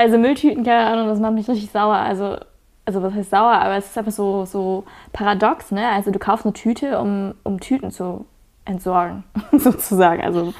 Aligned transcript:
Also 0.00 0.16
Mülltüten, 0.16 0.64
keine 0.64 0.86
Ahnung, 0.86 1.08
das 1.08 1.20
macht 1.20 1.34
mich 1.34 1.46
richtig 1.46 1.70
sauer. 1.70 1.96
Also, 1.96 2.38
also 2.86 3.02
was 3.02 3.12
heißt 3.12 3.28
sauer, 3.28 3.52
aber 3.52 3.76
es 3.76 3.84
ist 3.84 3.98
einfach 3.98 4.12
so, 4.12 4.46
so 4.46 4.84
paradox, 5.12 5.72
ne? 5.72 5.86
Also 5.90 6.10
du 6.10 6.18
kaufst 6.18 6.46
eine 6.46 6.54
Tüte, 6.54 6.98
um, 6.98 7.34
um 7.44 7.60
Tüten 7.60 7.90
zu 7.90 8.24
entsorgen, 8.64 9.24
sozusagen. 9.52 10.22
Also 10.22 10.54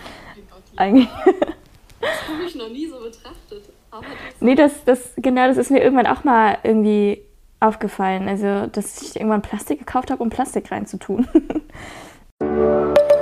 eigentlich. 0.76 1.08
Das 1.24 2.28
habe 2.28 2.44
ich 2.46 2.54
noch 2.54 2.68
nie 2.68 2.86
so 2.86 2.98
betrachtet. 3.00 3.72
Aber 3.90 4.02
das 4.02 4.40
Nee, 4.40 4.54
das, 4.56 4.84
das, 4.84 5.12
genau, 5.16 5.46
das 5.46 5.56
ist 5.56 5.70
mir 5.70 5.82
irgendwann 5.82 6.06
auch 6.06 6.22
mal 6.22 6.58
irgendwie 6.62 7.22
aufgefallen. 7.60 8.28
Also, 8.28 8.66
dass 8.66 9.00
ich 9.00 9.16
irgendwann 9.16 9.40
Plastik 9.40 9.78
gekauft 9.78 10.10
habe, 10.10 10.22
um 10.22 10.28
Plastik 10.28 10.70
reinzutun. 10.70 11.26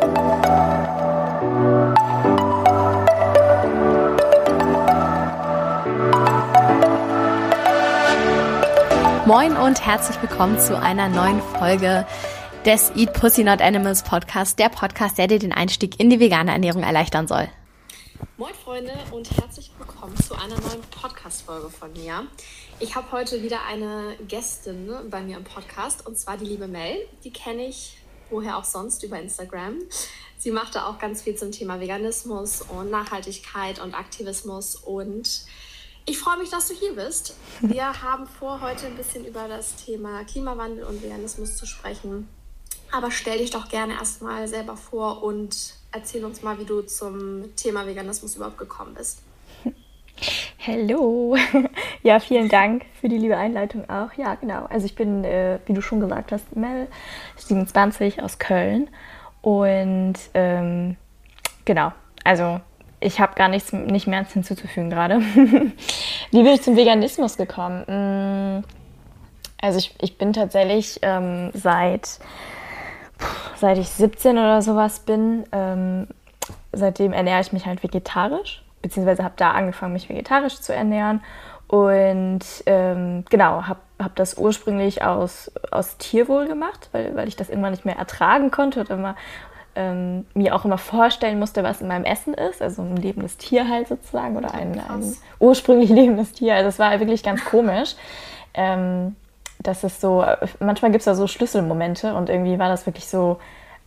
Moin 9.29 9.59
und 9.59 9.85
herzlich 9.85 10.23
willkommen 10.23 10.59
zu 10.59 10.81
einer 10.81 11.11
neuen 11.11 11.43
Folge 11.43 12.07
des 12.65 12.91
Eat 12.97 13.13
Pussy 13.13 13.45
Not 13.45 13.61
Animals 13.61 14.03
Podcast, 14.03 14.59
der 14.59 14.71
Podcast, 14.71 15.19
der 15.19 15.27
dir 15.27 15.39
den 15.39 15.53
Einstieg 15.53 16.01
in 16.01 16.09
die 16.09 16.19
vegane 16.19 16.51
Ernährung 16.51 16.83
erleichtern 16.83 17.29
soll. 17.29 17.47
Moin 18.39 18.55
Freunde 18.55 18.95
und 19.11 19.31
herzlich 19.37 19.71
willkommen 19.77 20.17
zu 20.17 20.33
einer 20.35 20.59
neuen 20.59 20.81
Podcast-Folge 20.91 21.69
von 21.69 21.93
mir. 21.93 22.27
Ich 22.81 22.97
habe 22.97 23.13
heute 23.13 23.43
wieder 23.43 23.67
eine 23.69 24.17
Gästin 24.27 24.91
bei 25.11 25.21
mir 25.21 25.37
im 25.37 25.45
Podcast 25.45 26.07
und 26.07 26.17
zwar 26.17 26.39
die 26.39 26.47
liebe 26.47 26.67
Mel. 26.67 26.97
Die 27.23 27.31
kenne 27.31 27.67
ich 27.67 27.99
woher 28.31 28.57
auch 28.57 28.65
sonst 28.65 29.03
über 29.03 29.21
Instagram. 29.21 29.75
Sie 30.39 30.53
macht 30.53 30.75
da 30.75 30.87
auch 30.87 30.99
ganz 30.99 31.21
viel 31.21 31.35
zum 31.35 31.53
Thema 31.53 31.81
Veganismus 31.81 32.63
und 32.63 32.91
Nachhaltigkeit 32.91 33.79
und 33.79 33.93
Aktivismus 33.93 34.75
und 34.75 35.45
ich 36.09 36.19
freue 36.19 36.39
mich, 36.39 36.49
dass 36.51 36.69
du 36.69 36.75
hier 36.75 36.95
bist. 36.95 37.37
Wir 37.61 38.03
haben 38.03 38.27
vor, 38.27 38.63
heute 38.63 38.87
ein 38.87 38.97
bisschen 38.97 39.27
über 39.27 39.47
das 39.47 39.77
Thema 39.77 40.25
Klimawandel 40.25 40.85
und 40.85 41.03
Veganismus 41.03 41.57
zu 41.57 41.67
sprechen. 41.67 42.29
Aber 42.91 43.11
stell 43.11 43.39
dich 43.39 43.51
doch 43.51 43.69
gerne 43.69 43.93
erstmal 43.93 44.49
selber 44.49 44.77
vor 44.77 45.23
und 45.23 45.75
erzähl 45.93 46.25
uns 46.25 46.43
mal, 46.43 46.59
wie 46.59 46.65
du 46.65 46.81
zum 46.81 47.55
Thema 47.57 47.87
Veganismus 47.87 48.37
überhaupt 48.37 48.57
gekommen 48.57 48.95
bist. 48.95 49.23
Hallo. 50.67 51.37
Ja, 52.03 52.21
vielen 52.21 52.49
Dank 52.49 52.87
für 53.01 53.09
die 53.09 53.19
liebe 53.19 53.37
Einleitung 53.37 53.91
auch. 53.91 54.13
Ja, 54.15 54.37
genau. 54.37 54.67
Also 54.67 54.87
ich 54.87 54.95
bin, 54.95 55.25
äh, 55.25 55.59
wie 55.67 55.75
du 55.75 55.83
schon 55.83 56.01
gesagt 56.01 56.33
hast, 56.33 56.57
Mel, 56.57 56.87
27 57.37 58.23
aus 58.23 58.39
Köln. 58.39 58.89
Und 59.43 60.15
ähm, 60.33 60.97
genau, 61.65 61.93
also 62.25 62.61
ich 63.01 63.21
habe 63.21 63.35
gar 63.35 63.49
nichts 63.49 63.73
nicht 63.73 64.07
mehr 64.07 64.25
hinzuzufügen 64.25 64.91
gerade. 64.91 65.21
wie 66.31 66.43
bin 66.43 66.47
ich 66.47 66.63
zum 66.63 66.77
Veganismus 66.77 67.37
gekommen? 67.37 67.85
Mm, 68.61 68.65
Also 69.61 69.79
ich, 69.79 69.95
ich 70.01 70.19
bin 70.19 70.33
tatsächlich 70.33 70.99
ähm, 71.03 71.51
seit, 71.55 72.19
seit 73.57 73.79
ich 73.79 73.89
17 73.89 74.39
oder 74.39 74.63
sowas 74.63 75.01
bin, 75.01 75.45
ähm, 75.53 76.09
seitdem 76.73 77.13
ernähre 77.13 77.41
ich 77.41 77.53
mich 77.53 77.67
halt 77.67 77.83
vegetarisch, 77.83 78.63
beziehungsweise 78.83 79.25
habe 79.25 79.35
da 79.37 79.53
angefangen, 79.53 79.93
mich 79.95 80.09
vegetarisch 80.09 80.61
zu 80.61 80.75
ernähren. 80.75 81.23
Und 81.69 82.41
ähm, 82.65 83.25
genau, 83.29 83.67
habe 83.67 83.81
hab 83.99 84.17
das 84.17 84.39
ursprünglich 84.39 85.03
aus, 85.03 85.51
aus 85.71 85.99
Tierwohl 85.99 86.47
gemacht, 86.47 86.89
weil, 86.93 87.15
weil 87.15 87.29
ich 87.29 87.37
das 87.37 87.51
irgendwann 87.51 87.73
nicht 87.73 87.85
mehr 87.85 87.97
ertragen 87.97 88.51
konnte 88.51 88.81
und 88.81 88.91
immer, 88.91 89.17
ähm, 89.79 90.27
mir 90.35 90.57
auch 90.57 90.65
immer 90.65 90.77
vorstellen 90.77 91.39
musste, 91.39 91.63
was 91.63 91.81
in 91.81 91.87
meinem 91.87 92.05
Essen 92.05 92.35
ist. 92.35 92.61
Also 92.61 92.83
ein 92.83 92.97
lebendes 92.97 93.37
Tier 93.37 93.69
halt 93.69 93.87
sozusagen 93.87 94.37
oder 94.37 94.53
ein, 94.53 94.73
ein 94.73 95.15
ursprünglich 95.39 95.89
lebendes 95.89 96.33
Tier. 96.33 96.57
Also 96.57 96.69
es 96.69 96.81
war 96.81 96.99
wirklich 96.99 97.23
ganz 97.23 97.45
komisch. 97.45 97.95
Ähm, 98.55 99.15
das 99.61 99.85
ist 99.85 100.01
so, 100.01 100.25
manchmal 100.59 100.91
gibt 100.91 101.03
es 101.03 101.05
da 101.05 101.15
so 101.15 101.29
Schlüsselmomente 101.29 102.15
und 102.15 102.29
irgendwie 102.29 102.59
war 102.59 102.69
das 102.69 102.87
wirklich 102.87 103.07
so 103.07 103.39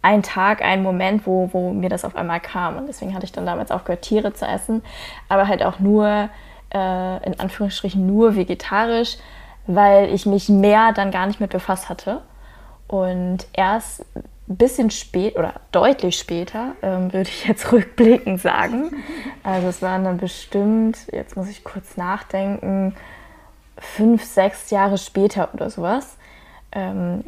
ein 0.01 0.23
Tag, 0.23 0.61
ein 0.61 0.81
Moment, 0.81 1.27
wo, 1.27 1.49
wo 1.51 1.71
mir 1.71 1.89
das 1.89 2.05
auf 2.05 2.15
einmal 2.15 2.39
kam. 2.39 2.77
Und 2.77 2.87
deswegen 2.87 3.13
hatte 3.13 3.25
ich 3.25 3.33
dann 3.33 3.45
damals 3.45 3.69
aufgehört, 3.69 4.01
Tiere 4.01 4.33
zu 4.33 4.45
essen, 4.45 4.83
aber 5.27 5.47
halt 5.47 5.61
auch 5.61 5.79
nur, 5.79 6.29
äh, 6.73 7.25
in 7.25 7.37
Anführungsstrichen, 7.37 8.05
nur 8.07 8.35
vegetarisch, 8.35 9.17
weil 9.67 10.13
ich 10.13 10.25
mich 10.25 10.47
mehr 10.47 10.93
dann 10.93 11.11
gar 11.11 11.27
nicht 11.27 11.41
mit 11.41 11.51
befasst 11.51 11.89
hatte. 11.89 12.21
Und 12.87 13.45
erst 13.53 14.05
ein 14.51 14.57
bisschen 14.57 14.91
spät 14.91 15.37
oder 15.37 15.53
deutlich 15.71 16.17
später, 16.17 16.75
ähm, 16.81 17.13
würde 17.13 17.29
ich 17.29 17.47
jetzt 17.47 17.71
rückblickend 17.71 18.41
sagen. 18.41 18.91
Also 19.43 19.67
es 19.67 19.81
waren 19.81 20.03
dann 20.03 20.17
bestimmt, 20.17 20.97
jetzt 21.11 21.35
muss 21.35 21.47
ich 21.47 21.63
kurz 21.63 21.97
nachdenken, 21.97 22.95
fünf, 23.77 24.23
sechs 24.23 24.69
Jahre 24.69 24.97
später 24.97 25.49
oder 25.53 25.69
sowas. 25.69 26.17
Ähm, 26.73 27.23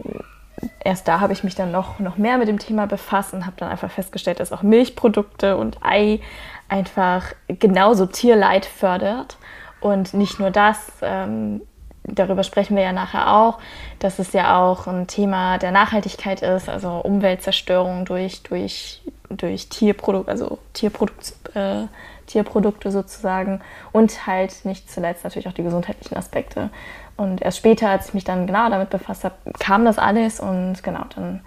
erst 0.83 1.07
da 1.07 1.19
habe 1.19 1.33
ich 1.33 1.43
mich 1.43 1.55
dann 1.55 1.71
noch, 1.71 1.99
noch 1.99 2.17
mehr 2.17 2.37
mit 2.37 2.47
dem 2.47 2.59
Thema 2.59 2.87
befasst 2.87 3.33
und 3.33 3.45
habe 3.45 3.55
dann 3.57 3.69
einfach 3.69 3.89
festgestellt, 3.89 4.39
dass 4.39 4.51
auch 4.51 4.61
Milchprodukte 4.61 5.57
und 5.57 5.77
Ei 5.81 6.19
einfach 6.67 7.33
genauso 7.47 8.05
Tierleid 8.05 8.65
fördert. 8.65 9.37
Und 9.79 10.13
nicht 10.13 10.39
nur 10.39 10.51
das, 10.51 10.91
ähm, 11.01 11.61
darüber 12.03 12.43
sprechen 12.43 12.75
wir 12.75 12.83
ja 12.83 12.93
nachher 12.93 13.33
auch, 13.35 13.59
dass 13.99 14.19
es 14.19 14.33
ja 14.33 14.61
auch 14.61 14.87
ein 14.87 15.07
Thema 15.07 15.57
der 15.57 15.71
Nachhaltigkeit 15.71 16.41
ist, 16.41 16.69
also 16.69 16.89
Umweltzerstörung 16.97 18.05
durch, 18.05 18.43
durch, 18.43 19.01
durch 19.29 19.69
Tierprodukt, 19.69 20.29
also 20.29 20.59
Tierprodukt, 20.73 21.33
äh, 21.55 21.87
Tierprodukte 22.27 22.91
sozusagen 22.91 23.61
und 23.91 24.27
halt 24.27 24.65
nicht 24.65 24.89
zuletzt 24.89 25.23
natürlich 25.23 25.47
auch 25.47 25.53
die 25.53 25.63
gesundheitlichen 25.63 26.17
Aspekte. 26.17 26.69
Und 27.15 27.41
erst 27.41 27.59
später, 27.59 27.89
als 27.89 28.07
ich 28.07 28.13
mich 28.13 28.23
dann 28.23 28.47
genau 28.47 28.69
damit 28.69 28.89
befasst 28.89 29.23
habe, 29.23 29.35
kam 29.59 29.85
das 29.85 29.99
alles 29.99 30.39
und 30.39 30.81
genau, 30.83 31.03
dann 31.15 31.41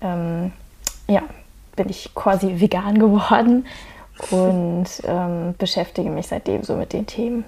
ähm, 0.00 0.52
ja, 1.08 1.22
bin 1.76 1.88
ich 1.88 2.14
quasi 2.14 2.60
vegan 2.60 2.98
geworden 2.98 3.66
und 4.30 4.86
ähm, 5.04 5.54
beschäftige 5.58 6.10
mich 6.10 6.28
seitdem 6.28 6.62
so 6.62 6.76
mit 6.76 6.92
den 6.92 7.06
Themen. 7.06 7.44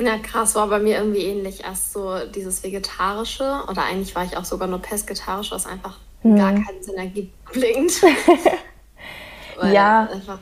Ja, 0.00 0.18
krass, 0.18 0.54
war 0.54 0.66
bei 0.68 0.78
mir 0.78 0.96
irgendwie 0.98 1.20
ähnlich. 1.24 1.62
Erst 1.62 1.92
so 1.92 2.14
dieses 2.34 2.62
Vegetarische 2.62 3.62
oder 3.68 3.84
eigentlich 3.84 4.14
war 4.14 4.24
ich 4.24 4.36
auch 4.36 4.44
sogar 4.44 4.66
nur 4.68 4.80
pesketarisch, 4.80 5.50
was 5.52 5.66
einfach 5.66 5.98
Mhm. 6.22 6.36
gar 6.36 6.52
keinen 6.52 6.82
Sinn 6.82 6.96
ergibt, 6.96 7.32
blinkt. 7.52 8.02
Weil 9.56 9.72
Ja. 9.74 10.08
Einfach, 10.12 10.38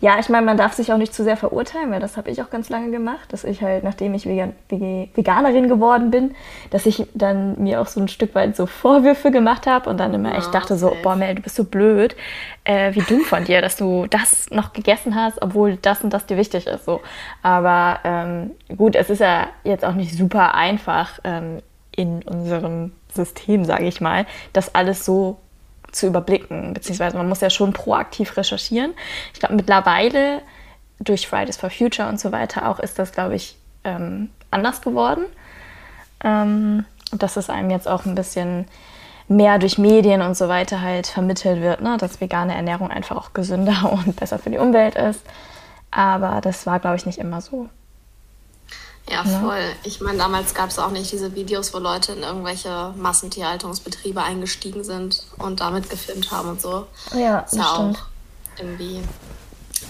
Ja, 0.00 0.18
ich 0.18 0.28
meine, 0.28 0.44
man 0.44 0.58
darf 0.58 0.74
sich 0.74 0.92
auch 0.92 0.98
nicht 0.98 1.14
zu 1.14 1.24
sehr 1.24 1.38
verurteilen, 1.38 1.90
weil 1.90 2.00
das 2.00 2.18
habe 2.18 2.30
ich 2.30 2.42
auch 2.42 2.50
ganz 2.50 2.68
lange 2.68 2.90
gemacht, 2.90 3.32
dass 3.32 3.44
ich 3.44 3.62
halt, 3.62 3.82
nachdem 3.82 4.12
ich 4.12 4.26
Vegan, 4.26 4.52
Veganerin 4.68 5.68
geworden 5.68 6.10
bin, 6.10 6.34
dass 6.70 6.84
ich 6.84 7.06
dann 7.14 7.62
mir 7.62 7.80
auch 7.80 7.86
so 7.86 8.00
ein 8.00 8.08
Stück 8.08 8.34
weit 8.34 8.56
so 8.56 8.66
Vorwürfe 8.66 9.30
gemacht 9.30 9.66
habe 9.66 9.88
und 9.88 9.98
dann 9.98 10.12
immer 10.12 10.36
echt 10.36 10.46
Ja, 10.46 10.52
dachte 10.52 10.76
so, 10.76 10.94
boah 11.02 11.16
Mel, 11.16 11.34
du 11.36 11.42
bist 11.42 11.56
so 11.56 11.64
blöd, 11.64 12.14
äh, 12.64 12.94
wie 12.94 13.00
dumm 13.00 13.22
von 13.22 13.44
dir, 13.44 13.62
dass 13.62 13.76
du 13.76 14.06
das 14.06 14.50
noch 14.50 14.74
gegessen 14.74 15.14
hast, 15.14 15.40
obwohl 15.40 15.76
das 15.76 16.04
und 16.04 16.12
das 16.12 16.26
dir 16.26 16.36
wichtig 16.36 16.66
ist. 16.66 16.84
So. 16.84 17.00
Aber 17.42 18.00
ähm, 18.04 18.50
gut, 18.76 18.96
es 18.96 19.08
ist 19.08 19.20
ja 19.20 19.48
jetzt 19.64 19.84
auch 19.84 19.94
nicht 19.94 20.14
super 20.14 20.54
einfach 20.54 21.20
ähm, 21.24 21.60
in 21.90 22.22
unserem 22.22 22.92
System, 23.14 23.64
sage 23.64 23.86
ich 23.86 24.02
mal, 24.02 24.26
das 24.52 24.74
alles 24.74 25.06
so 25.06 25.38
zu 25.96 26.06
überblicken, 26.06 26.74
beziehungsweise 26.74 27.16
man 27.16 27.28
muss 27.28 27.40
ja 27.40 27.50
schon 27.50 27.72
proaktiv 27.72 28.36
recherchieren. 28.36 28.94
Ich 29.32 29.40
glaube, 29.40 29.54
mittlerweile 29.54 30.42
durch 31.00 31.28
Fridays 31.28 31.56
for 31.56 31.70
Future 31.70 32.08
und 32.08 32.20
so 32.20 32.32
weiter 32.32 32.68
auch 32.68 32.78
ist 32.78 32.98
das, 32.98 33.12
glaube 33.12 33.34
ich, 33.34 33.56
ähm, 33.84 34.30
anders 34.50 34.80
geworden. 34.80 35.24
Ähm, 36.24 36.84
dass 37.12 37.36
es 37.36 37.50
einem 37.50 37.70
jetzt 37.70 37.88
auch 37.88 38.04
ein 38.04 38.14
bisschen 38.14 38.66
mehr 39.28 39.58
durch 39.58 39.78
Medien 39.78 40.22
und 40.22 40.36
so 40.36 40.48
weiter 40.48 40.80
halt 40.80 41.06
vermittelt 41.06 41.60
wird, 41.60 41.80
ne? 41.80 41.96
dass 41.98 42.20
vegane 42.20 42.54
Ernährung 42.54 42.90
einfach 42.90 43.16
auch 43.16 43.32
gesünder 43.32 43.92
und 44.06 44.16
besser 44.16 44.38
für 44.38 44.50
die 44.50 44.58
Umwelt 44.58 44.94
ist. 44.96 45.22
Aber 45.90 46.40
das 46.40 46.66
war, 46.66 46.80
glaube 46.80 46.96
ich, 46.96 47.06
nicht 47.06 47.18
immer 47.18 47.40
so. 47.40 47.68
Ja, 49.08 49.24
voll. 49.24 49.62
Ich 49.84 50.00
meine, 50.00 50.18
damals 50.18 50.54
gab 50.54 50.70
es 50.70 50.78
auch 50.78 50.90
nicht 50.90 51.12
diese 51.12 51.34
Videos, 51.34 51.72
wo 51.72 51.78
Leute 51.78 52.12
in 52.12 52.22
irgendwelche 52.22 52.92
Massentierhaltungsbetriebe 52.96 54.22
eingestiegen 54.22 54.82
sind 54.82 55.24
und 55.38 55.60
damit 55.60 55.88
gefilmt 55.90 56.30
haben 56.30 56.50
und 56.50 56.60
so. 56.60 56.86
Ja, 57.14 57.40
ist 57.40 57.54
ja 57.54 57.70
auch 57.70 57.96
irgendwie. 58.58 59.00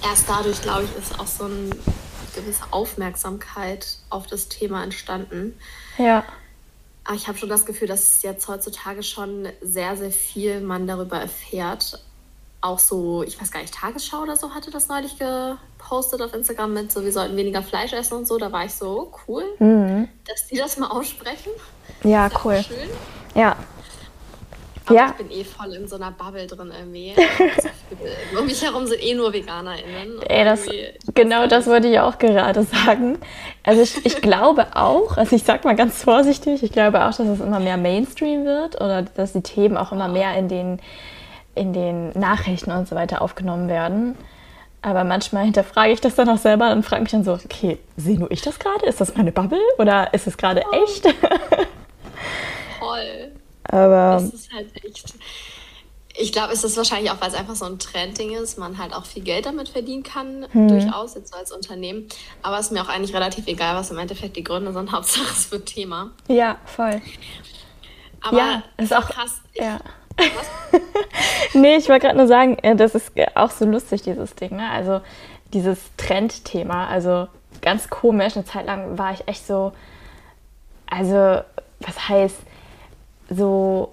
Erst 0.02 0.28
dadurch, 0.28 0.60
glaube 0.60 0.84
ich, 0.84 0.94
ist 0.96 1.18
auch 1.18 1.26
so 1.26 1.44
eine 1.44 1.70
gewisse 2.34 2.64
Aufmerksamkeit 2.70 3.96
auf 4.10 4.26
das 4.26 4.48
Thema 4.48 4.82
entstanden. 4.82 5.58
Ja, 5.96 6.22
Aber 7.04 7.16
ich 7.16 7.28
habe 7.28 7.38
schon 7.38 7.48
das 7.48 7.64
Gefühl, 7.64 7.88
dass 7.88 8.22
jetzt 8.22 8.46
heutzutage 8.48 9.02
schon 9.02 9.48
sehr, 9.62 9.96
sehr 9.96 10.10
viel 10.10 10.60
man 10.60 10.86
darüber 10.86 11.18
erfährt. 11.18 12.04
Auch 12.66 12.80
so, 12.80 13.22
ich 13.22 13.40
weiß 13.40 13.52
gar 13.52 13.60
nicht, 13.60 13.72
Tagesschau 13.72 14.22
oder 14.22 14.34
so 14.34 14.52
hatte 14.52 14.72
das 14.72 14.88
neulich 14.88 15.16
gepostet 15.18 16.20
auf 16.20 16.34
Instagram 16.34 16.74
mit 16.74 16.90
so, 16.90 17.04
wir 17.04 17.12
sollten 17.12 17.36
weniger 17.36 17.62
Fleisch 17.62 17.92
essen 17.92 18.14
und 18.14 18.26
so. 18.26 18.38
Da 18.38 18.50
war 18.50 18.64
ich 18.64 18.74
so, 18.74 19.12
cool, 19.28 19.44
mhm. 19.60 20.08
dass 20.26 20.48
die 20.48 20.56
das 20.56 20.76
mal 20.76 20.88
aussprechen. 20.88 21.52
ja 22.02 22.28
cool. 22.44 22.60
Schön. 22.66 22.90
Ja. 23.36 23.56
Aber 24.86 24.96
ja. 24.96 25.06
ich 25.10 25.12
bin 25.14 25.30
eh 25.30 25.44
voll 25.44 25.74
in 25.74 25.86
so 25.86 25.94
einer 25.94 26.10
Bubble 26.10 26.46
drin 26.48 26.72
irgendwie. 26.76 27.14
um 28.38 28.46
mich 28.46 28.62
herum 28.62 28.86
sind 28.86 29.00
eh 29.00 29.14
nur 29.14 29.32
VeganerInnen. 29.32 30.22
Ey, 30.22 30.44
das, 30.44 30.66
genau 31.14 31.46
das 31.46 31.68
wollte 31.68 31.86
ich 31.86 32.00
auch 32.00 32.18
gerade 32.18 32.64
sagen. 32.64 33.18
Also 33.62 33.82
ich, 33.82 34.04
ich 34.04 34.20
glaube 34.20 34.66
auch, 34.74 35.16
also 35.16 35.36
ich 35.36 35.44
sag 35.44 35.64
mal 35.64 35.76
ganz 35.76 36.02
vorsichtig, 36.02 36.64
ich 36.64 36.72
glaube 36.72 37.04
auch, 37.04 37.14
dass 37.14 37.20
es 37.20 37.40
immer 37.40 37.60
mehr 37.60 37.76
Mainstream 37.76 38.44
wird 38.44 38.80
oder 38.80 39.02
dass 39.02 39.32
die 39.34 39.42
Themen 39.42 39.76
auch 39.76 39.92
immer 39.92 40.08
mehr 40.08 40.36
in 40.36 40.48
den, 40.48 40.80
in 41.56 41.72
den 41.72 42.10
Nachrichten 42.10 42.70
und 42.70 42.86
so 42.86 42.94
weiter 42.94 43.22
aufgenommen 43.22 43.68
werden. 43.68 44.16
Aber 44.82 45.02
manchmal 45.02 45.44
hinterfrage 45.44 45.92
ich 45.92 46.00
das 46.00 46.14
dann 46.14 46.28
auch 46.28 46.38
selber 46.38 46.70
und 46.70 46.84
frage 46.84 47.02
mich 47.02 47.10
dann 47.10 47.24
so, 47.24 47.32
okay, 47.32 47.78
sehe 47.96 48.18
nur 48.18 48.30
ich 48.30 48.42
das 48.42 48.58
gerade? 48.58 48.86
Ist 48.86 49.00
das 49.00 49.16
meine 49.16 49.32
Bubble 49.32 49.58
oder 49.78 50.14
ist 50.14 50.26
es 50.26 50.36
gerade 50.36 50.62
oh. 50.70 50.84
echt? 50.84 51.04
Voll. 52.78 53.32
Aber. 53.64 54.20
Das 54.20 54.32
ist 54.32 54.52
halt 54.52 54.68
echt. 54.84 55.14
Ich 56.18 56.32
glaube, 56.32 56.52
es 56.52 56.64
ist 56.64 56.76
wahrscheinlich 56.76 57.10
auch, 57.10 57.20
weil 57.20 57.28
es 57.28 57.34
einfach 57.34 57.56
so 57.56 57.66
ein 57.66 57.78
Trendding 57.78 58.34
ist, 58.36 58.58
man 58.58 58.78
halt 58.78 58.94
auch 58.94 59.04
viel 59.04 59.22
Geld 59.22 59.44
damit 59.44 59.68
verdienen 59.68 60.02
kann, 60.02 60.46
hm. 60.50 60.68
durchaus 60.68 61.14
jetzt 61.14 61.32
so 61.32 61.38
als 61.38 61.52
Unternehmen. 61.52 62.06
Aber 62.42 62.58
es 62.58 62.66
ist 62.66 62.72
mir 62.72 62.80
auch 62.82 62.88
eigentlich 62.88 63.14
relativ 63.14 63.46
egal, 63.48 63.74
was 63.74 63.90
im 63.90 63.98
Endeffekt 63.98 64.36
die 64.36 64.44
Gründe 64.44 64.72
sind. 64.72 64.92
Hauptsache 64.92 65.26
es 65.30 65.50
wird 65.50 65.66
Thema. 65.66 66.12
Ja, 66.28 66.58
voll. 66.64 67.02
Aber 68.22 68.38
ja, 68.38 68.62
ist 68.78 68.94
auch 68.94 69.08
krass. 69.08 69.42
Ich, 69.52 69.60
ja. 69.60 69.78
nee, 71.54 71.76
ich 71.76 71.88
wollte 71.88 72.06
gerade 72.06 72.18
nur 72.18 72.26
sagen, 72.26 72.58
äh, 72.62 72.76
das 72.76 72.94
ist 72.94 73.12
auch 73.34 73.50
so 73.50 73.64
lustig, 73.64 74.02
dieses 74.02 74.34
Ding. 74.34 74.56
Ne? 74.56 74.68
Also 74.70 75.00
dieses 75.52 75.78
Trendthema. 75.96 76.86
Also 76.86 77.28
ganz 77.62 77.88
komisch. 77.88 78.36
Eine 78.36 78.44
Zeit 78.44 78.66
lang 78.66 78.98
war 78.98 79.12
ich 79.12 79.26
echt 79.28 79.46
so, 79.46 79.72
also 80.88 81.42
was 81.80 82.08
heißt, 82.08 82.36
so, 83.28 83.92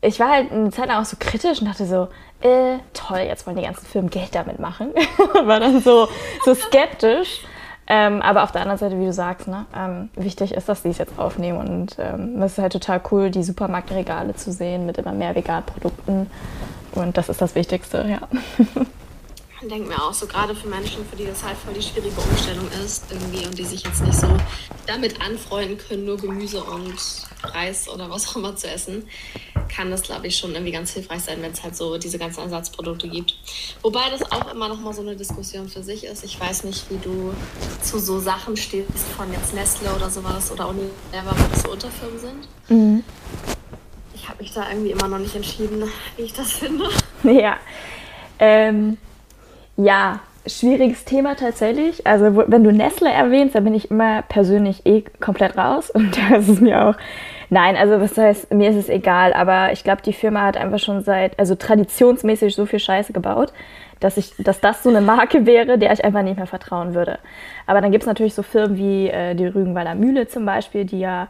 ich 0.00 0.18
war 0.20 0.30
halt 0.30 0.52
eine 0.52 0.70
Zeit 0.70 0.88
lang 0.88 1.00
auch 1.00 1.04
so 1.04 1.16
kritisch 1.18 1.60
und 1.60 1.66
dachte 1.66 1.86
so, 1.86 2.08
äh, 2.40 2.78
toll, 2.92 3.20
jetzt 3.20 3.46
wollen 3.46 3.56
die 3.56 3.64
ganzen 3.64 3.86
Firmen 3.86 4.10
Geld 4.10 4.34
damit 4.34 4.58
machen. 4.58 4.92
war 5.44 5.60
dann 5.60 5.80
so, 5.80 6.08
so 6.44 6.54
skeptisch. 6.54 7.40
Ähm, 7.88 8.20
aber 8.20 8.42
auf 8.42 8.52
der 8.52 8.62
anderen 8.62 8.78
Seite, 8.78 8.98
wie 8.98 9.04
du 9.04 9.12
sagst, 9.12 9.46
ne, 9.46 9.66
ähm, 9.76 10.10
wichtig 10.16 10.52
ist, 10.52 10.68
dass 10.68 10.82
die 10.82 10.88
es 10.88 10.98
jetzt 10.98 11.18
aufnehmen. 11.18 11.58
Und 11.58 11.96
ähm, 11.98 12.42
es 12.42 12.52
ist 12.52 12.58
halt 12.58 12.72
total 12.72 13.00
cool, 13.12 13.30
die 13.30 13.44
Supermarktregale 13.44 14.34
zu 14.34 14.50
sehen 14.52 14.86
mit 14.86 14.98
immer 14.98 15.12
mehr 15.12 15.34
veganen 15.34 15.64
Produkten. 15.64 16.28
Und 16.92 17.16
das 17.16 17.28
ist 17.28 17.40
das 17.40 17.54
Wichtigste, 17.54 18.04
ja. 18.08 18.20
Denke 19.62 19.88
mir 19.88 20.02
auch 20.02 20.12
so, 20.12 20.26
gerade 20.26 20.54
für 20.54 20.68
Menschen, 20.68 21.06
für 21.08 21.16
die 21.16 21.24
das 21.24 21.42
halt 21.42 21.56
voll 21.56 21.72
die 21.72 21.82
schwierige 21.82 22.20
Umstellung 22.20 22.68
ist 22.84 23.04
irgendwie 23.10 23.46
und 23.46 23.56
die 23.56 23.64
sich 23.64 23.82
jetzt 23.82 24.02
nicht 24.02 24.18
so 24.18 24.28
damit 24.86 25.20
anfreunden 25.20 25.78
können, 25.78 26.04
nur 26.04 26.18
Gemüse 26.18 26.62
und 26.62 26.94
Reis 27.42 27.88
oder 27.88 28.10
was 28.10 28.28
auch 28.28 28.36
immer 28.36 28.54
zu 28.54 28.68
essen, 28.68 29.08
kann 29.68 29.90
das, 29.90 30.02
glaube 30.02 30.26
ich, 30.26 30.36
schon 30.36 30.52
irgendwie 30.52 30.72
ganz 30.72 30.92
hilfreich 30.92 31.22
sein, 31.22 31.40
wenn 31.40 31.52
es 31.52 31.62
halt 31.62 31.74
so 31.74 31.96
diese 31.96 32.18
ganzen 32.18 32.40
Ersatzprodukte 32.40 33.08
gibt. 33.08 33.34
Wobei 33.82 34.10
das 34.10 34.30
auch 34.30 34.52
immer 34.52 34.68
noch 34.68 34.80
mal 34.80 34.92
so 34.92 35.00
eine 35.00 35.16
Diskussion 35.16 35.68
für 35.68 35.82
sich 35.82 36.04
ist. 36.04 36.22
Ich 36.24 36.38
weiß 36.38 36.64
nicht, 36.64 36.90
wie 36.90 36.98
du 36.98 37.34
zu 37.82 37.98
so 37.98 38.18
Sachen 38.18 38.56
stehst 38.56 39.06
von 39.16 39.32
jetzt 39.32 39.54
Nestle 39.54 39.94
oder 39.94 40.10
sowas 40.10 40.52
oder 40.52 40.68
Unilever, 40.68 41.34
wo 41.34 41.50
das 41.50 41.62
so 41.62 41.70
Unterfirmen 41.70 42.18
sind. 42.18 42.48
Mhm. 42.68 43.04
Ich 44.14 44.28
habe 44.28 44.42
mich 44.42 44.52
da 44.52 44.68
irgendwie 44.68 44.90
immer 44.90 45.08
noch 45.08 45.18
nicht 45.18 45.34
entschieden, 45.34 45.82
wie 46.16 46.22
ich 46.22 46.32
das 46.32 46.52
finde. 46.52 46.88
Ja. 47.22 47.56
Ähm, 48.38 48.98
ja, 49.76 50.20
schwieriges 50.46 51.04
Thema 51.04 51.34
tatsächlich. 51.34 52.06
Also 52.06 52.44
wenn 52.46 52.64
du 52.64 52.72
Nestle 52.72 53.10
erwähnst, 53.10 53.54
dann 53.54 53.64
bin 53.64 53.74
ich 53.74 53.90
immer 53.90 54.22
persönlich 54.22 54.86
eh 54.86 55.02
komplett 55.20 55.56
raus 55.56 55.90
und 55.94 56.16
das 56.30 56.48
ist 56.48 56.60
mir 56.60 56.86
auch. 56.86 56.94
Nein, 57.48 57.76
also 57.76 58.00
was 58.00 58.18
heißt, 58.18 58.52
mir 58.52 58.70
ist 58.70 58.76
es 58.76 58.88
egal, 58.88 59.32
aber 59.32 59.72
ich 59.72 59.84
glaube, 59.84 60.02
die 60.02 60.12
Firma 60.12 60.42
hat 60.42 60.56
einfach 60.56 60.80
schon 60.80 61.02
seit, 61.02 61.38
also 61.38 61.54
traditionsmäßig 61.54 62.54
so 62.56 62.66
viel 62.66 62.80
Scheiße 62.80 63.12
gebaut, 63.12 63.52
dass 64.00 64.16
ich, 64.16 64.34
dass 64.38 64.60
das 64.60 64.82
so 64.82 64.90
eine 64.90 65.00
Marke 65.00 65.46
wäre, 65.46 65.78
der 65.78 65.92
ich 65.92 66.04
einfach 66.04 66.22
nicht 66.22 66.36
mehr 66.36 66.48
vertrauen 66.48 66.94
würde. 66.94 67.18
Aber 67.66 67.80
dann 67.80 67.92
gibt 67.92 68.02
es 68.02 68.08
natürlich 68.08 68.34
so 68.34 68.42
Firmen 68.42 68.76
wie 68.76 69.08
äh, 69.08 69.34
die 69.34 69.46
Rügenwalder 69.46 69.94
Mühle 69.94 70.26
zum 70.26 70.44
Beispiel, 70.44 70.84
die 70.84 70.98
ja 70.98 71.28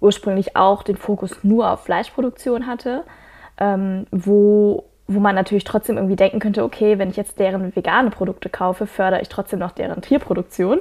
ursprünglich 0.00 0.56
auch 0.56 0.82
den 0.82 0.96
Fokus 0.96 1.42
nur 1.42 1.70
auf 1.70 1.84
Fleischproduktion 1.84 2.66
hatte, 2.66 3.02
ähm, 3.58 4.06
wo 4.12 4.84
wo 5.08 5.20
man 5.20 5.34
natürlich 5.34 5.64
trotzdem 5.64 5.96
irgendwie 5.96 6.16
denken 6.16 6.40
könnte, 6.40 6.64
okay, 6.64 6.98
wenn 6.98 7.10
ich 7.10 7.16
jetzt 7.16 7.38
deren 7.38 7.74
vegane 7.74 8.10
Produkte 8.10 8.48
kaufe, 8.48 8.86
fördere 8.86 9.22
ich 9.22 9.28
trotzdem 9.28 9.60
noch 9.60 9.72
deren 9.72 10.02
Tierproduktion. 10.02 10.80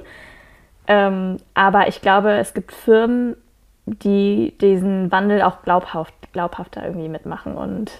Ähm, 0.88 1.38
aber 1.54 1.88
ich 1.88 2.01
glaube, 2.01 2.31
es 2.33 2.54
gibt 2.54 2.72
Firmen, 2.72 3.36
die 3.86 4.56
diesen 4.62 5.12
Wandel 5.12 5.42
auch 5.42 5.62
glaubhaft, 5.62 6.13
glaubhafter 6.33 6.83
irgendwie 6.83 7.07
mitmachen. 7.07 7.56
Und 7.56 7.92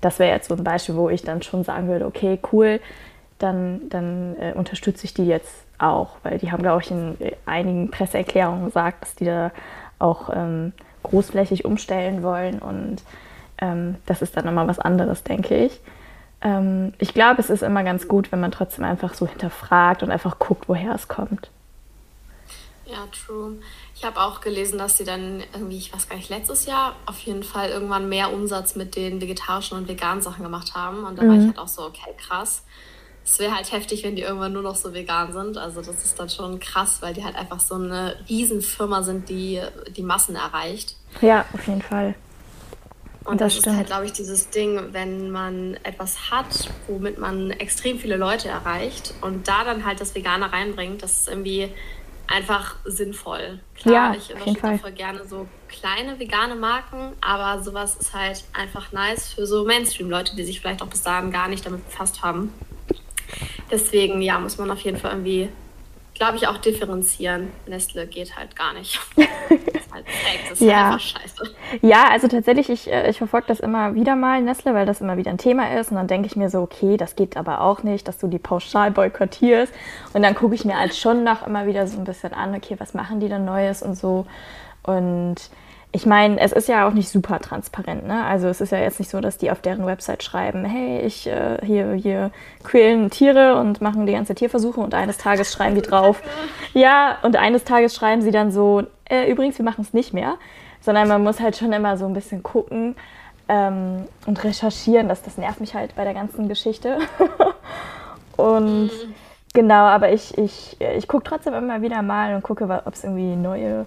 das 0.00 0.18
wäre 0.18 0.34
jetzt 0.34 0.48
so 0.48 0.54
ein 0.54 0.64
Beispiel, 0.64 0.96
wo 0.96 1.08
ich 1.08 1.22
dann 1.22 1.42
schon 1.42 1.64
sagen 1.64 1.88
würde, 1.88 2.06
okay, 2.06 2.38
cool, 2.52 2.80
dann, 3.38 3.88
dann 3.88 4.36
äh, 4.38 4.52
unterstütze 4.54 5.04
ich 5.06 5.14
die 5.14 5.26
jetzt 5.26 5.64
auch, 5.78 6.16
weil 6.22 6.38
die 6.38 6.52
haben, 6.52 6.62
glaube 6.62 6.82
ich, 6.82 6.90
in 6.90 7.16
einigen 7.46 7.90
Presseerklärungen 7.90 8.66
gesagt, 8.66 9.02
dass 9.02 9.14
die 9.14 9.24
da 9.24 9.50
auch 9.98 10.30
ähm, 10.34 10.72
großflächig 11.04 11.64
umstellen 11.64 12.22
wollen 12.22 12.58
und 12.58 13.02
ähm, 13.60 13.96
das 14.06 14.22
ist 14.22 14.36
dann 14.36 14.44
nochmal 14.44 14.68
was 14.68 14.78
anderes, 14.78 15.22
denke 15.22 15.56
ich. 15.66 15.80
Ähm, 16.42 16.94
ich 16.98 17.12
glaube, 17.12 17.40
es 17.40 17.50
ist 17.50 17.62
immer 17.62 17.84
ganz 17.84 18.08
gut, 18.08 18.32
wenn 18.32 18.40
man 18.40 18.50
trotzdem 18.50 18.84
einfach 18.84 19.14
so 19.14 19.26
hinterfragt 19.26 20.02
und 20.02 20.10
einfach 20.10 20.38
guckt, 20.38 20.68
woher 20.68 20.94
es 20.94 21.08
kommt. 21.08 21.50
Ja, 22.86 23.06
true. 23.12 23.58
Ich 23.94 24.04
habe 24.04 24.20
auch 24.20 24.40
gelesen, 24.40 24.78
dass 24.78 24.96
sie 24.96 25.04
dann 25.04 25.44
irgendwie, 25.52 25.76
ich 25.76 25.94
weiß 25.94 26.08
gar 26.08 26.16
nicht, 26.16 26.28
letztes 26.28 26.66
Jahr 26.66 26.96
auf 27.06 27.18
jeden 27.20 27.44
Fall 27.44 27.68
irgendwann 27.68 28.08
mehr 28.08 28.32
Umsatz 28.32 28.74
mit 28.74 28.96
den 28.96 29.20
vegetarischen 29.20 29.78
und 29.78 29.86
veganen 29.86 30.22
Sachen 30.22 30.42
gemacht 30.42 30.74
haben. 30.74 31.04
Und 31.04 31.18
da 31.18 31.22
mhm. 31.22 31.28
war 31.28 31.34
ich 31.34 31.42
mhm. 31.42 31.46
halt 31.48 31.58
auch 31.58 31.68
so, 31.68 31.82
okay, 31.82 32.10
krass. 32.16 32.64
Es 33.24 33.38
wäre 33.38 33.54
halt 33.54 33.70
heftig, 33.70 34.02
wenn 34.02 34.16
die 34.16 34.22
irgendwann 34.22 34.54
nur 34.54 34.62
noch 34.62 34.74
so 34.74 34.92
vegan 34.92 35.32
sind. 35.32 35.56
Also 35.56 35.82
das 35.82 36.04
ist 36.04 36.18
dann 36.18 36.30
schon 36.30 36.58
krass, 36.58 37.00
weil 37.00 37.14
die 37.14 37.22
halt 37.22 37.36
einfach 37.36 37.60
so 37.60 37.76
eine 37.76 38.16
Riesenfirma 38.28 39.02
sind, 39.02 39.28
die 39.28 39.60
die 39.94 40.02
Massen 40.02 40.34
erreicht. 40.34 40.96
Ja, 41.20 41.44
auf 41.52 41.66
jeden 41.68 41.82
Fall. 41.82 42.16
Und 43.30 43.40
das, 43.40 43.54
das 43.56 43.66
ist 43.66 43.76
halt, 43.76 43.86
glaube 43.86 44.06
ich, 44.06 44.12
dieses 44.12 44.50
Ding, 44.50 44.92
wenn 44.92 45.30
man 45.30 45.74
etwas 45.84 46.30
hat, 46.30 46.68
womit 46.88 47.18
man 47.18 47.52
extrem 47.52 47.98
viele 47.98 48.16
Leute 48.16 48.48
erreicht 48.48 49.14
und 49.20 49.46
da 49.46 49.62
dann 49.62 49.84
halt 49.84 50.00
das 50.00 50.14
Vegane 50.14 50.52
reinbringt, 50.52 51.02
das 51.02 51.20
ist 51.20 51.28
irgendwie 51.28 51.72
einfach 52.26 52.76
sinnvoll. 52.84 53.60
Klar, 53.76 54.14
ja, 54.14 54.18
ich 54.18 54.32
unterstütze 54.32 54.78
voll 54.78 54.92
gerne 54.92 55.26
so 55.26 55.46
kleine 55.68 56.18
vegane 56.18 56.56
Marken, 56.56 57.12
aber 57.20 57.62
sowas 57.62 57.96
ist 57.96 58.14
halt 58.14 58.44
einfach 58.52 58.90
nice 58.92 59.32
für 59.32 59.46
so 59.46 59.64
Mainstream-Leute, 59.64 60.34
die 60.34 60.44
sich 60.44 60.60
vielleicht 60.60 60.82
auch 60.82 60.88
bis 60.88 61.02
dahin 61.02 61.30
gar 61.30 61.48
nicht 61.48 61.64
damit 61.64 61.84
befasst 61.84 62.22
haben. 62.22 62.52
Deswegen, 63.70 64.22
ja, 64.22 64.40
muss 64.40 64.58
man 64.58 64.70
auf 64.70 64.80
jeden 64.80 64.96
Fall 64.96 65.12
irgendwie 65.12 65.48
glaube 66.20 66.36
ich, 66.36 66.46
auch 66.46 66.58
differenzieren. 66.58 67.50
Nestle 67.66 68.06
geht 68.06 68.36
halt 68.36 68.54
gar 68.54 68.74
nicht. 68.74 69.00
das 69.16 69.26
ist 69.26 69.94
halt 69.94 70.06
das 70.50 70.60
ist 70.60 70.60
ja. 70.60 70.98
Ja, 71.80 72.08
also 72.10 72.28
tatsächlich, 72.28 72.68
ich, 72.68 72.92
äh, 72.92 73.08
ich 73.08 73.16
verfolge 73.16 73.46
das 73.48 73.58
immer 73.58 73.94
wieder 73.94 74.16
mal, 74.16 74.42
Nestle, 74.42 74.74
weil 74.74 74.84
das 74.84 75.00
immer 75.00 75.16
wieder 75.16 75.30
ein 75.30 75.38
Thema 75.38 75.78
ist. 75.78 75.90
Und 75.90 75.96
dann 75.96 76.08
denke 76.08 76.26
ich 76.26 76.36
mir 76.36 76.50
so, 76.50 76.60
okay, 76.60 76.98
das 76.98 77.16
geht 77.16 77.38
aber 77.38 77.62
auch 77.62 77.84
nicht, 77.84 78.06
dass 78.06 78.18
du 78.18 78.28
die 78.28 78.38
pauschal 78.38 78.90
boykottierst. 78.90 79.72
Und 80.12 80.22
dann 80.22 80.34
gucke 80.34 80.54
ich 80.54 80.66
mir 80.66 80.78
halt 80.78 80.94
schon 80.94 81.24
noch 81.24 81.46
immer 81.46 81.66
wieder 81.66 81.86
so 81.86 81.96
ein 81.96 82.04
bisschen 82.04 82.34
an, 82.34 82.54
okay, 82.54 82.74
was 82.76 82.92
machen 82.92 83.20
die 83.20 83.30
denn 83.30 83.46
Neues 83.46 83.82
und 83.82 83.94
so. 83.94 84.26
Und 84.82 85.36
ich 85.92 86.06
meine, 86.06 86.38
es 86.38 86.52
ist 86.52 86.68
ja 86.68 86.86
auch 86.86 86.92
nicht 86.92 87.08
super 87.08 87.40
transparent. 87.40 88.06
Ne? 88.06 88.24
Also 88.24 88.46
es 88.46 88.60
ist 88.60 88.70
ja 88.70 88.78
jetzt 88.78 89.00
nicht 89.00 89.10
so, 89.10 89.20
dass 89.20 89.38
die 89.38 89.50
auf 89.50 89.60
deren 89.60 89.86
Website 89.86 90.22
schreiben, 90.22 90.64
hey, 90.64 91.00
ich 91.00 91.26
äh, 91.26 91.58
hier, 91.64 91.92
hier 91.94 92.30
quälen 92.62 93.10
Tiere 93.10 93.56
und 93.56 93.80
machen 93.80 94.06
die 94.06 94.12
ganze 94.12 94.36
Tierversuche 94.36 94.80
und 94.80 94.94
eines 94.94 95.18
Tages 95.18 95.52
schreiben 95.52 95.74
die 95.74 95.82
drauf. 95.82 96.22
Ja, 96.72 97.18
und 97.22 97.34
eines 97.34 97.64
Tages 97.64 97.96
schreiben 97.96 98.22
sie 98.22 98.30
dann 98.30 98.52
so, 98.52 98.84
äh, 99.08 99.28
übrigens, 99.28 99.58
wir 99.58 99.64
machen 99.64 99.80
es 99.80 99.92
nicht 99.92 100.14
mehr. 100.14 100.36
Sondern 100.80 101.08
man 101.08 101.22
muss 101.24 101.40
halt 101.40 101.56
schon 101.56 101.72
immer 101.72 101.96
so 101.96 102.06
ein 102.06 102.12
bisschen 102.12 102.44
gucken 102.44 102.94
ähm, 103.48 104.04
und 104.26 104.44
recherchieren. 104.44 105.08
Das, 105.08 105.22
das 105.22 105.36
nervt 105.36 105.60
mich 105.60 105.74
halt 105.74 105.96
bei 105.96 106.04
der 106.04 106.14
ganzen 106.14 106.48
Geschichte. 106.48 106.98
und 108.36 108.84
mhm. 108.84 109.14
genau, 109.52 109.86
aber 109.86 110.12
ich, 110.12 110.38
ich, 110.38 110.80
ich 110.80 111.08
gucke 111.08 111.24
trotzdem 111.24 111.54
immer 111.54 111.82
wieder 111.82 112.02
mal 112.02 112.36
und 112.36 112.42
gucke, 112.42 112.64
ob 112.84 112.94
es 112.94 113.02
irgendwie 113.02 113.34
neue 113.34 113.84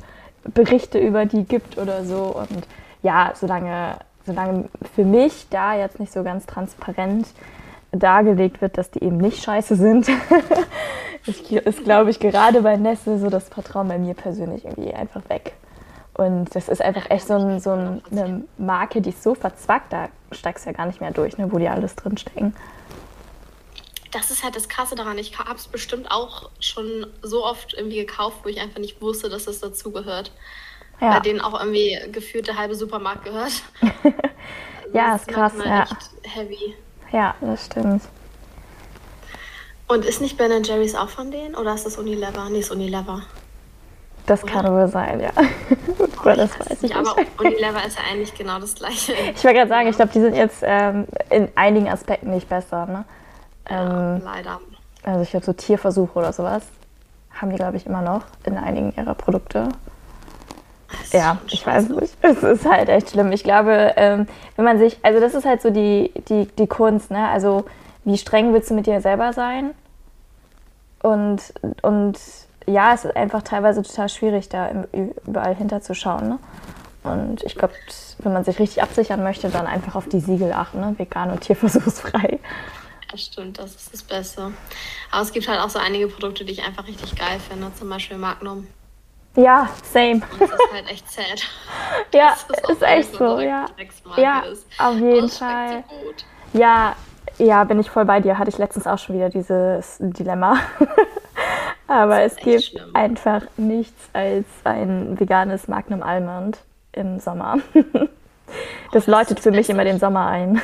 Berichte 0.54 1.00
über 1.00 1.26
die 1.26 1.44
gibt 1.44 1.78
oder 1.78 2.04
so. 2.06 2.36
Und 2.36 2.68
ja, 3.02 3.34
solange, 3.36 3.98
solange 4.26 4.66
für 4.96 5.06
mich 5.06 5.48
da 5.50 5.76
jetzt 5.76 6.00
nicht 6.00 6.12
so 6.12 6.24
ganz 6.24 6.46
transparent 6.46 7.28
dargelegt 7.92 8.62
wird, 8.62 8.78
dass 8.78 8.92
die 8.92 9.04
eben 9.04 9.18
nicht 9.18 9.44
scheiße 9.44 9.76
sind, 9.76 10.08
ist, 11.26 11.84
glaube 11.84 12.10
ich, 12.10 12.20
gerade 12.20 12.62
bei 12.62 12.76
Nestle 12.76 13.20
so 13.20 13.30
das 13.30 13.50
Vertrauen 13.50 13.88
bei 13.88 13.98
mir 13.98 14.14
persönlich 14.14 14.66
irgendwie 14.66 14.94
einfach 14.94 15.22
weg. 15.30 15.54
Und 16.16 16.56
das 16.56 16.70
ist 16.70 16.82
einfach 16.82 17.10
echt 17.10 17.28
so, 17.28 17.34
ein, 17.34 17.60
so 17.60 17.72
eine 17.72 18.44
Marke, 18.58 19.02
die 19.02 19.10
ist 19.10 19.24
so 19.24 19.34
verzwackt, 19.34 19.92
da 19.94 20.10
steigst 20.32 20.66
du 20.66 20.70
ja 20.70 20.76
gar 20.76 20.86
nicht 20.86 21.02
mehr 21.02 21.12
durch, 21.12 21.38
ne, 21.38 21.52
wo 21.52 21.58
die 21.58 21.68
alles 21.68 21.96
drinstecken 21.96 22.54
das 24.14 24.32
ist 24.32 24.44
halt 24.44 24.56
das 24.56 24.70
Krasse 24.70 24.96
daran. 24.96 25.18
Ich 25.18 25.38
habe 25.38 25.56
es 25.56 25.68
bestimmt 25.68 26.12
auch 26.12 26.50
schon 26.60 27.08
so 27.22 27.46
oft 27.46 27.74
irgendwie 27.74 27.98
gekauft, 27.98 28.38
wo 28.44 28.50
ich 28.50 28.60
einfach 28.60 28.80
nicht 28.80 29.02
wusste, 29.02 29.30
dass 29.30 29.46
das 29.46 29.60
dazugehört. 29.60 30.32
Ja. 31.02 31.14
Bei 31.14 31.20
denen 31.20 31.42
auch 31.42 31.60
irgendwie 31.60 32.00
gefühlt 32.12 32.48
der 32.48 32.58
halbe 32.58 32.76
Supermarkt 32.76 33.26
gehört. 33.26 33.52
Ja, 34.94 35.16
ist 35.16 35.28
krass, 35.28 35.54
ja. 35.64 35.86
Heavy. 36.22 36.76
Ja, 37.12 37.34
das 37.42 37.66
stimmt. 37.66 38.04
Und 39.88 40.06
ist 40.06 40.22
nicht 40.22 40.38
Ben 40.38 40.64
Jerry's 40.64 40.96
auch 40.96 41.10
von 41.10 41.32
denen? 41.32 41.56
Oder 41.56 41.74
ist 41.74 41.86
das 41.86 41.98
Unilever? 41.98 42.48
Nee, 42.50 42.60
ist 42.60 42.72
Unilever. 42.72 43.24
Das 44.26 44.46
kann 44.46 44.66
wohl 44.72 44.88
sein, 44.88 45.20
ja. 45.20 45.32
Aber 46.20 46.36
das 46.36 46.58
weiß 46.60 46.72
ich 46.72 46.82
nicht. 46.84 46.96
Aber 46.96 47.16
Unilever 47.40 47.86
ist 47.86 47.98
ja 47.98 48.06
eigentlich 48.10 48.34
genau 48.36 48.60
das 48.60 48.76
gleiche. 48.76 49.14
Ich 49.14 49.44
wollte 49.44 49.58
gerade 49.58 49.70
sagen, 49.70 49.90
ich 49.90 49.96
glaube, 49.96 50.12
die 50.14 50.22
sind 50.22 50.36
jetzt 50.36 50.60
ähm, 50.62 51.08
in 51.30 51.50
einigen 51.56 51.90
Aspekten 51.90 52.30
nicht 52.30 52.48
besser. 52.48 52.86
Ne? 52.86 53.04
Ja, 53.70 54.18
leider. 54.18 54.60
Also 55.04 55.22
ich 55.22 55.32
glaube, 55.32 55.46
so 55.46 55.54
Tierversuche 55.54 56.18
oder 56.18 56.34
sowas 56.34 56.64
haben 57.34 57.50
die, 57.50 57.56
glaube 57.56 57.78
ich, 57.78 57.86
immer 57.86 58.02
noch 58.02 58.24
in 58.46 58.58
einigen 58.58 58.94
ihrer 58.96 59.16
Produkte. 59.16 59.70
Ja, 61.12 61.38
ich 61.48 61.66
weiß 61.66 61.90
nicht. 61.90 62.16
Es 62.22 62.44
ist 62.44 62.66
halt 62.66 62.90
echt 62.90 63.10
schlimm. 63.10 63.32
Ich 63.32 63.44
glaube, 63.44 63.94
ähm, 63.96 64.28
wenn 64.56 64.66
man 64.66 64.78
sich, 64.78 65.00
also 65.04 65.20
das 65.20 65.34
ist 65.34 65.46
halt 65.46 65.62
so 65.62 65.72
die, 65.72 66.12
die, 66.30 66.46
die 66.46 66.68
Kunst, 66.68 67.12
ne? 67.12 67.28
Also 67.30 67.66
wie 68.06 68.18
streng 68.18 68.54
willst 68.54 68.70
du 68.70 68.76
mit 68.76 68.86
dir 68.86 69.02
selber 69.02 69.34
sein? 69.34 69.72
Und, 71.02 71.54
und 71.82 72.20
ja, 72.66 72.94
es 72.94 73.06
ist 73.06 73.16
einfach 73.16 73.44
teilweise 73.44 73.82
total 73.82 74.10
schwierig, 74.10 74.50
da 74.50 74.86
überall 75.26 75.56
hinterzuschauen. 75.56 76.30
Ne? 76.30 76.40
Und 77.04 77.44
ich 77.44 77.56
glaube, 77.56 77.74
wenn 78.20 78.34
man 78.34 78.44
sich 78.44 78.60
richtig 78.60 78.82
absichern 78.82 79.22
möchte, 79.22 79.50
dann 79.50 79.68
einfach 79.68 79.96
auf 79.96 80.08
die 80.08 80.22
Siegel 80.22 80.54
achten, 80.54 80.80
ne? 80.80 80.96
vegan 80.98 81.32
und 81.32 81.42
tierversuchsfrei. 81.42 82.40
Das 83.14 83.22
stimmt, 83.22 83.60
das 83.60 83.76
ist 83.76 83.94
das 83.94 84.02
Beste. 84.02 84.52
Aber 85.12 85.22
es 85.22 85.32
gibt 85.32 85.48
halt 85.48 85.60
auch 85.60 85.70
so 85.70 85.78
einige 85.78 86.08
Produkte, 86.08 86.44
die 86.46 86.54
ich 86.54 86.64
einfach 86.64 86.88
richtig 86.88 87.16
geil 87.16 87.40
finde, 87.48 87.72
zum 87.76 87.88
Beispiel 87.88 88.18
Magnum. 88.18 88.66
Ja, 89.36 89.70
same. 89.84 90.22
Das 90.40 90.50
ist 90.50 90.74
halt 90.74 90.90
echt 90.90 91.12
sad. 91.12 91.44
ja, 92.14 92.34
ist, 92.34 92.70
ist 92.72 92.82
echt 92.82 93.14
so, 93.14 93.40
ja. 93.40 93.68
Ja, 94.18 94.40
ist. 94.40 94.66
auf 94.80 94.96
jeden 94.96 95.30
Fall. 95.30 95.84
So 95.88 96.58
ja, 96.58 96.96
ja, 97.38 97.64
bin 97.66 97.80
ich 97.80 97.92
voll 97.92 98.06
bei 98.06 98.20
dir. 98.20 98.40
Hatte 98.40 98.50
ich 98.50 98.58
letztens 98.58 98.88
auch 98.88 98.98
schon 98.98 99.16
wieder 99.16 99.30
dieses 99.30 99.98
Dilemma. 100.00 100.60
Aber 101.88 102.24
es 102.24 102.36
gibt 102.38 102.64
schlimm. 102.64 102.96
einfach 102.96 103.44
nichts 103.58 104.10
als 104.14 104.48
ein 104.64 105.20
veganes 105.20 105.68
Magnum 105.68 106.02
Almond 106.02 106.58
im 106.94 107.20
Sommer. 107.20 107.60
das 108.92 109.08
oh, 109.08 109.12
läutet 109.12 109.40
für 109.40 109.52
mich 109.52 109.70
immer 109.70 109.84
den 109.84 110.00
Sommer 110.00 110.26
ein. 110.26 110.60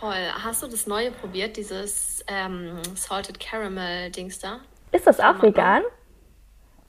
Voll. 0.00 0.30
Hast 0.44 0.62
du 0.62 0.66
das 0.66 0.86
neue 0.86 1.10
probiert, 1.10 1.56
dieses 1.56 2.24
ähm, 2.26 2.82
Salted 2.94 3.40
Caramel 3.40 4.10
Dings 4.10 4.38
da? 4.38 4.60
Ist 4.92 5.06
das 5.06 5.20
auch 5.20 5.40
vegan? 5.42 5.82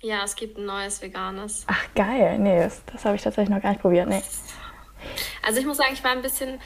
Ja, 0.02 0.24
es 0.24 0.36
gibt 0.36 0.58
ein 0.58 0.66
neues 0.66 1.02
veganes. 1.02 1.64
Ach 1.68 1.86
geil, 1.96 2.38
nee, 2.40 2.60
das, 2.60 2.82
das 2.92 3.06
habe 3.06 3.16
ich 3.16 3.22
tatsächlich 3.22 3.54
noch 3.54 3.62
gar 3.62 3.72
nicht 3.72 3.82
probiert, 3.82 4.08
nee. 4.08 4.22
Also 5.46 5.60
ich 5.60 5.66
muss 5.66 5.78
sagen, 5.78 5.92
ich 5.94 6.04
war 6.04 6.12
ein 6.12 6.22
bisschen 6.22 6.60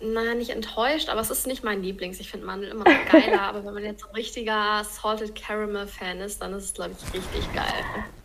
naja, 0.00 0.34
nicht 0.34 0.50
enttäuscht, 0.50 1.08
aber 1.08 1.20
es 1.20 1.30
ist 1.30 1.46
nicht 1.46 1.64
mein 1.64 1.82
Lieblings. 1.82 2.20
Ich 2.20 2.30
finde 2.30 2.46
Mandel 2.46 2.70
immer 2.70 2.84
noch 2.84 3.10
geiler, 3.10 3.42
aber 3.42 3.64
wenn 3.64 3.74
man 3.74 3.82
jetzt 3.82 4.04
ein 4.04 4.14
richtiger 4.14 4.84
Salted 4.84 5.34
Caramel 5.34 5.86
Fan 5.86 6.20
ist, 6.20 6.40
dann 6.40 6.52
ist 6.54 6.64
es, 6.64 6.74
glaube 6.74 6.92
ich, 6.92 7.14
richtig 7.14 7.52
geil. 7.52 7.64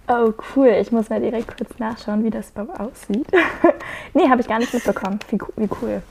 Oh, 0.08 0.34
cool. 0.56 0.78
Ich 0.80 0.92
muss 0.92 1.10
mal 1.10 1.20
direkt 1.20 1.58
kurz 1.58 1.80
nachschauen, 1.80 2.24
wie 2.24 2.30
das 2.30 2.52
überhaupt 2.52 2.80
aussieht. 2.80 3.26
nee, 4.14 4.30
habe 4.30 4.42
ich 4.42 4.48
gar 4.48 4.60
nicht 4.60 4.74
mitbekommen. 4.74 5.20
Wie, 5.30 5.40
wie 5.56 5.70
cool. 5.82 6.04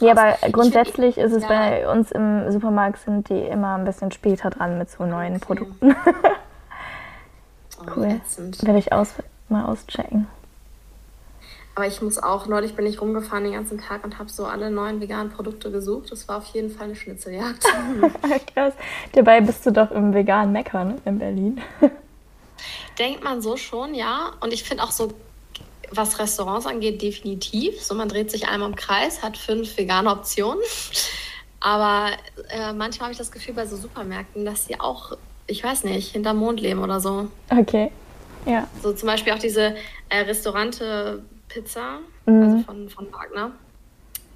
Nee, 0.00 0.10
aber 0.10 0.36
grundsätzlich 0.50 1.18
ist 1.18 1.32
es 1.32 1.42
ja. 1.42 1.48
bei 1.48 1.88
uns 1.88 2.10
im 2.12 2.50
Supermarkt 2.50 2.98
sind 2.98 3.28
die 3.28 3.40
immer 3.40 3.76
ein 3.76 3.84
bisschen 3.84 4.12
später 4.12 4.50
dran 4.50 4.78
mit 4.78 4.90
so 4.90 5.04
neuen 5.04 5.36
okay. 5.36 5.44
Produkten. 5.44 5.96
Oh, 7.80 7.90
cool. 7.96 8.20
Werde 8.62 8.78
ich 8.78 8.92
aus, 8.92 9.14
mal 9.48 9.66
auschecken. 9.66 10.26
Aber 11.76 11.86
ich 11.88 12.00
muss 12.00 12.22
auch, 12.22 12.46
neulich 12.46 12.76
bin 12.76 12.86
ich 12.86 13.00
rumgefahren 13.00 13.44
den 13.44 13.54
ganzen 13.54 13.80
Tag 13.80 14.04
und 14.04 14.18
habe 14.20 14.30
so 14.30 14.46
alle 14.46 14.70
neuen 14.70 15.00
veganen 15.00 15.32
Produkte 15.32 15.72
gesucht. 15.72 16.12
Das 16.12 16.28
war 16.28 16.38
auf 16.38 16.46
jeden 16.46 16.70
Fall 16.70 16.86
eine 16.86 16.94
Schnitzeljagd. 16.94 17.64
Krass. 18.54 18.74
Dabei 19.12 19.40
bist 19.40 19.66
du 19.66 19.72
doch 19.72 19.90
im 19.90 20.14
veganen 20.14 20.52
Mecker 20.52 20.84
ne? 20.84 20.98
in 21.04 21.18
Berlin. 21.18 21.60
Denkt 22.98 23.24
man 23.24 23.42
so 23.42 23.56
schon, 23.56 23.94
ja. 23.94 24.32
Und 24.40 24.52
ich 24.52 24.62
finde 24.62 24.84
auch 24.84 24.92
so, 24.92 25.12
was 25.96 26.18
Restaurants 26.18 26.66
angeht, 26.66 27.02
definitiv. 27.02 27.82
So, 27.82 27.94
man 27.94 28.08
dreht 28.08 28.30
sich 28.30 28.48
einmal 28.48 28.68
im 28.68 28.76
Kreis, 28.76 29.22
hat 29.22 29.36
fünf 29.36 29.76
vegane 29.76 30.10
Optionen. 30.10 30.62
Aber 31.60 32.10
äh, 32.50 32.72
manchmal 32.74 33.06
habe 33.06 33.12
ich 33.12 33.18
das 33.18 33.32
Gefühl 33.32 33.54
bei 33.54 33.66
so 33.66 33.76
Supermärkten, 33.76 34.44
dass 34.44 34.66
sie 34.66 34.78
auch, 34.78 35.16
ich 35.46 35.64
weiß 35.64 35.84
nicht, 35.84 36.12
hinterm 36.12 36.36
Mond 36.36 36.60
leben 36.60 36.82
oder 36.82 37.00
so. 37.00 37.28
Okay. 37.50 37.90
Ja. 38.44 38.68
So 38.82 38.92
zum 38.92 39.06
Beispiel 39.06 39.32
auch 39.32 39.38
diese 39.38 39.74
äh, 40.10 40.18
Restaurante 40.18 41.22
Pizza, 41.48 42.00
mhm. 42.26 42.42
also 42.42 42.58
von, 42.64 42.88
von 42.90 43.12
Wagner. 43.12 43.52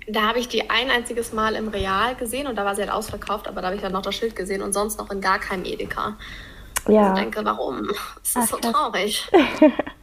Da 0.08 0.22
habe 0.22 0.38
ich 0.38 0.48
die 0.48 0.70
ein 0.70 0.90
einziges 0.90 1.34
Mal 1.34 1.54
im 1.54 1.68
Real 1.68 2.14
gesehen 2.14 2.46
und 2.46 2.56
da 2.56 2.64
war 2.64 2.74
sie 2.74 2.80
halt 2.80 2.90
ausverkauft, 2.90 3.46
aber 3.46 3.60
da 3.60 3.66
habe 3.66 3.76
ich 3.76 3.82
dann 3.82 3.92
noch 3.92 4.00
das 4.00 4.14
Schild 4.14 4.34
gesehen 4.34 4.62
und 4.62 4.72
sonst 4.72 4.98
noch 4.98 5.10
in 5.10 5.20
gar 5.20 5.38
keinem 5.38 5.66
Edeka. 5.66 6.16
Ja. 6.86 7.10
Und 7.10 7.18
ich 7.18 7.22
denke, 7.24 7.44
warum? 7.44 7.90
Es 8.22 8.30
ist 8.30 8.36
Ach, 8.36 8.46
so 8.48 8.56
traurig. 8.56 9.30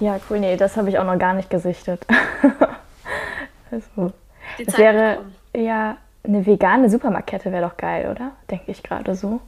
ja, 0.00 0.18
cool. 0.28 0.40
Nee, 0.40 0.56
das 0.56 0.76
habe 0.76 0.88
ich 0.88 0.98
auch 0.98 1.04
noch 1.04 1.18
gar 1.18 1.34
nicht 1.34 1.50
gesichtet. 1.50 2.04
also, 3.70 4.12
es 4.58 4.78
wäre 4.78 5.24
ja 5.54 5.96
eine 6.24 6.44
vegane 6.44 6.90
Supermarktkette 6.90 7.52
wäre 7.52 7.68
doch 7.68 7.76
geil, 7.76 8.10
oder? 8.10 8.32
Denke 8.50 8.70
ich 8.72 8.82
gerade 8.82 9.14
so. 9.14 9.40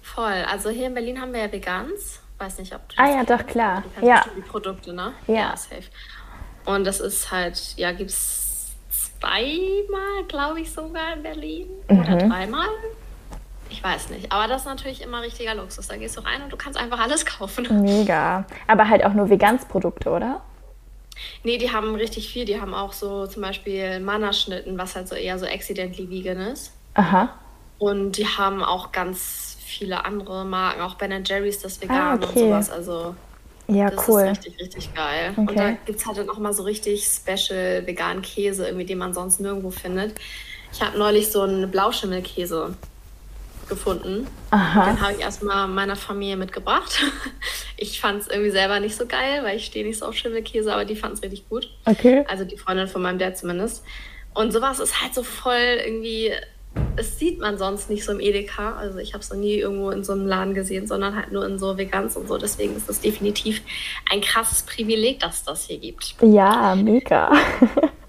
Voll. 0.00 0.44
Also 0.50 0.70
hier 0.70 0.86
in 0.88 0.94
Berlin 0.94 1.20
haben 1.20 1.32
wir 1.32 1.40
ja 1.40 1.52
Vegans 1.52 2.22
weiß 2.42 2.58
nicht, 2.58 2.74
ob 2.74 2.88
du 2.88 2.98
Ah 2.98 3.08
ja, 3.08 3.24
doch, 3.24 3.46
klar. 3.46 3.84
Ja. 4.00 4.24
Die 4.36 4.40
Produkte, 4.40 4.92
ne? 4.92 5.12
Ja. 5.26 5.34
ja. 5.34 5.56
safe. 5.56 5.84
Und 6.64 6.86
das 6.86 7.00
ist 7.00 7.30
halt, 7.30 7.74
ja, 7.76 7.92
gibt 7.92 8.10
es 8.10 8.72
zweimal, 8.90 10.24
glaube 10.28 10.60
ich, 10.60 10.72
sogar 10.72 11.14
in 11.14 11.22
Berlin. 11.22 11.68
Mhm. 11.88 12.00
Oder 12.00 12.16
dreimal. 12.16 12.68
Ich 13.72 13.82
weiß 13.82 14.10
nicht. 14.10 14.30
Aber 14.30 14.48
das 14.48 14.62
ist 14.62 14.66
natürlich 14.66 15.00
immer 15.00 15.22
richtiger 15.22 15.54
Luxus. 15.54 15.88
Da 15.88 15.96
gehst 15.96 16.16
du 16.18 16.20
rein 16.20 16.42
und 16.42 16.52
du 16.52 16.56
kannst 16.58 16.78
einfach 16.78 17.00
alles 17.00 17.24
kaufen. 17.38 17.66
Mega. 17.82 18.44
Aber 18.66 18.88
halt 18.88 19.02
auch 19.04 19.14
nur 19.14 19.30
Vegansprodukte, 19.30 20.10
oder? 20.10 20.42
Nee, 21.42 21.56
die 21.56 21.72
haben 21.72 21.94
richtig 21.94 22.28
viel. 22.28 22.44
Die 22.44 22.60
haben 22.60 22.74
auch 22.74 22.92
so 22.92 23.26
zum 23.26 23.42
Beispiel 23.42 23.98
Mannerschnitten, 24.00 24.76
was 24.76 24.94
halt 24.94 25.08
so 25.08 25.14
eher 25.14 25.38
so 25.38 25.46
accidentally 25.46 26.10
vegan 26.10 26.38
ist. 26.38 26.72
Aha. 26.94 27.30
Und 27.78 28.18
die 28.18 28.26
haben 28.26 28.62
auch 28.62 28.92
ganz 28.92 29.56
viele 29.64 30.04
andere 30.04 30.44
Marken, 30.44 30.82
auch 30.82 30.94
Ben 30.94 31.24
Jerry's 31.24 31.60
das 31.60 31.80
Vegan 31.80 31.96
ah, 31.96 32.14
okay. 32.14 32.26
und 32.26 32.38
sowas. 32.38 32.70
Also 32.70 33.14
ja, 33.68 33.90
das 33.90 34.06
cool. 34.06 34.20
ist 34.22 34.28
richtig, 34.28 34.60
richtig 34.60 34.94
geil. 34.94 35.30
Okay. 35.32 35.40
Und 35.40 35.58
da 35.58 35.70
gibt 35.86 35.98
es 35.98 36.06
halt 36.06 36.18
dann 36.18 36.28
auch 36.28 36.38
mal 36.38 36.52
so 36.52 36.62
richtig 36.62 37.04
special 37.06 37.86
veganen 37.86 38.20
Käse, 38.20 38.66
irgendwie, 38.66 38.84
den 38.84 38.98
man 38.98 39.14
sonst 39.14 39.40
nirgendwo 39.40 39.70
findet. 39.70 40.14
Ich 40.72 40.82
habe 40.82 40.98
neulich 40.98 41.30
so 41.30 41.42
einen 41.42 41.70
Blauschimmelkäse 41.70 42.76
gefunden. 43.68 44.26
Aha. 44.50 44.86
Den 44.86 45.00
habe 45.00 45.12
ich 45.12 45.20
erstmal 45.20 45.68
meiner 45.68 45.96
Familie 45.96 46.36
mitgebracht. 46.36 47.00
Ich 47.78 48.00
fand 48.00 48.20
es 48.20 48.28
irgendwie 48.28 48.52
selber 48.52 48.78
nicht 48.78 48.94
so 48.94 49.06
geil, 49.06 49.42
weil 49.42 49.56
ich 49.56 49.64
stehe 49.64 49.84
nicht 49.84 49.98
so 49.98 50.06
auf 50.06 50.14
Schimmelkäse, 50.14 50.72
aber 50.72 50.84
die 50.84 50.94
fand 50.94 51.14
es 51.14 51.22
richtig 51.24 51.48
gut. 51.48 51.68
Okay. 51.84 52.24
Also 52.28 52.44
die 52.44 52.56
Freundin 52.56 52.86
von 52.86 53.02
meinem 53.02 53.18
Dad 53.18 53.36
zumindest. 53.36 53.82
Und 54.34 54.52
sowas 54.52 54.78
ist 54.78 55.02
halt 55.02 55.12
so 55.16 55.24
voll 55.24 55.80
irgendwie 55.84 56.32
es 56.96 57.18
sieht 57.18 57.40
man 57.40 57.58
sonst 57.58 57.90
nicht 57.90 58.04
so 58.04 58.12
im 58.12 58.20
Edeka. 58.20 58.76
Also 58.76 58.98
ich 58.98 59.12
habe 59.12 59.22
es 59.22 59.30
noch 59.30 59.36
nie 59.36 59.56
irgendwo 59.56 59.90
in 59.90 60.04
so 60.04 60.12
einem 60.12 60.26
Laden 60.26 60.54
gesehen, 60.54 60.86
sondern 60.86 61.16
halt 61.16 61.32
nur 61.32 61.46
in 61.46 61.58
so 61.58 61.76
Vegans 61.76 62.16
und 62.16 62.28
so. 62.28 62.38
Deswegen 62.38 62.76
ist 62.76 62.88
das 62.88 63.00
definitiv 63.00 63.62
ein 64.10 64.20
krasses 64.20 64.62
Privileg, 64.62 65.20
dass 65.20 65.36
es 65.36 65.44
das 65.44 65.66
hier 65.66 65.78
gibt. 65.78 66.14
Ja, 66.22 66.74
mega. 66.74 67.32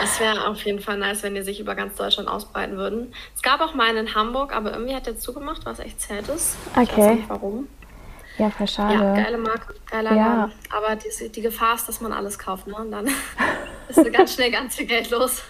Das 0.00 0.20
wäre 0.20 0.46
auf 0.48 0.62
jeden 0.64 0.80
Fall 0.80 0.98
nice, 0.98 1.22
wenn 1.22 1.34
die 1.34 1.42
sich 1.42 1.60
über 1.60 1.74
ganz 1.74 1.94
Deutschland 1.96 2.28
ausbreiten 2.28 2.76
würden. 2.76 3.12
Es 3.34 3.42
gab 3.42 3.60
auch 3.60 3.74
mal 3.74 3.88
einen 3.88 4.08
in 4.08 4.14
Hamburg, 4.14 4.54
aber 4.54 4.72
irgendwie 4.72 4.94
hat 4.94 5.06
der 5.06 5.18
zugemacht, 5.18 5.64
was 5.64 5.78
echt 5.78 6.00
sad 6.00 6.28
ist. 6.28 6.56
Okay. 6.72 6.82
Ich 6.84 6.96
weiß 6.96 7.16
nicht 7.16 7.28
warum. 7.28 7.68
Ja, 8.38 8.50
voll 8.50 8.68
schade. 8.68 8.94
Ja, 8.94 9.14
geile 9.14 9.38
Marke, 9.38 9.74
geiler 9.90 10.14
ja. 10.14 10.36
Laden. 10.36 10.52
Aber 10.70 10.96
die, 10.96 11.28
die 11.28 11.40
Gefahr 11.40 11.74
ist, 11.74 11.88
dass 11.88 12.00
man 12.00 12.12
alles 12.12 12.38
kauft, 12.38 12.68
ne? 12.68 12.74
Und 12.76 12.92
dann 12.92 13.08
ist 13.88 14.12
ganz 14.12 14.34
schnell 14.34 14.52
ganz 14.52 14.76
viel 14.76 14.86
Geld 14.86 15.10
los. 15.10 15.42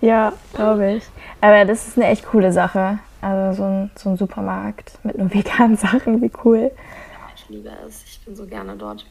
Ja, 0.00 0.32
glaube 0.54 0.92
ich. 0.92 1.04
Aber 1.40 1.64
das 1.64 1.88
ist 1.88 1.96
eine 1.96 2.06
echt 2.06 2.26
coole 2.26 2.52
Sache. 2.52 2.98
Also 3.20 3.56
so 3.56 3.64
ein, 3.64 3.90
so 3.96 4.10
ein 4.10 4.16
Supermarkt 4.16 5.04
mit 5.04 5.18
nur 5.18 5.32
veganen 5.34 5.76
Sachen, 5.76 6.22
wie 6.22 6.30
cool. 6.44 6.70
Ja, 7.12 7.30
ich 7.34 7.48
liebe 7.48 7.70
es. 7.86 8.04
Ich 8.04 8.20
bin 8.20 8.36
so 8.36 8.46
gerne 8.46 8.76
dort. 8.76 9.04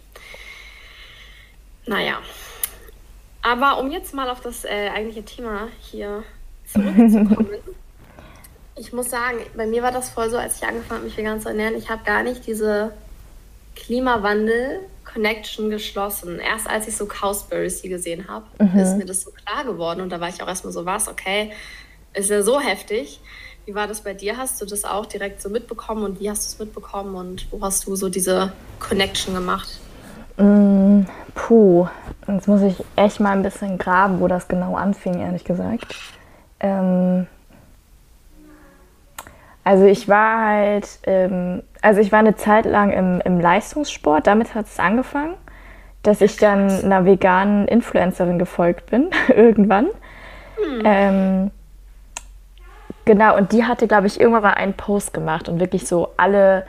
Naja. 1.86 2.20
Aber 3.48 3.80
um 3.80 3.92
jetzt 3.92 4.16
mal 4.16 4.28
auf 4.30 4.42
das 4.42 4.66
äh, 4.66 4.90
eigentliche 4.90 5.24
Thema 5.24 5.68
hier 5.80 6.24
zurückzukommen. 6.66 7.48
ich 8.76 8.92
muss 8.92 9.12
sagen, 9.12 9.38
bei 9.56 9.68
mir 9.68 9.84
war 9.84 9.92
das 9.92 10.10
voll 10.10 10.32
so, 10.32 10.38
als 10.38 10.58
ich 10.58 10.68
angefangen 10.68 11.02
habe, 11.02 11.06
mich 11.06 11.16
vegan 11.16 11.40
zu 11.40 11.50
ernähren. 11.50 11.76
Ich 11.76 11.88
habe 11.92 12.04
gar 12.04 12.24
nicht 12.24 12.48
diese 12.48 12.94
Klimawandel 13.76 14.80
Connection 15.04 15.70
geschlossen. 15.70 16.40
Erst 16.40 16.68
als 16.68 16.88
ich 16.88 16.98
so 16.98 17.06
Cowspiracy 17.06 17.88
gesehen 17.88 18.28
habe, 18.28 18.46
mhm. 18.58 18.80
ist 18.80 18.98
mir 18.98 19.06
das 19.06 19.22
so 19.22 19.30
klar 19.30 19.64
geworden. 19.64 20.02
Und 20.02 20.10
da 20.10 20.20
war 20.20 20.30
ich 20.30 20.42
auch 20.42 20.48
erstmal 20.48 20.74
so, 20.74 20.88
was, 20.88 21.08
okay, 21.08 21.52
ist 22.16 22.32
ja 22.32 22.42
so 22.42 22.60
heftig. 22.60 23.20
Wie 23.66 23.76
war 23.76 23.88
das 23.88 24.02
bei 24.02 24.16
dir? 24.16 24.38
Hast 24.38 24.60
du 24.60 24.66
das 24.66 24.86
auch 24.86 25.06
direkt 25.06 25.40
so 25.40 25.50
mitbekommen 25.50 26.04
und 26.04 26.20
wie 26.20 26.32
hast 26.32 26.46
du 26.46 26.56
es 26.56 26.60
mitbekommen 26.66 27.14
und 27.14 27.48
wo 27.52 27.62
hast 27.62 27.86
du 27.86 27.96
so 27.96 28.10
diese 28.10 28.54
Connection 28.80 29.36
gemacht? 29.36 29.80
Mm, 30.38 31.06
puh, 31.34 31.88
jetzt 32.28 32.48
muss 32.48 32.62
ich 32.62 32.84
echt 32.96 33.20
mal 33.20 33.32
ein 33.32 33.44
bisschen 33.44 33.78
graben, 33.78 34.20
wo 34.20 34.28
das 34.28 34.48
genau 34.48 34.76
anfing, 34.76 35.20
ehrlich 35.20 35.46
gesagt. 35.46 35.96
Ähm, 36.60 37.28
also 39.64 39.86
ich 39.86 40.08
war 40.08 40.46
halt, 40.46 41.00
ähm, 41.04 41.64
also 41.82 42.02
ich 42.02 42.12
war 42.12 42.20
eine 42.20 42.36
Zeit 42.36 42.66
lang 42.66 42.92
im, 42.92 43.22
im 43.22 43.40
Leistungssport, 43.40 44.28
damit 44.28 44.56
hat 44.56 44.68
es 44.68 44.80
angefangen, 44.80 45.36
dass 46.04 46.22
ich 46.22 46.38
dann 46.38 46.70
einer 46.70 47.06
veganen 47.06 47.68
Influencerin 47.68 48.38
gefolgt 48.38 48.92
bin, 48.92 49.10
irgendwann. 49.30 49.88
Hm. 50.58 50.82
Ähm, 50.84 51.52
genau, 53.06 53.38
und 53.38 53.54
die 53.54 53.66
hatte, 53.66 53.88
glaube 53.88 54.08
ich, 54.08 54.20
irgendwann 54.20 54.44
mal 54.44 54.54
einen 54.54 54.74
Post 54.74 55.14
gemacht 55.14 55.50
und 55.50 55.60
wirklich 55.60 55.88
so 55.88 56.10
alle, 56.18 56.66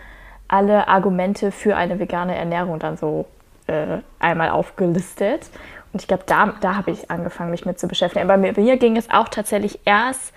alle 0.48 0.88
Argumente 0.88 1.52
für 1.52 1.76
eine 1.76 1.98
vegane 1.98 2.34
Ernährung 2.34 2.78
dann 2.78 2.96
so 2.96 3.26
äh, 3.66 3.98
einmal 4.18 4.50
aufgelistet. 4.50 5.50
Und 5.92 6.02
ich 6.02 6.08
glaube, 6.08 6.24
da, 6.26 6.54
da 6.60 6.76
habe 6.76 6.90
ich 6.90 7.10
angefangen, 7.10 7.50
mich 7.50 7.64
mit 7.64 7.78
zu 7.78 7.88
beschäftigen. 7.88 8.28
Aber 8.28 8.40
bei 8.40 8.52
mir 8.60 8.76
ging 8.76 8.96
es 8.96 9.10
auch 9.10 9.28
tatsächlich 9.28 9.80
erst 9.84 10.34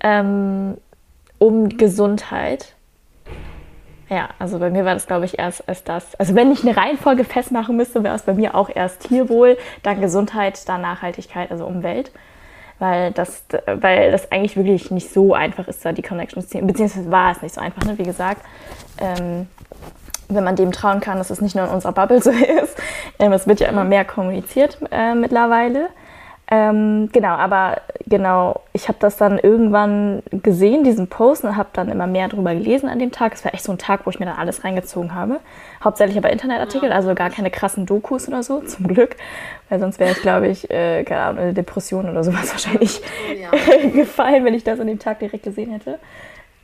ähm, 0.00 0.76
um 1.38 1.68
Gesundheit. 1.68 2.74
Ja, 4.08 4.28
also 4.38 4.58
bei 4.58 4.70
mir 4.70 4.84
war 4.84 4.94
das, 4.94 5.06
glaube 5.06 5.24
ich, 5.24 5.38
erst 5.38 5.68
als 5.68 5.82
das. 5.84 6.14
Also 6.16 6.34
wenn 6.34 6.52
ich 6.52 6.62
eine 6.62 6.76
Reihenfolge 6.76 7.24
festmachen 7.24 7.76
müsste, 7.76 8.04
wäre 8.04 8.14
es 8.14 8.22
bei 8.22 8.34
mir 8.34 8.54
auch 8.54 8.70
erst 8.72 9.08
Tierwohl, 9.08 9.56
dann 9.82 10.00
Gesundheit, 10.00 10.68
dann 10.68 10.82
Nachhaltigkeit, 10.82 11.50
also 11.50 11.66
Umwelt. 11.66 12.12
Weil 12.78 13.12
das, 13.12 13.44
weil 13.66 14.10
das 14.10 14.32
eigentlich 14.32 14.56
wirklich 14.56 14.90
nicht 14.90 15.12
so 15.12 15.32
einfach 15.32 15.68
ist, 15.68 15.84
da 15.84 15.92
die 15.92 16.02
Connection 16.02 16.42
zu 16.42 16.48
ziehen. 16.48 16.66
Beziehungsweise 16.66 17.10
war 17.10 17.32
es 17.32 17.40
nicht 17.40 17.54
so 17.54 17.60
einfach, 17.60 17.84
ne? 17.84 17.96
wie 17.98 18.02
gesagt. 18.02 18.44
Ähm, 18.98 19.48
wenn 20.28 20.44
man 20.44 20.56
dem 20.56 20.72
trauen 20.72 21.00
kann, 21.00 21.18
dass 21.18 21.30
es 21.30 21.40
nicht 21.40 21.54
nur 21.54 21.64
in 21.64 21.70
unserer 21.70 21.92
Bubble 21.92 22.22
so 22.22 22.30
ist. 22.62 22.76
Ähm, 23.18 23.32
es 23.32 23.46
wird 23.46 23.60
ja 23.60 23.68
immer 23.68 23.84
mehr 23.84 24.04
kommuniziert 24.04 24.78
äh, 24.90 25.14
mittlerweile. 25.14 25.88
Ähm, 26.50 27.08
genau, 27.10 27.30
aber 27.30 27.80
genau, 28.06 28.60
ich 28.74 28.88
habe 28.88 28.98
das 29.00 29.16
dann 29.16 29.38
irgendwann 29.38 30.22
gesehen, 30.30 30.84
diesen 30.84 31.08
Post, 31.08 31.42
und 31.44 31.56
habe 31.56 31.70
dann 31.72 31.88
immer 31.88 32.06
mehr 32.06 32.28
darüber 32.28 32.54
gelesen 32.54 32.88
an 32.88 32.98
dem 32.98 33.12
Tag. 33.12 33.32
Es 33.32 33.44
war 33.46 33.54
echt 33.54 33.64
so 33.64 33.72
ein 33.72 33.78
Tag, 33.78 34.04
wo 34.04 34.10
ich 34.10 34.20
mir 34.20 34.26
dann 34.26 34.36
alles 34.36 34.62
reingezogen 34.62 35.14
habe. 35.14 35.40
Hauptsächlich 35.82 36.18
aber 36.18 36.30
Internetartikel, 36.30 36.92
also 36.92 37.14
gar 37.14 37.30
keine 37.30 37.50
krassen 37.50 37.86
Dokus 37.86 38.28
oder 38.28 38.42
so, 38.42 38.60
zum 38.66 38.88
Glück. 38.88 39.16
Weil 39.70 39.80
sonst 39.80 39.98
wäre 39.98 40.12
ich, 40.12 40.20
glaube 40.20 40.48
ich, 40.48 40.70
äh, 40.70 41.02
keine 41.04 41.22
Ahnung, 41.22 41.42
eine 41.42 41.54
Depression 41.54 42.10
oder 42.10 42.22
sowas 42.22 42.50
wahrscheinlich 42.52 43.00
oh, 43.30 43.32
ja. 43.32 43.90
gefallen, 43.90 44.44
wenn 44.44 44.54
ich 44.54 44.64
das 44.64 44.78
an 44.80 44.86
dem 44.86 44.98
Tag 44.98 45.20
direkt 45.20 45.44
gesehen 45.44 45.70
hätte. 45.70 45.98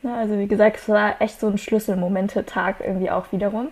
Na, 0.02 0.18
also 0.18 0.38
wie 0.38 0.46
gesagt, 0.46 0.76
es 0.76 0.88
war 0.88 1.20
echt 1.20 1.40
so 1.40 1.48
ein 1.48 1.58
Schlüsselmomente-Tag 1.58 2.76
irgendwie 2.80 3.10
auch 3.10 3.32
wiederum. 3.32 3.68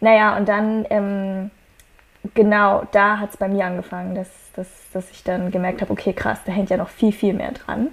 Naja, 0.00 0.36
und 0.36 0.48
dann, 0.48 0.86
ähm, 0.90 1.50
genau, 2.34 2.82
da 2.92 3.18
hat 3.18 3.30
es 3.30 3.36
bei 3.36 3.48
mir 3.48 3.66
angefangen, 3.66 4.14
dass, 4.14 4.28
dass, 4.54 4.68
dass 4.92 5.10
ich 5.10 5.24
dann 5.24 5.50
gemerkt 5.50 5.80
habe, 5.80 5.92
okay, 5.92 6.12
krass, 6.12 6.40
da 6.44 6.52
hängt 6.52 6.70
ja 6.70 6.76
noch 6.76 6.88
viel, 6.88 7.12
viel 7.12 7.32
mehr 7.32 7.52
dran. 7.52 7.88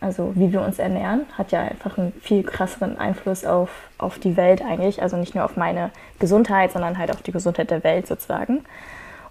Also 0.00 0.32
wie 0.34 0.50
wir 0.52 0.62
uns 0.62 0.78
ernähren, 0.78 1.26
hat 1.36 1.52
ja 1.52 1.60
einfach 1.60 1.98
einen 1.98 2.12
viel 2.22 2.42
krasseren 2.42 2.98
Einfluss 2.98 3.44
auf, 3.44 3.70
auf 3.98 4.18
die 4.18 4.36
Welt 4.36 4.62
eigentlich. 4.62 5.02
Also 5.02 5.16
nicht 5.16 5.34
nur 5.34 5.44
auf 5.44 5.56
meine 5.56 5.90
Gesundheit, 6.18 6.72
sondern 6.72 6.96
halt 6.96 7.10
auf 7.10 7.22
die 7.22 7.32
Gesundheit 7.32 7.70
der 7.70 7.84
Welt 7.84 8.06
sozusagen. 8.06 8.64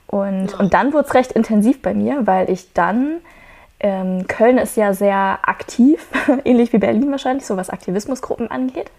Und, 0.06 0.60
und 0.60 0.74
dann 0.74 0.94
wurde 0.94 1.08
es 1.08 1.13
recht 1.13 1.32
intensiv 1.32 1.82
bei 1.82 1.94
mir, 1.94 2.28
weil 2.28 2.50
ich 2.50 2.74
dann 2.74 3.18
ähm, 3.79 4.27
Köln 4.27 4.57
ist 4.57 4.75
ja 4.77 4.93
sehr 4.93 5.39
aktiv, 5.43 6.05
ähnlich 6.45 6.74
wie 6.74 6.77
Berlin 6.77 7.12
wahrscheinlich, 7.12 7.45
so 7.45 7.57
was 7.57 7.69
Aktivismusgruppen 7.69 8.51
angeht. 8.51 8.91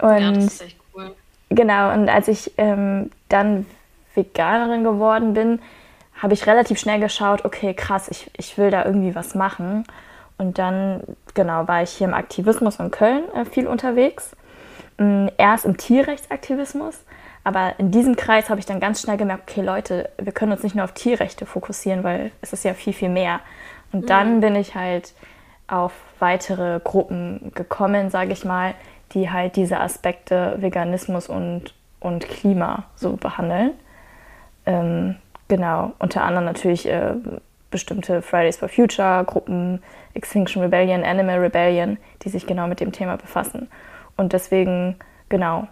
Und 0.00 0.18
ja, 0.18 0.32
das 0.32 0.44
ist 0.44 0.62
echt 0.62 0.78
cool. 0.94 1.14
Genau, 1.50 1.92
und 1.92 2.08
als 2.08 2.28
ich 2.28 2.52
ähm, 2.56 3.10
dann 3.28 3.66
Veganerin 4.14 4.84
geworden 4.84 5.34
bin, 5.34 5.60
habe 6.20 6.34
ich 6.34 6.46
relativ 6.46 6.78
schnell 6.78 7.00
geschaut, 7.00 7.44
okay, 7.44 7.74
krass, 7.74 8.08
ich, 8.08 8.30
ich 8.36 8.56
will 8.56 8.70
da 8.70 8.84
irgendwie 8.84 9.14
was 9.14 9.34
machen. 9.34 9.84
Und 10.38 10.58
dann, 10.58 11.02
genau, 11.34 11.68
war 11.68 11.82
ich 11.82 11.90
hier 11.90 12.06
im 12.06 12.14
Aktivismus 12.14 12.76
in 12.76 12.90
Köln 12.90 13.24
äh, 13.34 13.44
viel 13.44 13.66
unterwegs. 13.66 14.36
Ähm, 14.98 15.30
erst 15.36 15.64
im 15.64 15.76
Tierrechtsaktivismus, 15.76 17.00
aber 17.44 17.74
in 17.78 17.90
diesem 17.90 18.14
Kreis 18.16 18.50
habe 18.50 18.60
ich 18.60 18.66
dann 18.66 18.78
ganz 18.78 19.02
schnell 19.02 19.16
gemerkt, 19.16 19.50
okay, 19.50 19.62
Leute, 19.62 20.10
wir 20.18 20.32
können 20.32 20.52
uns 20.52 20.62
nicht 20.62 20.76
nur 20.76 20.84
auf 20.84 20.92
Tierrechte 20.92 21.44
fokussieren, 21.44 22.04
weil 22.04 22.30
es 22.40 22.52
ist 22.52 22.64
ja 22.64 22.74
viel, 22.74 22.92
viel 22.92 23.08
mehr. 23.08 23.40
Und 23.92 24.10
dann 24.10 24.36
mhm. 24.36 24.40
bin 24.40 24.56
ich 24.56 24.74
halt 24.74 25.14
auf 25.68 25.92
weitere 26.18 26.80
Gruppen 26.82 27.52
gekommen, 27.54 28.10
sage 28.10 28.32
ich 28.32 28.44
mal, 28.44 28.74
die 29.12 29.30
halt 29.30 29.56
diese 29.56 29.80
Aspekte 29.80 30.56
Veganismus 30.58 31.28
und, 31.28 31.74
und 32.00 32.28
Klima 32.28 32.84
so 32.96 33.16
behandeln. 33.16 33.72
Ähm, 34.66 35.16
genau, 35.48 35.92
unter 35.98 36.22
anderem 36.24 36.44
natürlich 36.44 36.88
äh, 36.88 37.14
bestimmte 37.70 38.22
Fridays 38.22 38.58
for 38.58 38.68
Future 38.68 39.24
Gruppen, 39.24 39.82
Extinction 40.14 40.62
Rebellion, 40.62 41.04
Animal 41.04 41.38
Rebellion, 41.38 41.98
die 42.22 42.28
sich 42.28 42.46
genau 42.46 42.66
mit 42.66 42.80
dem 42.80 42.92
Thema 42.92 43.16
befassen. 43.16 43.68
Und 44.16 44.32
deswegen, 44.32 44.96
genau, 45.28 45.66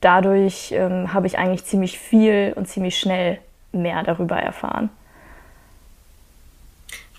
dadurch 0.00 0.72
ähm, 0.72 1.12
habe 1.12 1.26
ich 1.26 1.38
eigentlich 1.38 1.64
ziemlich 1.64 1.98
viel 1.98 2.54
und 2.56 2.66
ziemlich 2.66 2.98
schnell 2.98 3.38
mehr 3.72 4.02
darüber 4.02 4.36
erfahren. 4.36 4.90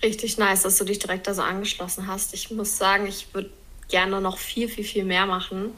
Richtig 0.02 0.38
nice, 0.38 0.62
dass 0.62 0.78
du 0.78 0.84
dich 0.84 0.98
direkt 0.98 1.26
da 1.26 1.34
so 1.34 1.42
angeschlossen 1.42 2.06
hast. 2.06 2.34
Ich 2.34 2.50
muss 2.50 2.76
sagen, 2.76 3.06
ich 3.06 3.32
würde 3.34 3.50
gerne 3.88 4.20
noch 4.20 4.38
viel, 4.38 4.68
viel, 4.68 4.84
viel 4.84 5.04
mehr 5.04 5.26
machen. 5.26 5.76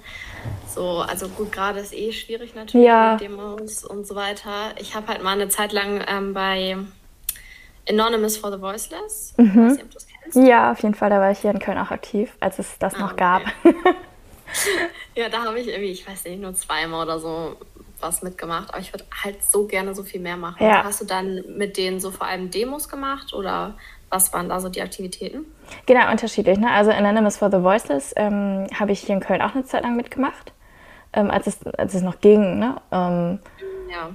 So, 0.73 1.01
also 1.01 1.29
gut, 1.29 1.53
gerade 1.53 1.81
ist 1.81 1.93
eh 1.93 2.13
schwierig 2.13 2.55
natürlich 2.55 2.87
ja. 2.87 3.13
mit 3.13 3.21
Demos 3.21 3.85
und 3.85 4.07
so 4.07 4.15
weiter. 4.15 4.73
Ich 4.79 4.95
habe 4.95 5.09
halt 5.09 5.23
mal 5.23 5.33
eine 5.33 5.49
Zeit 5.49 5.73
lang 5.73 6.03
ähm, 6.09 6.33
bei 6.33 6.77
Anonymous 7.89 8.37
for 8.37 8.51
the 8.51 8.61
Voiceless. 8.61 9.35
Mhm. 9.37 9.67
Weiß 9.67 9.73
nicht, 9.73 9.85
ob 9.85 9.91
du 9.91 9.99
kennst. 10.23 10.49
Ja, 10.49 10.73
auf 10.73 10.83
jeden 10.83 10.95
Fall, 10.95 11.11
da 11.11 11.21
war 11.21 11.31
ich 11.31 11.41
hier 11.41 11.51
in 11.51 11.59
Köln 11.59 11.77
auch 11.77 11.91
aktiv, 11.91 12.33
als 12.41 12.59
es 12.59 12.79
das 12.79 12.95
ah, 12.95 12.99
noch 13.01 13.13
okay. 13.13 13.19
gab. 13.19 13.43
ja, 15.15 15.29
da 15.29 15.45
habe 15.45 15.59
ich 15.59 15.69
irgendwie, 15.69 15.91
ich 15.91 16.09
weiß 16.09 16.25
nicht, 16.25 16.41
nur 16.41 16.55
zweimal 16.55 17.05
oder 17.05 17.19
so 17.19 17.57
was 18.01 18.23
mitgemacht, 18.23 18.69
aber 18.71 18.81
ich 18.81 18.93
würde 18.93 19.05
halt 19.23 19.43
so 19.43 19.67
gerne 19.67 19.95
so 19.95 20.03
viel 20.03 20.21
mehr 20.21 20.37
machen. 20.37 20.65
Ja. 20.65 20.85
Hast 20.85 21.01
du 21.01 21.05
dann 21.05 21.43
mit 21.57 21.77
denen 21.77 22.01
so 22.01 22.11
vor 22.11 22.27
allem 22.27 22.51
Demos 22.51 22.89
gemacht 22.89 23.33
oder 23.33 23.75
was 24.15 24.33
waren 24.33 24.49
da 24.49 24.61
so 24.61 24.69
die 24.69 24.81
Aktivitäten? 24.81 25.45
Genau, 25.87 26.11
unterschiedlich. 26.11 26.59
Ne? 26.59 26.71
Also 26.71 26.93
Anonymous 26.93 27.37
for 27.37 27.51
the 27.51 27.63
Voiceless 27.63 28.15
ähm, 28.17 28.67
habe 28.79 28.93
ich 28.93 29.01
hier 29.01 29.17
in 29.17 29.21
Köln 29.21 29.43
auch 29.43 29.55
eine 29.55 29.65
Zeit 29.65 29.83
lang 29.83 29.97
mitgemacht, 29.97 30.53
ähm, 31.13 31.31
als, 31.31 31.49
es, 31.49 31.67
als 31.67 31.95
es 31.95 32.03
noch 32.03 32.21
ging. 32.21 32.59
Ne? 32.61 32.77
Ähm, 32.93 33.41
ja. 33.91 34.11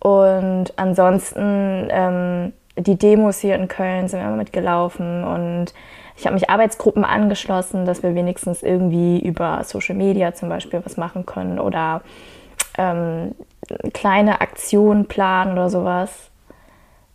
Und 0.00 0.72
ansonsten 0.76 1.88
ähm, 1.90 2.52
die 2.76 2.96
Demos 2.96 3.38
hier 3.38 3.54
in 3.54 3.68
Köln 3.68 4.08
sind 4.08 4.20
wir 4.20 4.26
immer 4.26 4.36
mitgelaufen 4.36 5.24
und 5.24 5.74
ich 6.16 6.26
habe 6.26 6.34
mich 6.34 6.48
Arbeitsgruppen 6.48 7.04
angeschlossen, 7.04 7.86
dass 7.86 8.02
wir 8.02 8.14
wenigstens 8.14 8.62
irgendwie 8.62 9.18
über 9.18 9.62
Social 9.64 9.96
Media 9.96 10.32
zum 10.32 10.48
Beispiel 10.48 10.80
was 10.84 10.96
machen 10.96 11.26
können 11.26 11.58
oder 11.58 12.02
ähm, 12.78 13.34
kleine 13.92 14.40
Aktionen 14.40 15.06
planen 15.06 15.52
oder 15.52 15.70
sowas. 15.70 16.30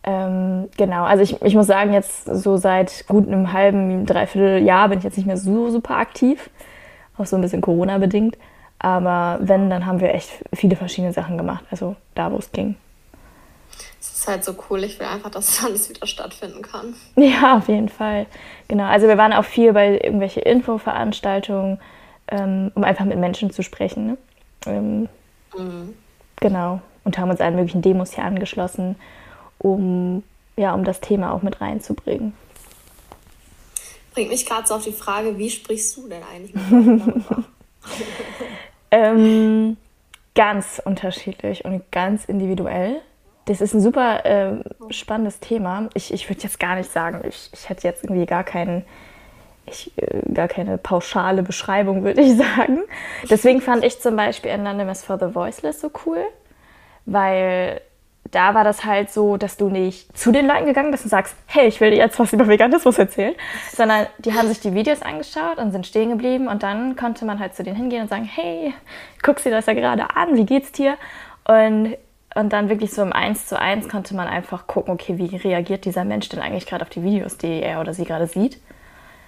Ähm, 0.09 0.69
genau, 0.75 1.03
also 1.03 1.21
ich, 1.21 1.39
ich 1.43 1.53
muss 1.53 1.67
sagen, 1.67 1.93
jetzt 1.93 2.25
so 2.25 2.57
seit 2.57 3.05
gut 3.07 3.27
einem 3.27 3.53
halben, 3.53 4.07
dreiviertel 4.07 4.63
Jahr 4.63 4.89
bin 4.89 4.97
ich 4.97 5.03
jetzt 5.03 5.17
nicht 5.17 5.27
mehr 5.27 5.37
so 5.37 5.69
super 5.69 5.97
aktiv. 5.97 6.49
Auch 7.17 7.27
so 7.27 7.35
ein 7.35 7.41
bisschen 7.43 7.61
Corona-bedingt. 7.61 8.35
Aber 8.79 9.37
wenn, 9.41 9.69
dann 9.69 9.85
haben 9.85 9.99
wir 9.99 10.13
echt 10.15 10.31
viele 10.53 10.75
verschiedene 10.75 11.13
Sachen 11.13 11.37
gemacht. 11.37 11.63
Also 11.69 11.95
da, 12.15 12.31
wo 12.31 12.37
es 12.37 12.51
ging. 12.51 12.75
Es 13.99 14.13
ist 14.13 14.27
halt 14.27 14.43
so 14.43 14.55
cool. 14.69 14.83
Ich 14.83 14.99
will 14.99 15.05
einfach, 15.05 15.29
dass 15.29 15.63
alles 15.65 15.89
wieder 15.89 16.07
stattfinden 16.07 16.63
kann. 16.63 16.95
Ja, 17.15 17.57
auf 17.57 17.67
jeden 17.67 17.89
Fall. 17.89 18.25
Genau. 18.67 18.85
Also 18.85 19.07
wir 19.07 19.17
waren 19.17 19.33
auch 19.33 19.45
viel 19.45 19.73
bei 19.73 19.91
irgendwelchen 19.91 20.41
Infoveranstaltungen, 20.41 21.79
ähm, 22.29 22.71
um 22.73 22.83
einfach 22.83 23.05
mit 23.05 23.19
Menschen 23.19 23.51
zu 23.51 23.61
sprechen. 23.61 24.07
Ne? 24.07 24.17
Ähm, 24.65 25.09
mhm. 25.55 25.93
Genau. 26.37 26.81
Und 27.03 27.19
haben 27.19 27.29
uns 27.29 27.41
allen 27.41 27.55
möglichen 27.55 27.83
Demos 27.83 28.13
hier 28.13 28.23
angeschlossen 28.23 28.95
um, 29.59 30.23
ja, 30.55 30.73
um 30.73 30.83
das 30.83 31.01
Thema 31.01 31.31
auch 31.33 31.41
mit 31.41 31.61
reinzubringen. 31.61 32.33
Bringt 34.13 34.29
mich 34.29 34.45
gerade 34.45 34.67
so 34.67 34.75
auf 34.75 34.83
die 34.83 34.91
Frage, 34.91 35.37
wie 35.37 35.49
sprichst 35.49 35.95
du 35.97 36.07
denn 36.07 36.23
eigentlich 36.23 36.55
mit 36.55 37.25
ähm, 38.91 39.77
ganz 40.35 40.81
unterschiedlich 40.83 41.63
und 41.63 41.91
ganz 41.91 42.25
individuell. 42.25 43.01
Das 43.45 43.61
ist 43.61 43.73
ein 43.73 43.81
super 43.81 44.25
äh, 44.25 44.63
spannendes 44.89 45.39
Thema. 45.39 45.89
Ich, 45.93 46.13
ich 46.13 46.29
würde 46.29 46.41
jetzt 46.41 46.59
gar 46.59 46.75
nicht 46.75 46.91
sagen, 46.91 47.21
ich, 47.27 47.49
ich 47.53 47.69
hätte 47.69 47.87
jetzt 47.87 48.03
irgendwie 48.03 48.25
gar 48.25 48.43
keinen 48.43 48.85
ich, 49.65 49.91
äh, 49.97 50.21
gar 50.33 50.47
keine 50.47 50.77
pauschale 50.77 51.43
Beschreibung, 51.43 52.03
würde 52.03 52.21
ich 52.21 52.35
sagen. 52.37 52.79
Deswegen 53.29 53.61
fand 53.61 53.83
ich 53.83 53.99
zum 53.99 54.15
Beispiel 54.15 54.51
Anonymous 54.51 55.03
for 55.03 55.17
the 55.17 55.33
Voiceless 55.33 55.81
so 55.81 55.91
cool, 56.05 56.23
weil 57.05 57.81
da 58.31 58.53
war 58.53 58.63
das 58.63 58.85
halt 58.85 59.09
so, 59.11 59.37
dass 59.37 59.57
du 59.57 59.69
nicht 59.69 60.15
zu 60.17 60.31
den 60.31 60.47
Leuten 60.47 60.65
gegangen 60.65 60.91
bist 60.91 61.03
und 61.03 61.09
sagst, 61.09 61.35
hey, 61.47 61.67
ich 61.67 61.81
will 61.81 61.91
dir 61.91 61.97
jetzt 61.97 62.19
was 62.19 62.31
über 62.31 62.47
Veganismus 62.47 62.97
erzählen, 62.97 63.33
sondern 63.75 64.05
die 64.19 64.33
haben 64.33 64.47
sich 64.47 64.59
die 64.59 64.73
Videos 64.73 65.01
angeschaut 65.01 65.57
und 65.57 65.71
sind 65.71 65.87
stehen 65.87 66.09
geblieben 66.11 66.47
und 66.47 66.61
dann 66.61 66.95
konnte 66.95 67.25
man 67.25 67.39
halt 67.39 67.55
zu 67.55 67.63
denen 67.63 67.75
hingehen 67.75 68.03
und 68.03 68.09
sagen, 68.09 68.25
hey, 68.25 68.73
guck 69.23 69.41
dir 69.41 69.51
das 69.51 69.65
ja 69.65 69.73
gerade 69.73 70.15
an, 70.15 70.35
wie 70.35 70.45
geht's 70.45 70.71
dir? 70.71 70.95
Und 71.45 71.95
und 72.35 72.53
dann 72.53 72.69
wirklich 72.69 72.91
so 72.91 73.01
im 73.01 73.11
Eins 73.11 73.47
zu 73.47 73.59
eins 73.59 73.89
konnte 73.89 74.15
man 74.15 74.27
einfach 74.27 74.67
gucken, 74.67 74.93
okay, 74.93 75.17
wie 75.17 75.35
reagiert 75.35 75.85
dieser 75.85 76.05
Mensch 76.05 76.29
denn 76.29 76.39
eigentlich 76.39 76.67
gerade 76.67 76.83
auf 76.83 76.89
die 76.89 77.03
Videos, 77.03 77.37
die 77.37 77.61
er 77.61 77.81
oder 77.81 77.93
sie 77.93 78.05
gerade 78.05 78.27
sieht. 78.27 78.59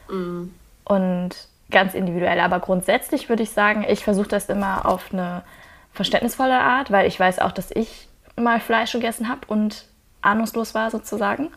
Mhm. 0.07 0.53
Und 0.85 1.47
ganz 1.71 1.95
individuell. 1.95 2.39
Aber 2.39 2.59
grundsätzlich 2.59 3.27
würde 3.27 3.43
ich 3.43 3.49
sagen, 3.49 3.85
ich 3.87 4.03
versuche 4.03 4.27
das 4.27 4.49
immer 4.49 4.85
auf 4.85 5.11
eine 5.11 5.41
verständnisvolle 5.93 6.59
Art, 6.59 6.91
weil 6.91 7.07
ich 7.07 7.19
weiß 7.19 7.39
auch, 7.39 7.51
dass 7.51 7.71
ich 7.71 8.07
mal 8.35 8.59
Fleisch 8.59 8.91
gegessen 8.91 9.29
habe 9.29 9.41
und 9.47 9.85
ahnungslos 10.21 10.73
war 10.73 10.91
sozusagen. 10.91 11.51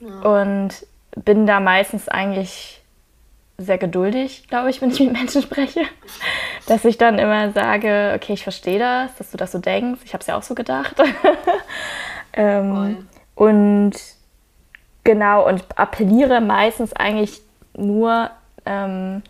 Ja. 0.00 0.40
Und 0.40 0.86
bin 1.24 1.46
da 1.46 1.60
meistens 1.60 2.08
eigentlich 2.08 2.82
sehr 3.56 3.78
geduldig, 3.78 4.46
glaube 4.48 4.70
ich, 4.70 4.80
wenn 4.80 4.90
ich 4.90 5.00
mit 5.00 5.12
Menschen 5.12 5.42
spreche. 5.42 5.82
Dass 6.66 6.84
ich 6.84 6.96
dann 6.96 7.18
immer 7.18 7.50
sage, 7.52 8.12
okay, 8.14 8.34
ich 8.34 8.44
verstehe 8.44 8.78
das, 8.78 9.16
dass 9.16 9.30
du 9.32 9.36
das 9.36 9.52
so 9.52 9.58
denkst. 9.58 10.00
Ich 10.04 10.12
habe 10.12 10.20
es 10.20 10.28
ja 10.28 10.36
auch 10.36 10.42
so 10.42 10.54
gedacht. 10.54 10.94
ähm, 12.32 13.08
und 13.34 13.94
genau, 15.02 15.48
und 15.48 15.64
appelliere 15.76 16.40
meistens 16.40 16.92
eigentlich 16.92 17.40
nur, 17.76 18.30
ähm, 18.64 19.22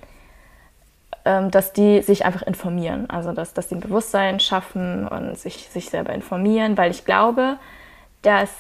dass 1.51 1.73
die 1.73 2.03
sich 2.03 2.25
einfach 2.25 2.43
informieren. 2.43 3.09
Also, 3.11 3.33
dass, 3.33 3.55
dass 3.55 3.69
die 3.69 3.77
ein 3.77 3.81
Bewusstsein 3.81 4.41
schaffen 4.41 5.07
und 5.07 5.39
sich, 5.39 5.69
sich 5.69 5.91
selber 5.91 6.13
informieren, 6.13 6.79
weil 6.79 6.91
ich 6.91 7.05
glaube, 7.05 7.57
dass, 8.23 8.51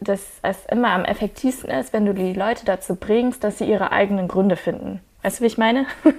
dass 0.00 0.20
es 0.42 0.66
immer 0.66 0.90
am 0.90 1.04
effektivsten 1.04 1.70
ist, 1.70 1.92
wenn 1.92 2.06
du 2.06 2.14
die 2.14 2.32
Leute 2.32 2.64
dazu 2.64 2.96
bringst, 2.96 3.44
dass 3.44 3.58
sie 3.58 3.64
ihre 3.64 3.92
eigenen 3.92 4.28
Gründe 4.28 4.56
finden. 4.56 5.00
Weißt 5.22 5.38
du, 5.38 5.42
wie 5.42 5.48
ich 5.48 5.58
meine? 5.58 5.86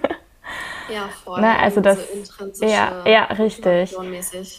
Ja, 0.87 1.09
voll. 1.23 1.41
Na, 1.41 1.57
also 1.57 1.81
das, 1.81 1.97
so 2.53 2.65
ja, 2.65 3.03
ja, 3.07 3.23
richtig. 3.23 3.95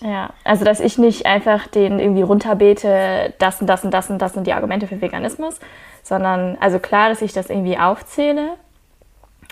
Ja, 0.01 0.31
also 0.43 0.65
dass 0.65 0.81
ich 0.81 0.99
nicht 0.99 1.27
einfach 1.27 1.69
den 1.69 2.01
irgendwie 2.01 2.23
runterbete, 2.23 3.33
das 3.39 3.61
und 3.61 3.69
das 3.69 3.85
und 3.85 3.93
das 3.93 4.11
und 4.11 4.19
das 4.19 4.33
sind 4.33 4.47
die 4.47 4.53
Argumente 4.53 4.89
für 4.89 5.01
Veganismus, 5.01 5.61
sondern 6.03 6.59
also 6.59 6.81
klar, 6.81 7.09
dass 7.09 7.23
ich 7.23 7.33
das 7.33 7.51
irgendwie 7.51 7.79
aufzähle, 7.79 8.55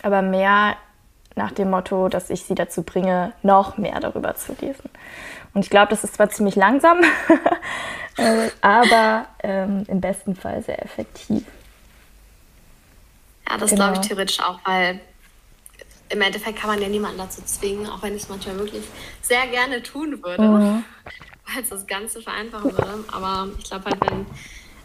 aber 0.03 0.23
mehr 0.23 0.75
nach 1.37 1.53
dem 1.53 1.71
Motto, 1.71 2.09
dass 2.09 2.31
ich 2.31 2.45
sie 2.45 2.55
dazu 2.55 2.83
bringe, 2.83 3.33
noch 3.43 3.77
mehr 3.77 3.99
darüber 4.01 4.35
zu 4.35 4.55
lesen. 4.61 4.91
Und 5.53 5.65
ich 5.65 5.71
glaube, 5.71 5.91
das 5.91 6.05
ist 6.05 6.15
zwar 6.15 6.31
ziemlich 6.31 6.57
langsam, 6.57 6.99
äh, 8.17 8.51
aber 8.61 9.27
ähm, 9.43 9.85
im 9.89 10.01
besten 10.01 10.35
Fall 10.35 10.63
sehr 10.63 10.83
effektiv. 10.83 11.45
Ja, 13.49 13.59
das 13.59 13.71
genau. 13.71 13.87
glaube 13.87 14.01
ich 14.01 14.09
theoretisch 14.09 14.41
auch, 14.41 14.59
weil 14.65 15.01
im 16.09 16.21
Endeffekt 16.21 16.59
kann 16.59 16.71
man 16.71 16.81
ja 16.81 16.89
niemanden 16.89 17.19
dazu 17.19 17.43
zwingen, 17.43 17.89
auch 17.89 18.03
wenn 18.03 18.15
ich 18.15 18.23
es 18.23 18.29
manchmal 18.29 18.59
wirklich 18.59 18.85
sehr 19.23 19.47
gerne 19.47 19.83
tun 19.83 20.23
würde, 20.23 20.43
mhm. 20.43 20.85
weil 21.55 21.63
es 21.63 21.69
das 21.69 21.87
Ganze 21.87 22.23
vereinfachen 22.23 22.73
würde. 22.73 23.05
Aber 23.13 23.49
ich 23.59 23.65
glaube 23.65 23.85
halt, 23.87 24.01
wenn, 24.01 24.27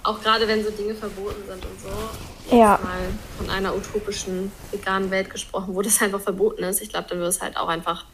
auch 0.03 0.21
gerade 0.21 0.47
wenn 0.47 0.63
so 0.63 0.71
Dinge 0.71 0.95
verboten 0.95 1.41
sind 1.47 1.65
und 1.65 1.81
so, 1.81 2.55
ja. 2.55 2.79
mal 2.81 2.99
von 3.37 3.49
einer 3.49 3.75
utopischen 3.75 4.51
veganen 4.71 5.11
Welt 5.11 5.29
gesprochen, 5.29 5.75
wo 5.75 5.81
das 5.81 6.01
einfach 6.01 6.21
verboten 6.21 6.63
ist, 6.63 6.81
ich 6.81 6.89
glaube, 6.89 7.07
dann 7.09 7.19
wird 7.19 7.29
es 7.29 7.41
halt 7.41 7.57
auch 7.57 7.67
einfach 7.67 8.05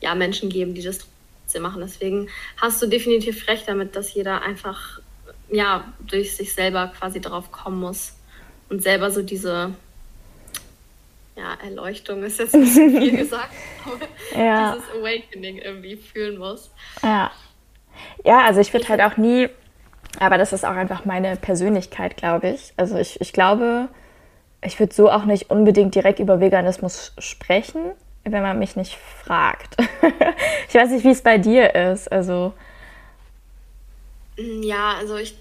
ja, 0.00 0.14
Menschen 0.14 0.50
geben, 0.50 0.74
die 0.74 0.82
das 0.82 0.98
trotzdem 0.98 1.62
machen. 1.62 1.80
Deswegen 1.80 2.28
hast 2.60 2.82
du 2.82 2.86
definitiv 2.86 3.48
recht 3.48 3.68
damit, 3.68 3.96
dass 3.96 4.12
jeder 4.14 4.42
einfach 4.42 5.00
ja, 5.50 5.92
durch 6.00 6.36
sich 6.36 6.52
selber 6.52 6.92
quasi 6.98 7.20
drauf 7.20 7.50
kommen 7.52 7.80
muss 7.80 8.14
und 8.68 8.82
selber 8.82 9.10
so 9.10 9.22
diese 9.22 9.74
ja, 11.36 11.54
Erleuchtung 11.62 12.22
ist 12.22 12.38
jetzt 12.38 12.54
ein 12.54 12.62
bisschen 12.62 12.90
viel 12.96 13.16
gesagt, 13.16 13.52
aber 13.84 14.40
ja. 14.40 14.74
dieses 14.74 14.88
Awakening 14.90 15.58
irgendwie 15.58 15.96
fühlen 15.96 16.38
muss. 16.38 16.70
Ja. 17.02 17.30
Ja, 18.24 18.44
also 18.44 18.60
ich 18.60 18.72
würde 18.72 18.88
halt 18.88 19.00
auch 19.00 19.16
nie, 19.16 19.48
aber 20.20 20.38
das 20.38 20.52
ist 20.52 20.64
auch 20.64 20.74
einfach 20.74 21.04
meine 21.04 21.36
Persönlichkeit, 21.36 22.16
glaube 22.16 22.50
ich. 22.50 22.72
Also 22.76 22.96
ich, 22.96 23.20
ich 23.20 23.32
glaube, 23.32 23.88
ich 24.62 24.78
würde 24.78 24.94
so 24.94 25.10
auch 25.10 25.24
nicht 25.24 25.50
unbedingt 25.50 25.94
direkt 25.94 26.18
über 26.18 26.40
Veganismus 26.40 27.12
sprechen, 27.18 27.92
wenn 28.24 28.42
man 28.42 28.58
mich 28.58 28.76
nicht 28.76 28.96
fragt. 29.24 29.76
ich 30.68 30.74
weiß 30.74 30.90
nicht, 30.90 31.04
wie 31.04 31.10
es 31.10 31.22
bei 31.22 31.38
dir 31.38 31.74
ist. 31.74 32.10
Also. 32.10 32.54
Ja, 34.36 34.94
also 34.98 35.16
ich 35.16 35.36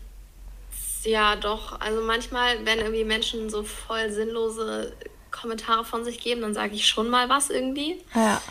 ja 1.06 1.36
doch. 1.36 1.80
Also 1.80 2.02
manchmal, 2.02 2.66
wenn 2.66 2.80
irgendwie 2.80 3.04
Menschen 3.04 3.50
so 3.50 3.64
voll 3.64 4.10
sinnlose 4.12 4.94
Kommentare 5.32 5.84
von 5.84 6.06
sich 6.06 6.20
geben, 6.20 6.42
dann 6.42 6.54
sage 6.54 6.76
ich 6.76 6.88
schon 6.88 7.10
mal 7.10 7.30
was 7.30 7.50
irgendwie. 7.50 8.02
Ja. 8.14 8.42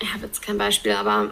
Ich 0.00 0.12
habe 0.12 0.26
jetzt 0.26 0.42
kein 0.42 0.58
Beispiel, 0.58 0.92
aber 0.92 1.30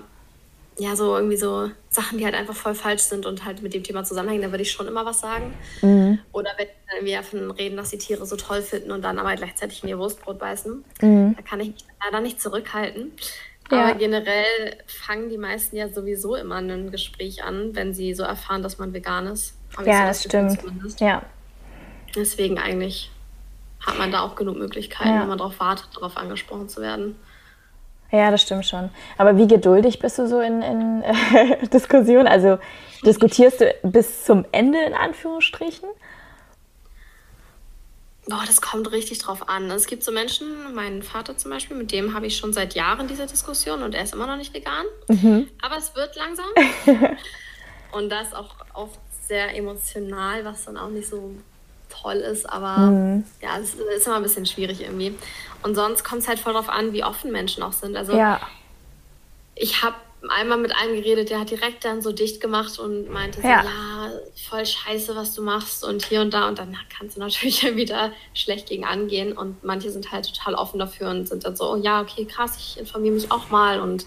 ja, 0.79 0.97
so 0.97 1.15
irgendwie 1.15 1.37
so 1.37 1.71
Sachen, 1.91 2.19
die 2.19 2.25
halt 2.25 2.35
einfach 2.35 2.55
voll 2.55 2.75
falsch 2.75 3.03
sind 3.03 3.27
und 3.27 3.45
halt 3.45 3.63
mit 3.63 3.75
dem 3.75 3.83
Thema 3.83 4.05
zusammenhängen, 4.05 4.43
da 4.43 4.51
würde 4.51 4.63
ich 4.63 4.71
schon 4.71 4.87
immer 4.87 5.05
was 5.05 5.21
sagen. 5.21 5.55
Mhm. 5.83 6.19
Oder 6.33 6.51
wenn 6.57 6.67
wir 6.67 6.95
irgendwie 6.97 7.15
davon 7.15 7.51
reden, 7.51 7.77
dass 7.77 7.91
die 7.91 7.99
Tiere 7.99 8.25
so 8.25 8.37
toll 8.37 8.63
finden 8.63 8.91
und 8.91 9.03
dann 9.03 9.19
aber 9.19 9.35
gleichzeitig 9.37 9.83
in 9.83 9.91
ihr 9.91 9.99
Wurstbrot 9.99 10.39
beißen, 10.39 10.85
mhm. 11.03 11.35
da 11.37 11.43
kann 11.43 11.61
ich 11.61 11.69
mich 11.69 11.85
leider 12.03 12.21
nicht 12.21 12.41
zurückhalten. 12.41 13.13
Ja. 13.71 13.85
Aber 13.85 13.95
generell 13.99 14.77
fangen 14.87 15.29
die 15.29 15.39
meisten 15.39 15.77
ja 15.77 15.89
sowieso 15.89 16.37
immer 16.37 16.57
ein 16.57 16.91
Gespräch 16.91 17.45
an, 17.45 17.75
wenn 17.75 17.95
sie 17.95 18.15
so 18.15 18.23
erfahren, 18.23 18.63
dass 18.63 18.79
man 18.79 18.93
vegan 18.93 19.27
ist. 19.27 19.55
ja, 19.85 19.99
so 19.99 20.05
das 20.05 20.25
stimmt. 20.25 21.01
Ja. 21.01 21.23
Deswegen 22.15 22.59
eigentlich 22.59 23.11
hat 23.81 23.99
man 23.99 24.13
da 24.13 24.21
auch 24.21 24.37
genug 24.37 24.59
Möglichkeiten, 24.59 25.11
ja. 25.11 25.21
wenn 25.21 25.29
man 25.29 25.39
darauf 25.39 25.59
wartet, 25.61 25.89
darauf 25.95 26.17
angesprochen 26.17 26.69
zu 26.69 26.81
werden. 26.81 27.17
Ja, 28.13 28.31
das 28.31 28.43
stimmt 28.43 28.67
schon. 28.67 28.91
Aber 29.17 29.39
wie 29.39 29.49
geduldig 29.49 29.99
bist 29.99 30.19
du 30.19 30.29
so 30.29 30.41
in, 30.41 30.61
in 30.61 31.03
äh, 31.03 31.67
Diskussionen? 31.73 32.29
Also 32.29 32.59
diskutierst 33.05 33.63
du 33.63 33.75
bis 33.83 34.25
zum 34.25 34.45
Ende 34.53 34.79
in 34.83 34.93
Anführungsstrichen? 34.93 35.89
Boah, 38.27 38.45
das 38.47 38.61
kommt 38.61 38.93
richtig 38.93 39.19
drauf 39.19 39.49
an. 39.49 39.71
Es 39.71 39.87
gibt 39.87 40.05
so 40.05 40.13
Menschen, 40.13 40.75
mein 40.75 41.03
Vater 41.03 41.37
zum 41.39 41.51
Beispiel, 41.51 41.77
mit 41.77 41.91
dem 41.91 42.15
habe 42.15 42.27
ich 42.27 42.37
schon 42.37 42.53
seit 42.53 42.75
Jahren 42.75 43.09
diese 43.09 43.27
Diskussion 43.27 43.83
und 43.83 43.95
er 43.95 44.05
ist 44.05 44.15
immer 44.15 44.27
noch 44.27 44.37
nicht 44.37 44.55
vegan. 44.55 44.85
Mhm. 45.09 45.49
Aber 45.63 45.79
es 45.79 45.97
wird 45.97 46.15
langsam. 46.15 46.47
und 47.93 48.11
das 48.11 48.35
auch 48.35 48.55
oft 48.75 49.01
sehr 49.27 49.57
emotional, 49.57 50.45
was 50.45 50.67
dann 50.67 50.77
auch 50.77 50.91
nicht 50.91 51.09
so 51.09 51.35
toll 51.93 52.17
ist, 52.17 52.49
aber 52.49 52.77
mhm. 52.91 53.25
ja, 53.41 53.59
es 53.59 53.75
ist 53.75 54.07
immer 54.07 54.17
ein 54.17 54.23
bisschen 54.23 54.47
schwierig 54.47 54.81
irgendwie. 54.81 55.15
Und 55.63 55.75
sonst 55.75 56.05
kommt 56.05 56.23
es 56.23 56.29
halt 56.29 56.39
voll 56.39 56.53
darauf 56.53 56.69
an, 56.69 56.93
wie 56.93 57.05
offen 57.05 57.31
Menschen 57.31 57.63
auch 57.63 57.73
sind. 57.73 57.97
Also 57.97 58.17
ja. 58.17 58.41
ich 59.55 59.83
habe 59.83 59.97
einmal 60.29 60.59
mit 60.59 60.75
einem 60.75 60.95
geredet, 60.95 61.31
der 61.31 61.41
hat 61.41 61.51
direkt 61.51 61.85
dann 61.85 62.03
so 62.03 62.13
dicht 62.13 62.41
gemacht 62.41 62.79
und 62.79 63.11
meinte 63.11 63.41
ja. 63.41 63.63
so, 63.63 63.69
ja, 63.69 64.11
voll 64.49 64.67
scheiße, 64.67 65.17
was 65.17 65.35
du 65.35 65.43
machst 65.43 65.85
und 65.85 66.05
hier 66.05 66.21
und 66.21 66.33
da. 66.33 66.49
Und 66.49 66.59
dann 66.59 66.77
kannst 66.97 67.17
du 67.17 67.21
natürlich 67.21 67.63
wieder 67.77 68.13
schlecht 68.35 68.69
gegen 68.69 68.85
angehen. 68.85 69.37
Und 69.37 69.63
manche 69.65 69.91
sind 69.91 70.13
halt 70.13 70.33
total 70.33 70.55
offen 70.55 70.79
dafür 70.79 71.11
und 71.11 71.29
sind 71.29 71.45
dann 71.45 71.57
so, 71.57 71.73
oh 71.73 71.77
ja, 71.77 72.01
okay, 72.01 72.25
krass, 72.25 72.57
ich 72.59 72.79
informiere 72.79 73.15
mich 73.15 73.31
auch 73.31 73.51
mal. 73.51 73.81
Und 73.81 74.07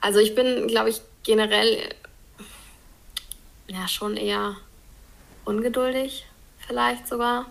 also 0.00 0.18
ich 0.18 0.34
bin, 0.34 0.66
glaube 0.68 0.90
ich, 0.90 1.00
generell 1.22 1.78
ja 3.66 3.86
schon 3.86 4.16
eher 4.16 4.56
ungeduldig 5.44 6.27
vielleicht 6.68 7.08
sogar. 7.08 7.46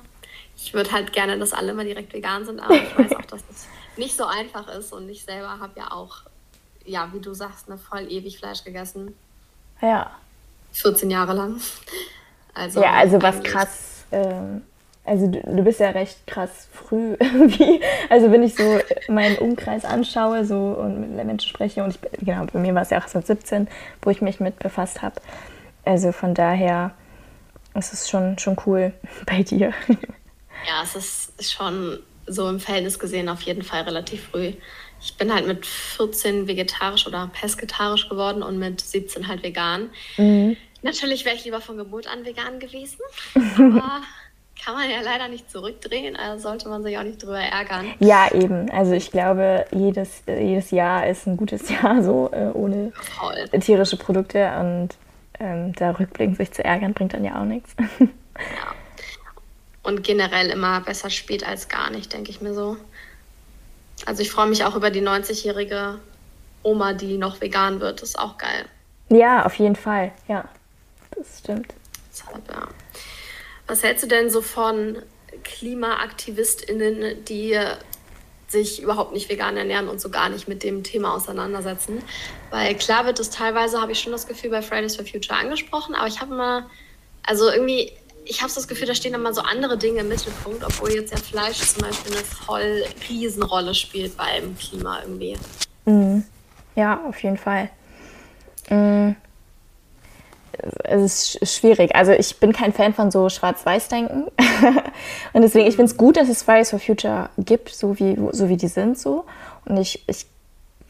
Ich 0.56 0.74
würde 0.74 0.92
halt 0.92 1.12
gerne, 1.12 1.38
dass 1.38 1.52
alle 1.52 1.74
mal 1.74 1.86
direkt 1.86 2.14
vegan 2.14 2.46
sind, 2.46 2.60
aber 2.60 2.76
ich 2.76 2.98
weiß 2.98 3.16
auch, 3.16 3.26
dass 3.26 3.42
es 3.52 3.68
nicht 3.98 4.16
so 4.16 4.26
einfach 4.26 4.68
ist 4.70 4.94
und 4.94 5.10
ich 5.10 5.24
selber 5.24 5.60
habe 5.60 5.74
ja 5.76 5.92
auch, 5.92 6.22
ja, 6.86 7.10
wie 7.14 7.20
du 7.20 7.34
sagst, 7.34 7.68
eine 7.68 7.78
voll 7.78 8.10
ewig 8.12 8.40
Fleisch 8.40 8.64
gegessen. 8.64 9.16
Ja. 9.82 10.12
14 10.74 11.12
Jahre 11.12 11.34
lang. 11.34 11.60
Also 12.54 12.82
ja, 12.82 12.94
also 12.94 13.22
was 13.22 13.44
krass, 13.44 14.06
ähm, 14.12 14.64
also 15.06 15.28
du, 15.28 15.40
du, 15.42 15.64
bist 15.64 15.80
ja 15.80 15.92
recht 15.92 16.26
krass 16.26 16.68
früh 16.72 17.14
irgendwie. 17.20 17.82
Also 18.10 18.32
wenn 18.32 18.44
ich 18.44 18.56
so 18.56 18.80
meinen 19.08 19.38
Umkreis 19.38 19.86
anschaue 19.86 20.46
so 20.46 20.56
und 20.56 21.16
mit 21.16 21.26
Menschen 21.26 21.50
spreche 21.50 21.84
und 21.84 21.92
ich, 21.92 22.00
genau, 22.20 22.46
bei 22.52 22.60
mir 22.60 22.74
war 22.74 22.82
es 22.82 22.90
ja 22.90 23.00
auch 23.00 23.08
so 23.08 23.22
17, 23.22 23.68
wo 24.02 24.10
ich 24.10 24.22
mich 24.22 24.40
mit 24.40 24.60
befasst 24.60 25.02
habe. 25.02 25.22
Also 25.86 26.12
von 26.12 26.34
daher 26.34 26.92
es 27.78 27.94
ist 27.94 28.10
schon, 28.10 28.38
schon 28.40 28.58
cool 28.66 28.94
bei 29.26 29.44
dir. 29.44 29.74
Ja, 30.68 30.84
es 30.84 30.96
ist 30.96 31.52
schon 31.52 32.00
so 32.26 32.50
im 32.50 32.60
Verhältnis 32.60 33.00
gesehen 33.00 33.30
auf 33.30 33.42
jeden 33.42 33.64
Fall 33.64 33.84
relativ 33.84 34.28
früh. 34.30 34.54
Ich 35.00 35.16
bin 35.16 35.34
halt 35.34 35.48
mit 35.48 35.66
14 35.66 36.48
vegetarisch 36.48 37.08
oder 37.08 37.30
pesketarisch 37.32 38.10
geworden 38.10 38.44
und 38.44 38.58
mit 38.58 38.82
17 38.82 39.28
halt 39.28 39.44
vegan. 39.44 39.90
Mhm. 40.18 40.58
Natürlich 40.82 41.26
wäre 41.26 41.36
ich 41.36 41.46
lieber 41.46 41.62
von 41.62 41.78
Geburt 41.78 42.08
an 42.08 42.26
vegan 42.26 42.60
gewesen, 42.60 43.00
aber 43.36 44.02
kann 44.64 44.74
man 44.74 44.90
ja 44.90 45.02
leider 45.04 45.28
nicht 45.28 45.50
zurückdrehen, 45.50 46.16
also 46.16 46.50
sollte 46.50 46.70
man 46.70 46.84
sich 46.84 46.98
auch 46.98 47.04
nicht 47.04 47.22
drüber 47.22 47.40
ärgern. 47.40 47.94
Ja, 48.00 48.28
eben. 48.34 48.70
Also 48.72 48.94
ich 48.94 49.12
glaube, 49.12 49.66
jedes, 49.72 50.24
jedes 50.28 50.72
Jahr 50.72 51.08
ist 51.08 51.28
ein 51.28 51.38
gutes 51.38 51.70
Jahr 51.82 52.04
so 52.04 52.30
äh, 52.32 52.52
ohne 52.54 52.92
Voll. 52.94 53.60
tierische 53.60 53.98
Produkte 53.98 54.52
und 54.60 54.90
ähm, 55.40 55.74
da 55.74 55.92
rückblickend 55.92 56.38
sich 56.38 56.52
zu 56.52 56.64
ärgern, 56.64 56.94
bringt 56.94 57.14
dann 57.14 57.24
ja 57.24 57.40
auch 57.40 57.46
nichts. 57.46 57.76
Ja. 58.40 58.76
Und 59.82 60.04
generell 60.04 60.52
immer 60.52 60.80
besser 60.82 61.10
spät 61.10 61.44
als 61.44 61.70
gar 61.70 61.90
nicht, 61.90 62.14
denke 62.14 62.30
ich 62.30 62.40
mir 62.40 62.54
so. 62.54 62.78
Also 64.06 64.22
ich 64.22 64.30
freue 64.30 64.46
mich 64.46 64.64
auch 64.64 64.76
über 64.76 64.92
die 64.92 65.02
90-jährige 65.02 66.00
Oma, 66.62 66.94
die 66.94 67.18
noch 67.18 67.42
vegan 67.42 67.80
wird. 67.80 68.04
Das 68.04 68.10
ist 68.10 68.20
auch 68.20 68.38
geil. 68.38 68.66
Ja, 69.10 69.44
auf 69.44 69.56
jeden 69.56 69.76
Fall. 69.76 70.12
Ja, 70.28 70.48
das 71.16 71.40
stimmt. 71.40 71.74
Deshalb, 72.12 72.48
ja. 72.48 72.68
Was 73.66 73.82
hältst 73.82 74.04
du 74.04 74.08
denn 74.08 74.30
so 74.30 74.42
von 74.44 74.98
KlimaaktivistInnen, 75.44 77.26
die 77.26 77.60
sich 78.48 78.82
überhaupt 78.82 79.14
nicht 79.14 79.30
vegan 79.30 79.58
ernähren 79.58 79.90
und 79.90 80.00
so 80.00 80.10
gar 80.10 80.30
nicht 80.30 80.48
mit 80.48 80.64
dem 80.64 80.84
Thema 80.84 81.14
auseinandersetzen. 81.14 82.02
Weil 82.50 82.76
klar 82.76 83.06
wird 83.06 83.20
es 83.20 83.30
teilweise, 83.30 83.82
habe 83.82 83.92
ich 83.92 84.00
schon 84.00 84.12
das 84.12 84.28
Gefühl, 84.28 84.50
bei 84.50 84.62
Fridays 84.62 84.96
for 84.96 85.06
Future 85.06 85.40
angesprochen, 85.40 85.96
aber 85.96 86.08
ich 86.08 86.22
habe 86.22 86.34
immer, 86.34 86.70
also 87.24 87.50
irgendwie, 87.50 87.92
ich 88.26 88.42
habe 88.42 88.52
das 88.54 88.68
Gefühl, 88.68 88.88
da 88.88 88.96
stehen 88.96 89.14
immer 89.14 89.34
so 89.34 89.42
andere 89.42 89.78
Dinge 89.78 90.00
im 90.00 90.08
Mittelpunkt, 90.08 90.64
obwohl 90.64 90.92
jetzt 90.94 91.12
ja 91.12 91.18
Fleisch 91.18 91.58
zum 91.58 91.82
Beispiel 91.82 92.14
eine 92.14 92.24
voll 92.24 92.86
Riesenrolle 93.10 93.74
spielt 93.76 94.16
beim 94.16 94.58
Klima 94.58 95.02
irgendwie. 95.02 95.38
Mhm. 95.86 96.24
Ja, 96.76 97.02
auf 97.08 97.22
jeden 97.24 97.38
Fall. 97.38 97.70
Mhm 98.70 99.16
es 100.84 101.36
ist 101.36 101.56
schwierig. 101.56 101.96
Also 101.96 102.12
ich 102.12 102.40
bin 102.40 102.54
kein 102.54 102.74
Fan 102.74 102.94
von 102.94 103.12
so 103.12 103.30
Schwarz-Weiß-Denken. 103.30 104.24
und 105.34 105.42
deswegen, 105.42 105.68
ich 105.68 105.76
finde 105.76 105.92
es 105.92 105.98
gut, 105.98 106.18
dass 106.18 106.30
es 106.30 106.44
Fridays 106.44 106.70
for 106.70 106.80
Future 106.80 107.30
gibt, 107.38 107.70
so 107.70 108.00
wie, 108.00 108.18
so 108.32 108.50
wie 108.50 108.58
die 108.58 108.68
sind 108.68 108.98
so. 108.98 109.26
Und 109.66 109.78
ich, 109.78 110.04
ich 110.08 110.26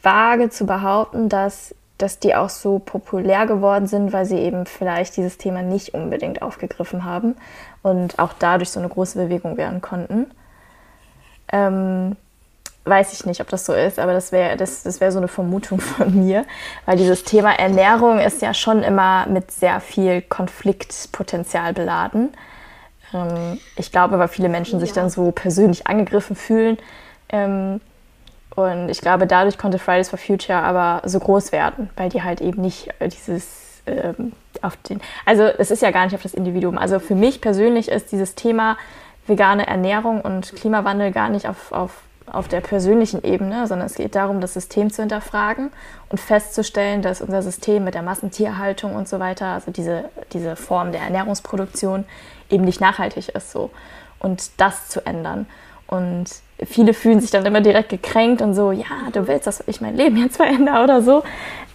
wage 0.02 0.50
zu 0.50 0.66
behaupten, 0.66 1.30
dass, 1.30 1.76
dass 1.98 2.20
die 2.20 2.36
auch 2.36 2.50
so 2.50 2.80
populär 2.80 3.46
geworden 3.46 3.88
sind, 3.88 4.14
weil 4.14 4.26
sie 4.26 4.38
eben 4.38 4.66
vielleicht 4.66 5.18
dieses 5.18 5.38
Thema 5.38 5.62
nicht 5.62 5.94
unbedingt 5.94 6.42
aufgegriffen 6.42 7.04
haben 7.04 7.36
und 7.82 8.20
auch 8.20 8.34
dadurch 8.38 8.70
so 8.70 8.80
eine 8.80 8.90
große 8.90 9.18
Bewegung 9.18 9.58
werden 9.58 9.82
konnten. 9.82 10.28
Ähm, 11.52 12.16
weiß 12.88 13.14
ich 13.14 13.26
nicht, 13.26 13.42
ob 13.42 13.50
das 13.50 13.66
so 13.66 13.74
ist, 13.74 14.00
aber 14.00 14.14
das 14.14 14.32
wäre 14.32 14.58
das, 14.58 14.84
das 14.84 15.02
wär 15.02 15.12
so 15.12 15.18
eine 15.18 15.28
Vermutung 15.28 15.80
von 15.82 16.14
mir, 16.14 16.46
weil 16.86 16.98
dieses 16.98 17.24
Thema 17.24 17.58
Ernährung 17.58 18.20
ist 18.20 18.42
ja 18.42 18.54
schon 18.54 18.84
immer 18.84 19.28
mit 19.28 19.52
sehr 19.52 19.80
viel 19.80 20.22
Konfliktpotenzial 20.22 21.74
beladen. 21.74 22.30
Ähm, 23.14 23.60
ich 23.76 23.92
glaube, 23.92 24.20
weil 24.20 24.28
viele 24.28 24.50
Menschen 24.50 24.80
ja. 24.80 24.86
sich 24.86 24.94
dann 24.94 25.10
so 25.10 25.32
persönlich 25.32 25.88
angegriffen 25.88 26.36
fühlen. 26.36 26.78
Ähm, 27.30 27.82
und 28.56 28.90
ich 28.90 29.02
glaube, 29.02 29.28
dadurch 29.28 29.58
konnte 29.58 29.78
Fridays 29.78 30.10
for 30.10 30.18
Future 30.18 30.58
aber 30.58 31.08
so 31.08 31.20
groß 31.20 31.52
werden, 31.52 31.90
weil 31.96 32.10
die 32.10 32.24
halt 32.24 32.42
eben 32.42 32.62
nicht 32.62 32.90
dieses 33.02 33.84
ähm, 33.86 34.34
auf 34.62 34.76
den, 34.78 35.00
also 35.26 35.44
es 35.44 35.72
ist 35.72 35.82
ja 35.82 35.92
gar 35.92 36.06
nicht 36.06 36.16
auf 36.16 36.24
das 36.24 36.34
Individuum. 36.34 36.78
Also 36.78 37.00
für 37.00 37.16
mich 37.16 37.42
persönlich 37.42 37.90
ist 37.90 38.12
dieses 38.12 38.36
Thema 38.36 38.78
vegane 39.28 39.68
Ernährung 39.68 40.22
und 40.22 40.56
Klimawandel 40.56 41.12
gar 41.12 41.30
nicht 41.30 41.48
auf, 41.48 41.72
auf 41.72 41.92
auf 42.32 42.48
der 42.48 42.62
persönlichen 42.62 43.24
Ebene, 43.24 43.68
sondern 43.68 43.88
es 43.88 43.96
geht 43.96 44.16
darum, 44.16 44.42
das 44.42 44.54
System 44.54 44.92
zu 44.92 45.02
hinterfragen 45.02 45.72
und 46.10 46.20
festzustellen, 46.20 47.02
dass 47.02 47.22
unser 47.22 47.42
System 47.42 47.84
mit 47.84 47.94
der 47.94 48.02
Massentierhaltung 48.02 48.96
und 48.96 49.08
so 49.08 49.20
weiter, 49.20 49.48
also 49.48 49.72
diese, 49.72 50.06
diese 50.34 50.56
Form 50.56 50.92
der 50.92 51.02
Ernährungsproduktion, 51.02 52.06
eben 52.50 52.66
nicht 52.66 52.82
nachhaltig 52.82 53.30
ist 53.30 53.52
so. 53.52 53.72
Und 54.20 54.50
das 54.58 54.90
zu 54.90 55.06
ändern. 55.06 55.46
Und 55.88 56.26
viele 56.66 56.94
fühlen 56.94 57.22
sich 57.22 57.32
dann 57.32 57.46
immer 57.46 57.62
direkt 57.62 57.90
gekränkt 57.90 58.42
und 58.42 58.54
so, 58.54 58.72
ja, 58.72 58.86
du 59.14 59.28
willst, 59.28 59.48
dass 59.48 59.64
ich 59.68 59.80
mein 59.80 59.96
Leben 59.96 60.18
jetzt 60.18 60.38
verändere 60.38 60.84
oder 60.84 61.02
so. 61.02 61.24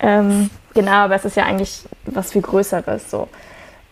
Ähm, 0.01 0.51
genau, 0.75 0.93
aber 0.93 1.15
es 1.15 1.25
ist 1.25 1.37
ja 1.37 1.45
eigentlich 1.45 1.85
was 2.05 2.33
viel 2.33 2.43
Größeres 2.43 3.11
so. 3.11 3.29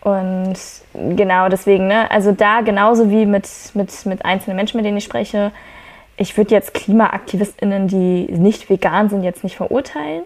Und 0.01 0.55
genau 0.93 1.47
deswegen, 1.49 1.87
ne, 1.87 2.09
also 2.09 2.31
da 2.31 2.61
genauso 2.61 3.09
wie 3.09 3.25
mit, 3.25 3.47
mit, 3.73 4.05
mit 4.05 4.25
einzelnen 4.25 4.57
Menschen, 4.57 4.77
mit 4.77 4.85
denen 4.85 4.97
ich 4.97 5.03
spreche, 5.03 5.51
ich 6.17 6.37
würde 6.37 6.51
jetzt 6.51 6.73
KlimaaktivistInnen, 6.73 7.87
die 7.87 8.31
nicht 8.31 8.69
vegan 8.69 9.09
sind, 9.09 9.23
jetzt 9.23 9.43
nicht 9.43 9.57
verurteilen. 9.57 10.23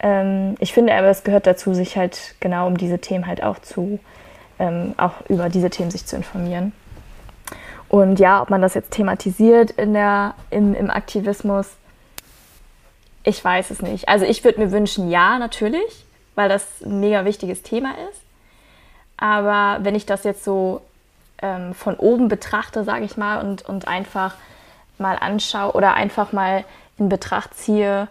Ähm, 0.00 0.56
ich 0.58 0.72
finde 0.72 0.94
aber, 0.94 1.08
es 1.08 1.24
gehört 1.24 1.46
dazu, 1.46 1.74
sich 1.74 1.96
halt 1.96 2.34
genau 2.40 2.66
um 2.66 2.76
diese 2.76 2.98
Themen 2.98 3.26
halt 3.26 3.42
auch 3.42 3.58
zu, 3.60 4.00
ähm, 4.58 4.94
auch 4.96 5.14
über 5.28 5.48
diese 5.48 5.70
Themen 5.70 5.90
sich 5.90 6.06
zu 6.06 6.16
informieren. 6.16 6.72
Und 7.88 8.18
ja, 8.18 8.40
ob 8.40 8.48
man 8.48 8.62
das 8.62 8.74
jetzt 8.74 8.92
thematisiert 8.92 9.72
in 9.72 9.92
der, 9.92 10.34
im, 10.50 10.74
im 10.74 10.90
Aktivismus, 10.90 11.68
ich 13.22 13.44
weiß 13.44 13.70
es 13.70 13.82
nicht. 13.82 14.08
Also 14.08 14.24
ich 14.24 14.42
würde 14.44 14.60
mir 14.60 14.72
wünschen, 14.72 15.10
ja, 15.10 15.38
natürlich, 15.38 16.04
weil 16.34 16.48
das 16.48 16.64
ein 16.82 17.00
mega 17.00 17.24
wichtiges 17.24 17.62
Thema 17.62 17.90
ist. 18.10 18.22
Aber 19.16 19.84
wenn 19.84 19.94
ich 19.94 20.06
das 20.06 20.24
jetzt 20.24 20.42
so 20.42 20.80
ähm, 21.42 21.74
von 21.74 21.96
oben 21.96 22.28
betrachte, 22.28 22.82
sage 22.82 23.04
ich 23.04 23.16
mal, 23.16 23.40
und, 23.40 23.62
und 23.68 23.86
einfach 23.86 24.34
mal 25.02 25.16
anschaue 25.18 25.72
oder 25.72 25.94
einfach 25.94 26.32
mal 26.32 26.64
in 26.98 27.08
Betracht 27.08 27.54
ziehe, 27.54 28.08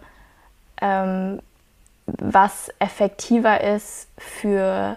ähm, 0.80 1.40
was 2.06 2.70
effektiver 2.78 3.60
ist 3.62 4.08
für 4.18 4.96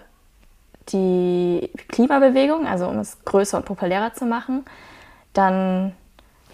die 0.88 1.70
Klimabewegung, 1.88 2.66
also 2.66 2.86
um 2.86 2.98
es 2.98 3.24
größer 3.24 3.58
und 3.58 3.64
populärer 3.64 4.12
zu 4.14 4.26
machen, 4.26 4.64
dann 5.32 5.92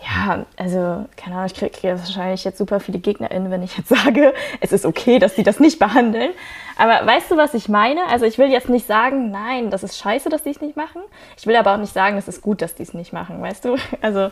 ja, 0.05 0.45
also, 0.57 1.07
keine 1.17 1.37
Ahnung, 1.37 1.47
ich 1.47 1.55
kriege 1.55 1.71
krieg 1.71 1.97
wahrscheinlich 1.97 2.43
jetzt 2.43 2.59
super 2.59 2.81
viele 2.81 2.99
GegnerInnen, 2.99 3.53
wenn 3.53 3.63
ich 3.63 3.77
jetzt 3.77 3.89
sage, 4.05 4.35
es 4.61 4.73
ist 4.73 4.85
okay, 4.85 5.21
dass 5.21 5.37
sie 5.37 5.45
das 5.45 5.61
nicht 5.61 5.79
behandeln. 5.79 6.33
Aber 6.77 7.07
weißt 7.07 7.31
du, 7.31 7.37
was 7.37 7.55
ich 7.55 7.69
meine? 7.69 8.05
Also, 8.09 8.27
ich 8.27 8.37
will 8.37 8.51
jetzt 8.51 8.69
nicht 8.69 8.87
sagen, 8.87 9.31
nein, 9.31 9.71
das 9.71 9.85
ist 9.85 9.97
scheiße, 9.99 10.29
dass 10.29 10.43
die 10.43 10.51
es 10.51 10.61
nicht 10.61 10.77
machen. 10.77 11.03
Ich 11.37 11.47
will 11.47 11.55
aber 11.55 11.75
auch 11.75 11.79
nicht 11.79 11.93
sagen, 11.93 12.17
es 12.17 12.27
ist 12.27 12.43
gut, 12.43 12.63
dass 12.63 12.75
die 12.75 12.83
es 12.83 12.95
nicht 12.95 13.13
machen, 13.13 13.41
weißt 13.41 13.65
du? 13.65 13.77
Also, 14.01 14.31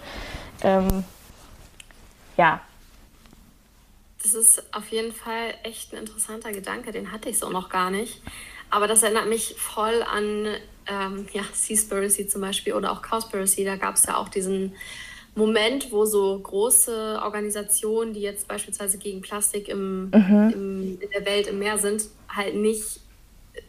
ähm, 0.62 1.05
ja. 2.37 2.61
Das 4.23 4.35
ist 4.35 4.75
auf 4.75 4.88
jeden 4.88 5.12
Fall 5.12 5.55
echt 5.62 5.92
ein 5.92 5.99
interessanter 5.99 6.53
Gedanke, 6.53 6.92
den 6.92 7.11
hatte 7.11 7.31
ich 7.31 7.38
so 7.38 7.49
noch 7.49 7.68
gar 7.68 7.90
nicht. 7.90 8.23
Aber 8.68 8.87
das 8.87 9.03
erinnert 9.03 9.29
mich 9.29 9.55
voll 9.57 10.03
an 10.03 10.46
ähm, 10.87 11.27
ja, 11.33 11.42
Seaspiracy 11.53 12.29
zum 12.29 12.40
Beispiel 12.40 12.75
oder 12.75 12.92
auch 12.92 13.03
Cowspiracy. 13.03 13.64
Da 13.64 13.77
gab 13.77 13.96
es 13.96 14.05
ja 14.07 14.16
auch 14.16 14.29
diesen 14.29 14.75
Moment, 15.35 15.90
wo 15.92 16.05
so 16.05 16.38
große 16.38 17.20
Organisationen, 17.23 18.12
die 18.12 18.20
jetzt 18.20 18.49
beispielsweise 18.49 18.99
gegen 18.99 19.20
Plastik 19.20 19.68
im, 19.68 20.11
mhm. 20.11 20.51
im, 20.53 21.01
in 21.01 21.11
der 21.11 21.25
Welt 21.25 21.46
im 21.46 21.59
Meer 21.59 21.79
sind, 21.79 22.05
halt 22.29 22.55
nicht 22.55 23.01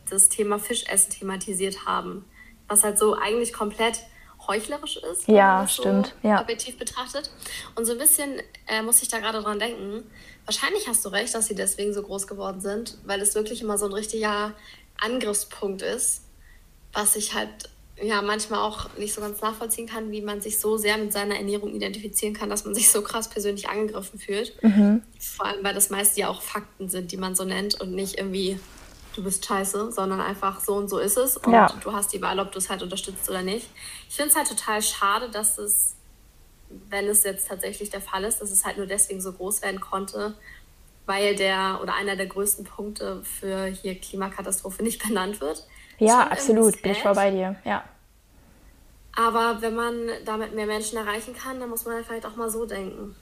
das 0.09 0.29
Thema 0.29 0.59
Fischessen 0.59 1.11
thematisiert 1.11 1.85
haben. 1.85 2.25
Was 2.67 2.83
halt 2.83 2.97
so 2.97 3.15
eigentlich 3.15 3.53
komplett 3.53 3.99
heuchlerisch 4.47 4.97
ist. 4.97 5.27
Ja, 5.27 5.67
stimmt. 5.67 6.13
So 6.21 6.27
ja. 6.27 6.41
objektiv 6.41 6.77
betrachtet. 6.77 7.29
Und 7.75 7.85
so 7.85 7.93
ein 7.93 7.97
bisschen 7.97 8.41
äh, 8.67 8.81
muss 8.81 9.01
ich 9.01 9.09
da 9.09 9.19
gerade 9.19 9.41
dran 9.41 9.59
denken. 9.59 10.03
Wahrscheinlich 10.45 10.87
hast 10.87 11.05
du 11.05 11.09
recht, 11.09 11.33
dass 11.35 11.47
sie 11.47 11.55
deswegen 11.55 11.93
so 11.93 12.01
groß 12.01 12.27
geworden 12.27 12.61
sind, 12.61 12.97
weil 13.05 13.21
es 13.21 13.35
wirklich 13.35 13.61
immer 13.61 13.77
so 13.77 13.85
ein 13.85 13.93
richtiger 13.93 14.53
Angriffspunkt 14.99 15.81
ist, 15.81 16.23
was 16.93 17.15
ich 17.15 17.33
halt 17.33 17.69
ja 18.01 18.21
manchmal 18.21 18.59
auch 18.59 18.89
nicht 18.97 19.13
so 19.13 19.21
ganz 19.21 19.41
nachvollziehen 19.41 19.87
kann, 19.87 20.11
wie 20.11 20.21
man 20.21 20.41
sich 20.41 20.59
so 20.59 20.77
sehr 20.77 20.97
mit 20.97 21.13
seiner 21.13 21.35
Ernährung 21.35 21.73
identifizieren 21.73 22.33
kann, 22.33 22.49
dass 22.49 22.65
man 22.65 22.73
sich 22.73 22.89
so 22.89 23.01
krass 23.01 23.29
persönlich 23.29 23.69
angegriffen 23.69 24.19
fühlt. 24.19 24.61
Mhm. 24.63 25.03
Vor 25.19 25.45
allem, 25.45 25.63
weil 25.63 25.73
das 25.73 25.89
meiste 25.89 26.19
ja 26.21 26.29
auch 26.29 26.41
Fakten 26.41 26.89
sind, 26.89 27.11
die 27.11 27.17
man 27.17 27.35
so 27.35 27.43
nennt 27.43 27.79
und 27.79 27.93
nicht 27.93 28.17
irgendwie 28.17 28.59
du 29.15 29.23
bist 29.23 29.45
scheiße, 29.45 29.91
sondern 29.91 30.21
einfach 30.21 30.59
so 30.59 30.75
und 30.75 30.89
so 30.89 30.99
ist 30.99 31.17
es 31.17 31.37
und 31.37 31.53
ja. 31.53 31.67
du 31.81 31.93
hast 31.93 32.13
die 32.13 32.21
Wahl, 32.21 32.39
ob 32.39 32.51
du 32.51 32.59
es 32.59 32.69
halt 32.69 32.81
unterstützt 32.81 33.29
oder 33.29 33.41
nicht. 33.41 33.69
Ich 34.09 34.15
finde 34.15 34.31
es 34.31 34.35
halt 34.35 34.47
total 34.47 34.81
schade, 34.81 35.29
dass 35.29 35.57
es, 35.57 35.95
wenn 36.89 37.07
es 37.07 37.23
jetzt 37.23 37.47
tatsächlich 37.47 37.89
der 37.89 38.01
Fall 38.01 38.23
ist, 38.23 38.41
dass 38.41 38.51
es 38.51 38.65
halt 38.65 38.77
nur 38.77 38.85
deswegen 38.85 39.21
so 39.21 39.33
groß 39.33 39.61
werden 39.61 39.79
konnte, 39.79 40.35
weil 41.05 41.35
der 41.35 41.79
oder 41.81 41.95
einer 41.95 42.15
der 42.15 42.27
größten 42.27 42.65
Punkte 42.65 43.21
für 43.23 43.65
hier 43.65 43.95
Klimakatastrophe 43.95 44.83
nicht 44.83 45.03
benannt 45.07 45.41
wird. 45.41 45.65
Ja, 45.97 46.27
absolut, 46.27 46.81
bin 46.81 46.93
ich 46.93 47.01
voll 47.01 47.13
bei 47.13 47.31
dir, 47.31 47.55
ja. 47.63 47.83
Aber 49.15 49.61
wenn 49.61 49.75
man 49.75 49.93
damit 50.25 50.55
mehr 50.55 50.65
Menschen 50.65 50.97
erreichen 50.97 51.35
kann, 51.35 51.59
dann 51.59 51.69
muss 51.69 51.85
man 51.85 51.95
halt 51.95 52.05
vielleicht 52.05 52.25
auch 52.25 52.37
mal 52.37 52.49
so 52.49 52.65
denken. 52.65 53.15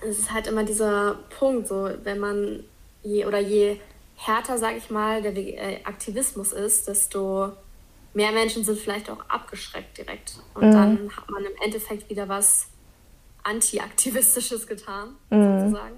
Es 0.00 0.18
ist 0.18 0.32
halt 0.32 0.46
immer 0.46 0.64
dieser 0.64 1.16
Punkt, 1.38 1.68
so 1.68 1.90
wenn 2.02 2.18
man 2.18 2.64
je 3.02 3.26
oder 3.26 3.38
je 3.38 3.78
härter, 4.26 4.58
sage 4.58 4.76
ich 4.76 4.90
mal, 4.90 5.22
der 5.22 5.36
äh, 5.36 5.84
Aktivismus 5.84 6.52
ist, 6.52 6.88
desto 6.88 7.52
mehr 8.12 8.32
Menschen 8.32 8.64
sind 8.64 8.78
vielleicht 8.78 9.10
auch 9.10 9.20
abgeschreckt 9.28 9.98
direkt. 9.98 10.34
Und 10.54 10.68
mhm. 10.68 10.72
dann 10.72 11.10
hat 11.16 11.30
man 11.30 11.44
im 11.44 11.52
Endeffekt 11.64 12.10
wieder 12.10 12.28
was 12.28 12.68
Anti-Aktivistisches 13.44 14.66
getan, 14.66 15.16
mhm. 15.30 15.60
sozusagen. 15.60 15.96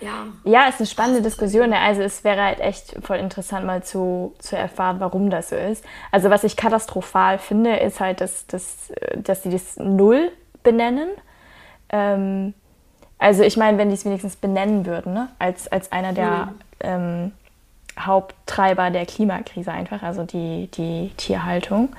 Ja. 0.00 0.26
ja, 0.44 0.68
ist 0.68 0.80
eine 0.80 0.86
spannende 0.86 1.22
Diskussion. 1.22 1.72
Also 1.72 2.02
es 2.02 2.24
wäre 2.24 2.42
halt 2.42 2.60
echt 2.60 2.96
voll 3.02 3.16
interessant, 3.16 3.64
mal 3.64 3.82
zu, 3.82 4.34
zu 4.38 4.56
erfahren, 4.56 4.96
warum 4.98 5.30
das 5.30 5.50
so 5.50 5.56
ist. 5.56 5.84
Also 6.10 6.30
was 6.30 6.44
ich 6.44 6.56
katastrophal 6.56 7.38
finde, 7.38 7.76
ist 7.76 8.00
halt, 8.00 8.20
dass, 8.20 8.46
dass, 8.46 8.92
dass 9.16 9.44
sie 9.44 9.50
das 9.50 9.76
Null 9.76 10.32
benennen. 10.62 11.08
Ähm, 11.90 12.54
also 13.18 13.44
ich 13.44 13.56
meine, 13.56 13.78
wenn 13.78 13.88
die 13.88 13.94
es 13.94 14.04
wenigstens 14.04 14.36
benennen 14.36 14.84
würden, 14.84 15.14
ne? 15.14 15.30
als, 15.38 15.68
als 15.68 15.90
einer 15.92 16.12
der 16.12 16.46
mhm. 16.46 16.60
Ähm, 16.84 17.32
Haupttreiber 17.98 18.90
der 18.90 19.06
Klimakrise 19.06 19.72
einfach, 19.72 20.02
also 20.02 20.24
die, 20.24 20.68
die 20.74 21.12
Tierhaltung, 21.16 21.94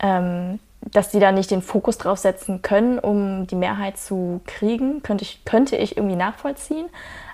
ähm, 0.00 0.58
dass 0.80 1.10
die 1.10 1.20
da 1.20 1.32
nicht 1.32 1.50
den 1.50 1.62
Fokus 1.62 1.98
drauf 1.98 2.18
setzen 2.18 2.62
können, 2.62 2.98
um 2.98 3.46
die 3.46 3.56
Mehrheit 3.56 3.98
zu 3.98 4.40
kriegen, 4.46 5.02
könnte 5.02 5.24
ich, 5.24 5.44
könnte 5.44 5.76
ich 5.76 5.96
irgendwie 5.96 6.16
nachvollziehen. 6.16 6.86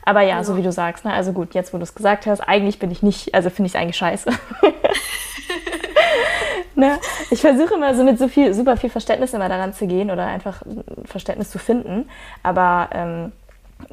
Aber 0.05 0.23
ja, 0.23 0.37
ja. 0.37 0.45
so 0.45 0.57
wie 0.57 0.63
du 0.63 0.73
sagst, 0.73 1.05
ne? 1.05 1.13
also 1.13 1.33
gut, 1.33 1.55
jetzt 1.55 1.73
wo 1.73 1.79
du 1.79 1.83
es 1.83 1.95
gesagt 1.95 2.27
hast, 2.27 2.41
eigentlich 2.41 2.79
bin 2.79 2.91
ich 2.91 3.03
nicht, 3.03 3.35
also 3.35 3.51
finde 3.51 3.67
ich 3.67 3.75
es 3.75 3.81
eigentlich 3.81 3.97
scheiße. 3.97 4.31
ne? 6.75 6.99
Ich 7.31 7.41
versuche 7.41 7.75
immer 7.75 7.95
so 7.95 8.05
mit 8.05 8.19
so 8.19 8.29
viel, 8.29 8.53
super 8.53 8.77
viel 8.77 8.91
Verständnis 8.91 9.33
immer 9.33 9.49
daran 9.49 9.73
zu 9.73 9.87
gehen 9.87 10.11
oder 10.11 10.27
einfach 10.27 10.63
Verständnis 11.05 11.51
zu 11.51 11.59
finden. 11.59 12.09
Aber 12.43 12.91
ähm, 12.93 13.33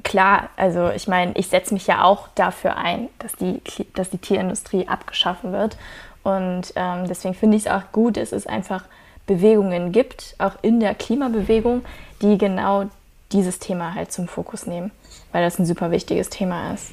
klar, 0.04 0.50
also 0.58 0.90
ich 0.90 1.08
meine, 1.08 1.34
ich 1.36 1.48
setze 1.48 1.74
mich 1.74 1.88
ja 1.88 2.04
auch 2.04 2.28
dafür 2.36 2.78
ein, 2.78 3.10
dass 3.20 3.34
die, 3.34 3.62
dass 3.96 4.10
die 4.10 4.18
Tierindustrie 4.18 4.88
abgeschaffen 4.88 5.52
wird. 5.52 5.78
Und 6.24 6.74
ähm, 6.76 7.08
deswegen 7.08 7.34
finde 7.34 7.58
ich 7.58 7.66
es 7.66 7.72
auch 7.72 7.92
gut, 7.92 8.18
dass 8.18 8.32
es 8.32 8.46
einfach 8.46 8.84
Bewegungen 9.26 9.92
gibt, 9.92 10.36
auch 10.40 10.54
in 10.62 10.80
der 10.80 10.94
Klimabewegung, 10.96 11.84
die 12.22 12.38
genau 12.38 12.86
dieses 13.32 13.60
Thema 13.60 13.96
halt 13.96 14.12
zum 14.12 14.28
Fokus 14.28 14.68
nehmen, 14.68 14.92
weil 15.32 15.44
das 15.44 15.58
ein 15.58 15.66
super 15.66 15.92
wichtiges 15.92 16.30
Thema 16.30 16.74
ist. 16.74 16.92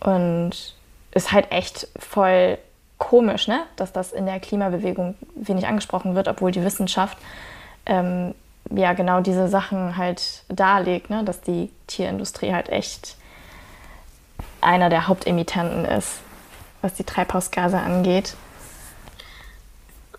Und 0.00 0.74
ist 1.12 1.32
halt 1.32 1.50
echt 1.50 1.88
voll 1.98 2.58
komisch, 2.98 3.48
ne? 3.48 3.62
dass 3.76 3.92
das 3.92 4.12
in 4.12 4.26
der 4.26 4.40
Klimabewegung 4.40 5.16
wenig 5.34 5.66
angesprochen 5.66 6.14
wird, 6.14 6.28
obwohl 6.28 6.52
die 6.52 6.64
Wissenschaft 6.64 7.18
ähm, 7.86 8.34
ja 8.70 8.92
genau 8.92 9.20
diese 9.20 9.48
Sachen 9.48 9.96
halt 9.96 10.44
darlegt, 10.48 11.10
ne? 11.10 11.24
dass 11.24 11.40
die 11.40 11.70
Tierindustrie 11.86 12.52
halt 12.52 12.68
echt 12.68 13.16
einer 14.60 14.90
der 14.90 15.08
Hauptemittenten 15.08 15.84
ist, 15.84 16.18
was 16.82 16.94
die 16.94 17.04
Treibhausgase 17.04 17.78
angeht. 17.78 18.34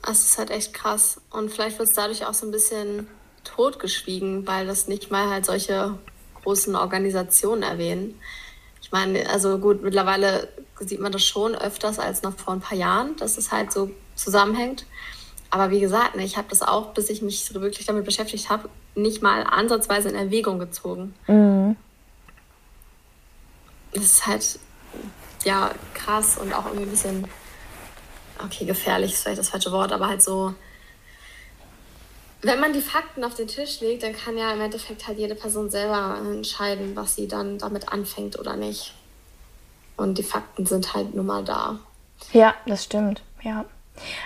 Das 0.04 0.22
ist 0.22 0.38
halt 0.38 0.50
echt 0.50 0.74
krass. 0.74 1.22
Und 1.30 1.52
vielleicht 1.52 1.78
wird 1.78 1.90
es 1.90 1.96
dadurch 1.96 2.26
auch 2.26 2.34
so 2.34 2.48
ein 2.48 2.52
bisschen 2.52 3.08
totgeschwiegen, 3.44 4.48
weil 4.48 4.66
das 4.66 4.88
nicht 4.88 5.12
mal 5.12 5.30
halt 5.30 5.46
solche 5.46 5.98
großen 6.44 6.76
Organisationen 6.76 7.64
erwähnen. 7.64 8.20
Ich 8.82 8.92
meine, 8.92 9.30
also 9.30 9.60
gut, 9.60 9.84
mittlerweile 9.84 10.48
sieht 10.80 11.00
man 11.00 11.12
das 11.12 11.24
schon 11.24 11.56
öfters 11.56 12.00
als 12.00 12.24
noch 12.24 12.36
vor 12.36 12.54
ein 12.54 12.62
paar 12.62 12.78
Jahren, 12.78 13.16
dass 13.18 13.38
es 13.38 13.52
halt 13.52 13.72
so 13.72 13.92
zusammenhängt. 14.16 14.86
Aber 15.52 15.70
wie 15.70 15.82
gesagt, 15.82 16.16
ne, 16.16 16.24
ich 16.24 16.38
habe 16.38 16.48
das 16.50 16.62
auch, 16.62 16.94
bis 16.94 17.10
ich 17.10 17.22
mich 17.22 17.54
wirklich 17.54 17.86
damit 17.86 18.06
beschäftigt 18.06 18.50
habe, 18.50 18.70
nicht 18.96 19.22
mal 19.22 19.44
ansatzweise 19.44 20.08
in 20.10 20.16
Erwägung 20.16 20.60
gezogen. 20.60 21.14
Mhm. 21.28 21.76
Das 23.94 24.04
ist 24.04 24.26
halt, 24.26 24.60
ja, 25.44 25.72
krass 25.94 26.38
und 26.38 26.54
auch 26.54 26.66
irgendwie 26.66 26.86
ein 26.86 26.90
bisschen, 26.90 27.28
okay, 28.44 28.64
gefährlich 28.64 29.12
ist 29.12 29.24
vielleicht 29.24 29.40
das 29.40 29.50
falsche 29.50 29.74
Wort, 29.74 29.92
aber 29.92 30.08
halt 30.08 30.24
so, 30.24 30.54
wenn 32.42 32.62
man 32.62 32.72
die 32.72 32.82
Fakten 32.82 33.26
auf 33.26 33.36
den 33.36 33.48
Tisch 33.48 33.82
legt, 33.82 34.04
dann 34.04 34.14
kann 34.14 34.38
ja 34.38 34.54
im 34.54 34.62
Endeffekt 34.62 35.06
halt 35.06 35.20
jede 35.20 35.36
Person 35.36 35.70
selber 35.70 36.18
entscheiden, 36.18 36.96
was 36.96 37.16
sie 37.16 37.28
dann 37.28 37.58
damit 37.58 37.90
anfängt 37.92 38.40
oder 38.40 38.56
nicht. 38.56 38.94
Und 39.98 40.18
die 40.18 40.24
Fakten 40.24 40.66
sind 40.66 40.94
halt 40.94 41.14
nun 41.14 41.26
mal 41.26 41.44
da. 41.44 41.78
Ja, 42.32 42.56
das 42.66 42.86
stimmt, 42.86 43.22
ja. 43.44 43.66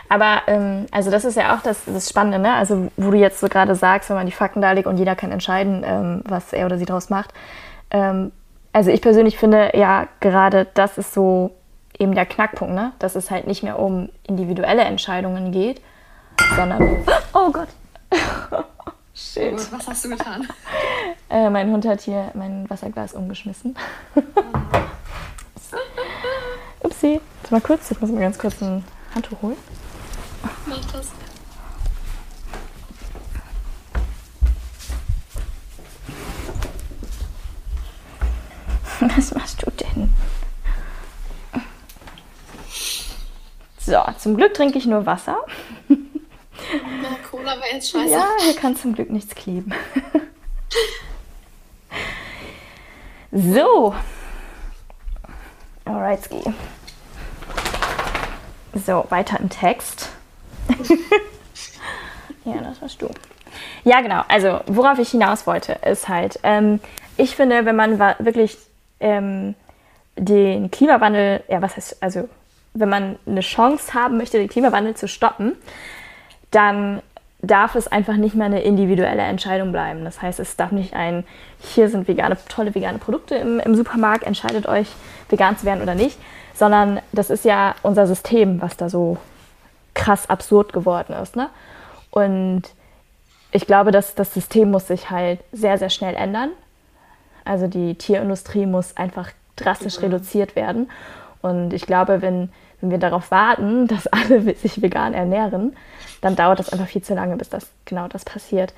Aber 0.10 0.44
ähm, 0.48 0.86
also 0.92 1.12
das 1.12 1.26
ist 1.26 1.36
ja 1.36 1.56
auch 1.56 1.62
das, 1.62 1.84
das 1.86 2.10
Spannende, 2.10 2.40
ne? 2.40 2.54
Also 2.54 2.90
wo 2.98 3.12
du 3.12 3.18
jetzt 3.18 3.40
so 3.40 3.48
gerade 3.48 3.76
sagst, 3.76 4.10
wenn 4.10 4.18
man 4.18 4.26
die 4.26 4.32
Fakten 4.32 4.62
darlegt 4.62 4.88
und 4.88 4.98
jeder 4.98 5.16
kann 5.16 5.32
entscheiden, 5.32 5.84
ähm, 5.86 6.22
was 6.26 6.54
er 6.54 6.66
oder 6.66 6.78
sie 6.78 6.86
daraus 6.86 7.10
macht. 7.10 7.34
Ähm, 7.92 8.32
also 8.74 8.92
ich 8.92 9.02
persönlich 9.02 9.38
finde 9.38 9.72
ja 9.76 10.08
gerade 10.20 10.68
das 10.74 10.98
ist 10.98 11.14
so 11.14 11.52
eben 11.98 12.14
der 12.14 12.26
Knackpunkt, 12.26 12.74
ne? 12.74 12.92
Dass 13.00 13.16
es 13.16 13.32
halt 13.32 13.48
nicht 13.48 13.64
mehr 13.64 13.80
um 13.80 14.10
individuelle 14.24 14.84
Entscheidungen 14.84 15.52
geht, 15.52 15.82
sondern 16.56 16.98
oh 17.34 17.52
Gott. 17.52 17.70
Shit. 19.16 19.54
Oh, 19.54 19.78
was 19.78 19.88
hast 19.88 20.06
du 20.06 20.10
getan? 20.10 20.48
Äh, 21.28 21.50
mein 21.50 21.72
Hund 21.72 21.88
hat 21.88 22.02
hier 22.02 22.30
mein 22.36 22.70
Wasserglas 22.70 23.14
umgeschmissen. 23.14 23.76
Oh. 26.82 26.88
Upsi. 26.88 27.20
Warte 27.42 27.54
mal 27.54 27.62
kurz, 27.62 27.92
ich 27.92 28.00
muss 28.00 28.12
mal 28.12 28.22
ganz 28.22 28.38
kurz 28.38 28.62
ein 28.62 28.84
Handtuch 29.16 29.42
holen. 29.42 29.58
Mach 30.66 30.92
das. 30.92 31.08
Was 39.18 39.34
machst 39.34 39.66
du 39.66 39.72
denn? 39.72 40.14
So, 43.78 44.02
zum 44.18 44.36
Glück 44.36 44.54
trinke 44.54 44.78
ich 44.78 44.86
nur 44.86 45.06
Wasser. 45.06 45.38
Na, 45.88 45.96
Cola 47.30 47.56
wäre 47.58 47.74
jetzt 47.74 47.92
scheiße. 47.92 48.12
Ja, 48.12 48.28
hier 48.42 48.56
kann 48.56 48.76
zum 48.76 48.96
Glück 48.96 49.12
nichts 49.12 49.34
kleben. 49.34 49.72
so. 53.32 53.96
Alright, 55.86 56.26
Ski. 56.26 56.42
So, 58.76 59.06
weiter 59.10 59.40
im 59.40 59.50
Text. 59.50 60.10
ja, 62.44 62.56
das 62.62 62.82
warst 62.82 63.02
du. 63.02 63.10
Ja, 63.86 64.02
genau. 64.02 64.24
Also, 64.28 64.60
worauf 64.68 65.00
ich 65.00 65.12
hinaus 65.12 65.48
wollte, 65.48 65.80
ist 65.86 66.10
halt, 66.10 66.40
ähm, 66.44 66.82
ich 67.16 67.36
finde, 67.36 67.66
wenn 67.66 67.76
man 67.78 68.00
wirklich 68.20 68.58
ähm, 69.00 69.56
den 70.18 70.72
Klimawandel, 70.72 71.44
ja, 71.48 71.62
was 71.62 71.78
heißt, 71.78 72.04
also, 72.04 72.28
wenn 72.74 72.90
man 72.90 73.18
eine 73.26 73.40
Chance 73.40 73.94
haben 73.94 74.18
möchte, 74.18 74.38
den 74.38 74.50
Klimawandel 74.50 74.96
zu 74.96 75.08
stoppen, 75.08 75.54
dann 76.52 77.02
darf 77.48 77.76
es 77.76 77.88
einfach 77.88 78.16
nicht 78.16 78.36
mehr 78.36 78.46
eine 78.46 78.62
individuelle 78.62 79.22
Entscheidung 79.22 79.72
bleiben. 79.72 80.04
Das 80.04 80.22
heißt, 80.22 80.40
es 80.40 80.56
darf 80.56 80.72
nicht 80.72 80.94
ein, 80.94 81.24
hier 81.60 81.90
sind 81.90 82.08
vegane, 82.08 82.38
tolle 82.50 82.76
vegane 82.76 82.98
Produkte 82.98 83.36
im, 83.36 83.60
im 83.60 83.76
Supermarkt, 83.76 84.24
entscheidet 84.24 84.68
euch, 84.68 84.88
vegan 85.30 85.58
zu 85.58 85.66
werden 85.66 85.82
oder 85.82 85.96
nicht, 85.96 86.18
sondern 86.54 87.00
das 87.12 87.30
ist 87.30 87.46
ja 87.46 87.76
unser 87.82 88.08
System, 88.08 88.62
was 88.62 88.78
da 88.78 88.90
so 88.90 89.18
krass 89.94 90.30
absurd 90.30 90.74
geworden 90.74 91.14
ist. 91.14 91.36
Ne? 91.36 91.50
Und 92.12 92.64
ich 93.52 93.66
glaube, 93.68 93.92
dass 93.92 94.16
das 94.16 94.34
System 94.34 94.72
muss 94.72 94.88
sich 94.88 95.10
halt 95.10 95.40
sehr, 95.52 95.78
sehr 95.78 95.90
schnell 95.90 96.16
ändern. 96.16 96.52
Also 97.46 97.68
die 97.68 97.96
Tierindustrie 97.96 98.66
muss 98.66 98.98
einfach 98.98 99.32
drastisch 99.56 99.98
mhm. 99.98 100.06
reduziert 100.06 100.56
werden. 100.56 100.90
Und 101.42 101.74
ich 101.74 101.86
glaube, 101.86 102.22
wenn, 102.22 102.50
wenn 102.82 102.92
wir 102.92 102.98
darauf 102.98 103.32
warten, 103.32 103.88
dass 103.88 104.08
alle 104.08 104.42
sich 104.56 104.82
vegan 104.82 105.14
ernähren, 105.14 105.76
dann 106.26 106.36
dauert 106.36 106.58
das 106.58 106.70
einfach 106.70 106.88
viel 106.88 107.04
zu 107.04 107.14
lange, 107.14 107.38
bis 107.38 107.50
das 107.50 107.68
genau 107.86 108.08
das 108.08 108.26
passiert. 108.26 108.74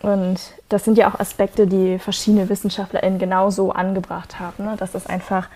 Und 0.00 0.38
das 0.68 0.84
sind 0.84 0.98
ja 0.98 1.10
auch 1.10 1.18
Aspekte, 1.18 1.66
die 1.66 1.98
verschiedene 1.98 2.50
WissenschaftlerInnen 2.50 3.18
genauso 3.18 3.72
angebracht 3.72 4.38
haben, 4.38 4.64
ne? 4.64 4.76
dass 4.76 4.94
es 4.94 5.06
einfach 5.06 5.48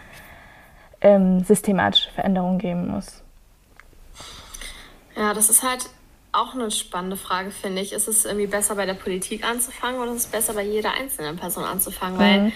ähm, 1.02 1.44
systematische 1.44 2.10
Veränderungen 2.10 2.58
geben 2.58 2.88
muss. 2.88 3.22
Ja, 5.14 5.34
das 5.34 5.50
ist 5.50 5.62
halt 5.62 5.90
auch 6.32 6.54
eine 6.54 6.70
spannende 6.70 7.18
Frage, 7.18 7.50
finde 7.50 7.82
ich. 7.82 7.92
Ist 7.92 8.08
es 8.08 8.24
irgendwie 8.24 8.46
besser 8.46 8.76
bei 8.76 8.86
der 8.86 8.94
Politik 8.94 9.44
anzufangen 9.44 10.00
oder 10.00 10.12
ist 10.12 10.24
es 10.24 10.26
besser 10.28 10.54
bei 10.54 10.62
jeder 10.62 10.92
einzelnen 10.92 11.36
Person 11.36 11.64
anzufangen? 11.64 12.16
Mhm. 12.16 12.20
Weil 12.20 12.52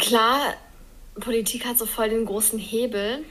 klar, 0.00 0.40
Politik 1.20 1.66
hat 1.66 1.78
so 1.78 1.86
voll 1.86 2.08
den 2.08 2.24
großen 2.24 2.58
Hebel, 2.58 3.24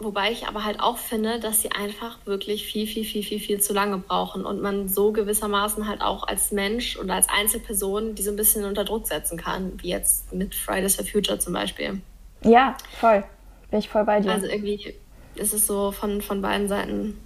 wobei 0.00 0.32
ich 0.32 0.46
aber 0.46 0.64
halt 0.64 0.80
auch 0.80 0.98
finde, 0.98 1.38
dass 1.40 1.62
sie 1.62 1.70
einfach 1.72 2.18
wirklich 2.24 2.66
viel, 2.66 2.86
viel, 2.86 3.04
viel, 3.04 3.22
viel, 3.22 3.38
viel 3.38 3.60
zu 3.60 3.72
lange 3.72 3.98
brauchen 3.98 4.44
und 4.44 4.60
man 4.60 4.88
so 4.88 5.12
gewissermaßen 5.12 5.86
halt 5.86 6.02
auch 6.02 6.26
als 6.26 6.52
Mensch 6.52 6.98
oder 6.98 7.14
als 7.14 7.28
Einzelperson 7.28 8.14
die 8.14 8.22
so 8.22 8.30
ein 8.30 8.36
bisschen 8.36 8.64
unter 8.64 8.84
Druck 8.84 9.06
setzen 9.06 9.38
kann, 9.38 9.72
wie 9.82 9.90
jetzt 9.90 10.32
mit 10.32 10.54
Fridays 10.54 10.96
for 10.96 11.04
Future 11.04 11.38
zum 11.38 11.52
Beispiel. 11.52 12.00
Ja, 12.42 12.76
voll. 12.98 13.24
Bin 13.70 13.78
ich 13.78 13.88
voll 13.88 14.04
bei 14.04 14.20
dir. 14.20 14.32
Also 14.32 14.46
irgendwie 14.46 14.94
ist 15.34 15.54
es 15.54 15.66
so 15.66 15.92
von, 15.92 16.20
von 16.22 16.42
beiden 16.42 16.68
Seiten. 16.68 17.18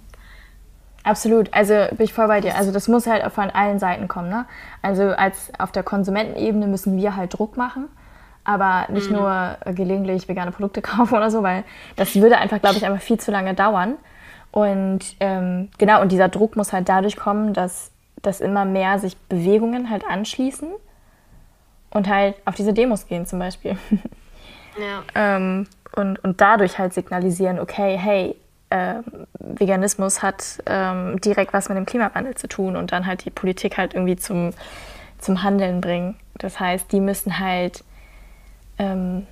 Absolut, 1.03 1.53
also 1.53 1.73
bin 1.91 2.05
ich 2.05 2.13
voll 2.13 2.27
bei 2.27 2.41
dir. 2.41 2.55
Also 2.55 2.71
das 2.71 2.87
muss 2.87 3.05
halt 3.05 3.31
von 3.31 3.51
allen 3.51 3.77
Seiten 3.77 4.07
kommen. 4.07 4.29
Ne? 4.29 4.45
Also 4.81 5.03
als 5.03 5.51
auf 5.59 5.71
der 5.71 5.83
Konsumentenebene 5.83 6.67
müssen 6.67 6.97
wir 6.97 7.15
halt 7.15 7.37
Druck 7.37 7.57
machen, 7.57 7.89
aber 8.45 8.85
nicht 8.89 9.09
mhm. 9.09 9.17
nur 9.17 9.57
gelegentlich 9.65 10.27
vegane 10.29 10.51
Produkte 10.51 10.81
kaufen 10.83 11.15
oder 11.15 11.29
so, 11.29 11.43
weil 11.43 11.63
das 11.95 12.15
würde 12.15 12.37
einfach, 12.37 12.61
glaube 12.61 12.77
ich, 12.77 12.85
einfach 12.85 13.01
viel 13.01 13.19
zu 13.19 13.31
lange 13.31 13.53
dauern. 13.53 13.95
Und 14.51 15.17
ähm, 15.19 15.69
genau, 15.77 16.01
und 16.01 16.11
dieser 16.11 16.29
Druck 16.29 16.55
muss 16.55 16.71
halt 16.71 16.87
dadurch 16.87 17.17
kommen, 17.17 17.53
dass, 17.53 17.91
dass 18.21 18.39
immer 18.39 18.63
mehr 18.63 18.99
sich 18.99 19.17
Bewegungen 19.17 19.89
halt 19.89 20.05
anschließen 20.07 20.69
und 21.89 22.07
halt 22.07 22.35
auf 22.45 22.55
diese 22.55 22.71
Demos 22.71 23.07
gehen 23.07 23.25
zum 23.25 23.39
Beispiel. 23.39 23.77
Ja. 24.77 25.03
Ähm, 25.15 25.67
und, 25.95 26.21
und 26.23 26.41
dadurch 26.41 26.77
halt 26.77 26.93
signalisieren, 26.93 27.59
okay, 27.59 27.97
hey, 27.97 28.35
äh, 28.69 28.95
Veganismus 29.39 30.21
hat 30.21 30.61
ähm, 30.65 31.21
direkt 31.21 31.53
was 31.53 31.69
mit 31.69 31.77
dem 31.77 31.85
Klimawandel 31.85 32.35
zu 32.35 32.47
tun 32.47 32.75
und 32.75 32.91
dann 32.91 33.05
halt 33.05 33.23
die 33.23 33.29
Politik 33.29 33.77
halt 33.77 33.93
irgendwie 33.93 34.17
zum, 34.17 34.51
zum 35.19 35.43
Handeln 35.43 35.79
bringen. 35.79 36.17
Das 36.37 36.59
heißt, 36.59 36.91
die 36.91 36.99
müssen 36.99 37.39
halt, 37.39 37.84
ähm, 38.77 39.27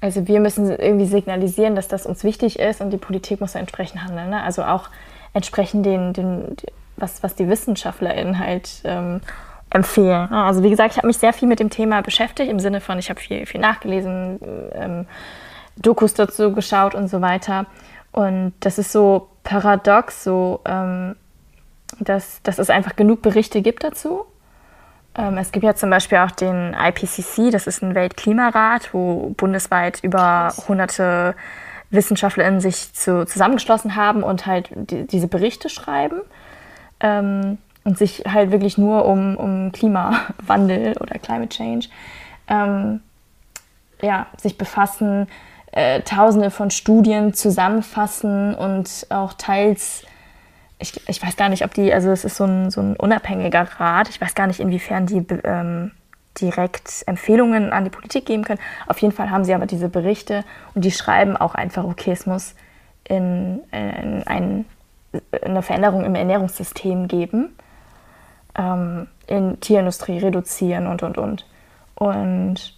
also 0.00 0.26
wir 0.26 0.40
müssen 0.40 0.68
irgendwie 0.68 1.06
signalisieren, 1.06 1.76
dass 1.76 1.88
das 1.88 2.06
uns 2.06 2.24
wichtig 2.24 2.58
ist 2.58 2.80
und 2.80 2.90
die 2.90 2.96
Politik 2.96 3.40
muss 3.40 3.54
entsprechend 3.54 4.02
handeln. 4.02 4.30
Ne? 4.30 4.42
Also 4.42 4.64
auch 4.64 4.88
entsprechend 5.32 5.86
den, 5.86 6.12
den, 6.12 6.56
was, 6.96 7.22
was 7.22 7.34
die 7.36 7.48
WissenschaftlerInnen 7.48 8.38
halt 8.38 8.82
ähm, 8.84 9.20
empfehlen. 9.70 10.28
Also 10.32 10.62
wie 10.62 10.70
gesagt, 10.70 10.92
ich 10.92 10.98
habe 10.98 11.06
mich 11.06 11.18
sehr 11.18 11.32
viel 11.32 11.48
mit 11.48 11.60
dem 11.60 11.70
Thema 11.70 12.02
beschäftigt, 12.02 12.50
im 12.50 12.58
Sinne 12.58 12.80
von, 12.80 12.98
ich 12.98 13.10
habe 13.10 13.20
viel, 13.20 13.46
viel 13.46 13.60
nachgelesen, 13.60 14.40
ähm, 14.74 15.06
Dokus 15.76 16.14
dazu 16.14 16.52
geschaut 16.52 16.94
und 16.94 17.08
so 17.08 17.20
weiter. 17.20 17.66
Und 18.10 18.52
das 18.60 18.78
ist 18.78 18.92
so 18.92 19.28
paradox, 19.44 20.24
so 20.24 20.60
ähm, 20.66 21.16
dass, 22.00 22.42
dass 22.42 22.58
es 22.58 22.70
einfach 22.70 22.96
genug 22.96 23.22
Berichte 23.22 23.62
gibt 23.62 23.84
dazu. 23.84 24.24
Ähm, 25.16 25.38
es 25.38 25.52
gibt 25.52 25.64
ja 25.64 25.74
zum 25.74 25.90
Beispiel 25.90 26.18
auch 26.18 26.30
den 26.30 26.74
IPCC, 26.74 27.50
das 27.50 27.66
ist 27.66 27.82
ein 27.82 27.94
Weltklimarat, 27.94 28.94
wo 28.94 29.34
bundesweit 29.36 30.00
über 30.02 30.52
hunderte 30.68 31.34
WissenschaftlerInnen 31.90 32.60
sich 32.60 32.94
zu, 32.94 33.26
zusammengeschlossen 33.26 33.96
haben 33.96 34.22
und 34.22 34.46
halt 34.46 34.70
die, 34.74 35.06
diese 35.06 35.28
Berichte 35.28 35.68
schreiben. 35.68 36.20
Ähm, 37.00 37.58
und 37.84 37.98
sich 37.98 38.22
halt 38.28 38.52
wirklich 38.52 38.78
nur 38.78 39.06
um, 39.06 39.36
um 39.36 39.72
Klimawandel 39.72 40.94
oder 41.00 41.18
Climate 41.18 41.48
Change 41.48 41.88
ähm, 42.48 43.00
ja, 44.00 44.26
sich 44.40 44.58
befassen, 44.58 45.28
äh, 45.72 46.02
tausende 46.02 46.50
von 46.50 46.70
Studien 46.70 47.34
zusammenfassen 47.34 48.54
und 48.54 49.06
auch 49.10 49.32
teils, 49.34 50.04
ich, 50.82 51.08
ich 51.08 51.22
weiß 51.24 51.36
gar 51.36 51.48
nicht, 51.48 51.64
ob 51.64 51.72
die, 51.72 51.92
also 51.92 52.10
es 52.10 52.24
ist 52.24 52.36
so 52.36 52.44
ein, 52.44 52.70
so 52.70 52.80
ein 52.80 52.96
unabhängiger 52.96 53.66
Rat, 53.78 54.08
ich 54.08 54.20
weiß 54.20 54.34
gar 54.34 54.46
nicht, 54.46 54.60
inwiefern 54.60 55.06
die 55.06 55.24
ähm, 55.44 55.92
direkt 56.40 57.04
Empfehlungen 57.06 57.72
an 57.72 57.84
die 57.84 57.90
Politik 57.90 58.26
geben 58.26 58.44
können. 58.44 58.60
Auf 58.86 58.98
jeden 58.98 59.14
Fall 59.14 59.30
haben 59.30 59.44
sie 59.44 59.54
aber 59.54 59.66
diese 59.66 59.88
Berichte 59.88 60.44
und 60.74 60.84
die 60.84 60.90
schreiben 60.90 61.36
auch 61.36 61.54
einfach, 61.54 61.84
okay, 61.84 62.12
es 62.12 62.26
muss 62.26 62.54
in, 63.04 63.60
in 63.70 64.22
ein, 64.26 64.64
eine 65.42 65.62
Veränderung 65.62 66.04
im 66.04 66.14
Ernährungssystem 66.14 67.08
geben 67.08 67.56
ähm, 68.56 69.06
in 69.26 69.60
Tierindustrie 69.60 70.18
reduzieren 70.18 70.86
und, 70.86 71.02
und, 71.02 71.18
und. 71.18 71.46
Und, 71.94 72.74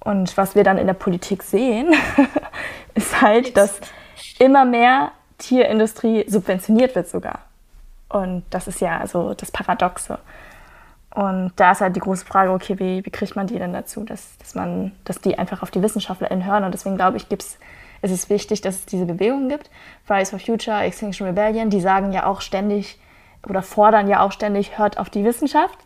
und 0.00 0.36
was 0.36 0.54
wir 0.54 0.64
dann 0.64 0.78
in 0.78 0.86
der 0.86 0.94
Politik 0.94 1.42
sehen, 1.42 1.94
ist 2.94 3.20
halt, 3.22 3.56
dass 3.56 3.80
immer 4.38 4.64
mehr 4.64 5.12
Tierindustrie 5.38 6.24
subventioniert 6.28 6.94
wird 6.94 7.08
sogar. 7.08 7.40
Und 8.08 8.44
das 8.50 8.68
ist 8.68 8.80
ja 8.80 9.06
so 9.06 9.34
das 9.34 9.50
Paradoxe. 9.50 10.18
Und 11.14 11.52
da 11.56 11.72
ist 11.72 11.80
halt 11.80 11.96
die 11.96 12.00
große 12.00 12.24
Frage, 12.24 12.52
okay, 12.52 12.78
wie, 12.78 13.04
wie 13.04 13.10
kriegt 13.10 13.34
man 13.34 13.46
die 13.46 13.58
denn 13.58 13.72
dazu, 13.72 14.04
dass, 14.04 14.36
dass, 14.38 14.54
man, 14.54 14.92
dass 15.04 15.20
die 15.20 15.38
einfach 15.38 15.62
auf 15.62 15.70
die 15.70 15.82
WissenschaftlerInnen 15.82 16.46
hören. 16.46 16.64
Und 16.64 16.72
deswegen 16.72 16.96
glaube 16.96 17.16
ich, 17.16 17.28
gibt's, 17.28 17.58
ist 18.02 18.12
es 18.12 18.30
wichtig, 18.30 18.60
dass 18.60 18.76
es 18.76 18.86
diese 18.86 19.06
Bewegungen 19.06 19.48
gibt. 19.48 19.70
Fridays 20.04 20.30
for 20.30 20.38
Future, 20.38 20.80
Extinction 20.80 21.26
Rebellion, 21.26 21.70
die 21.70 21.80
sagen 21.80 22.12
ja 22.12 22.26
auch 22.26 22.40
ständig, 22.40 22.98
oder 23.48 23.62
fordern 23.62 24.08
ja 24.08 24.20
auch 24.20 24.32
ständig, 24.32 24.78
hört 24.78 24.98
auf 24.98 25.10
die 25.10 25.24
Wissenschaft. 25.24 25.78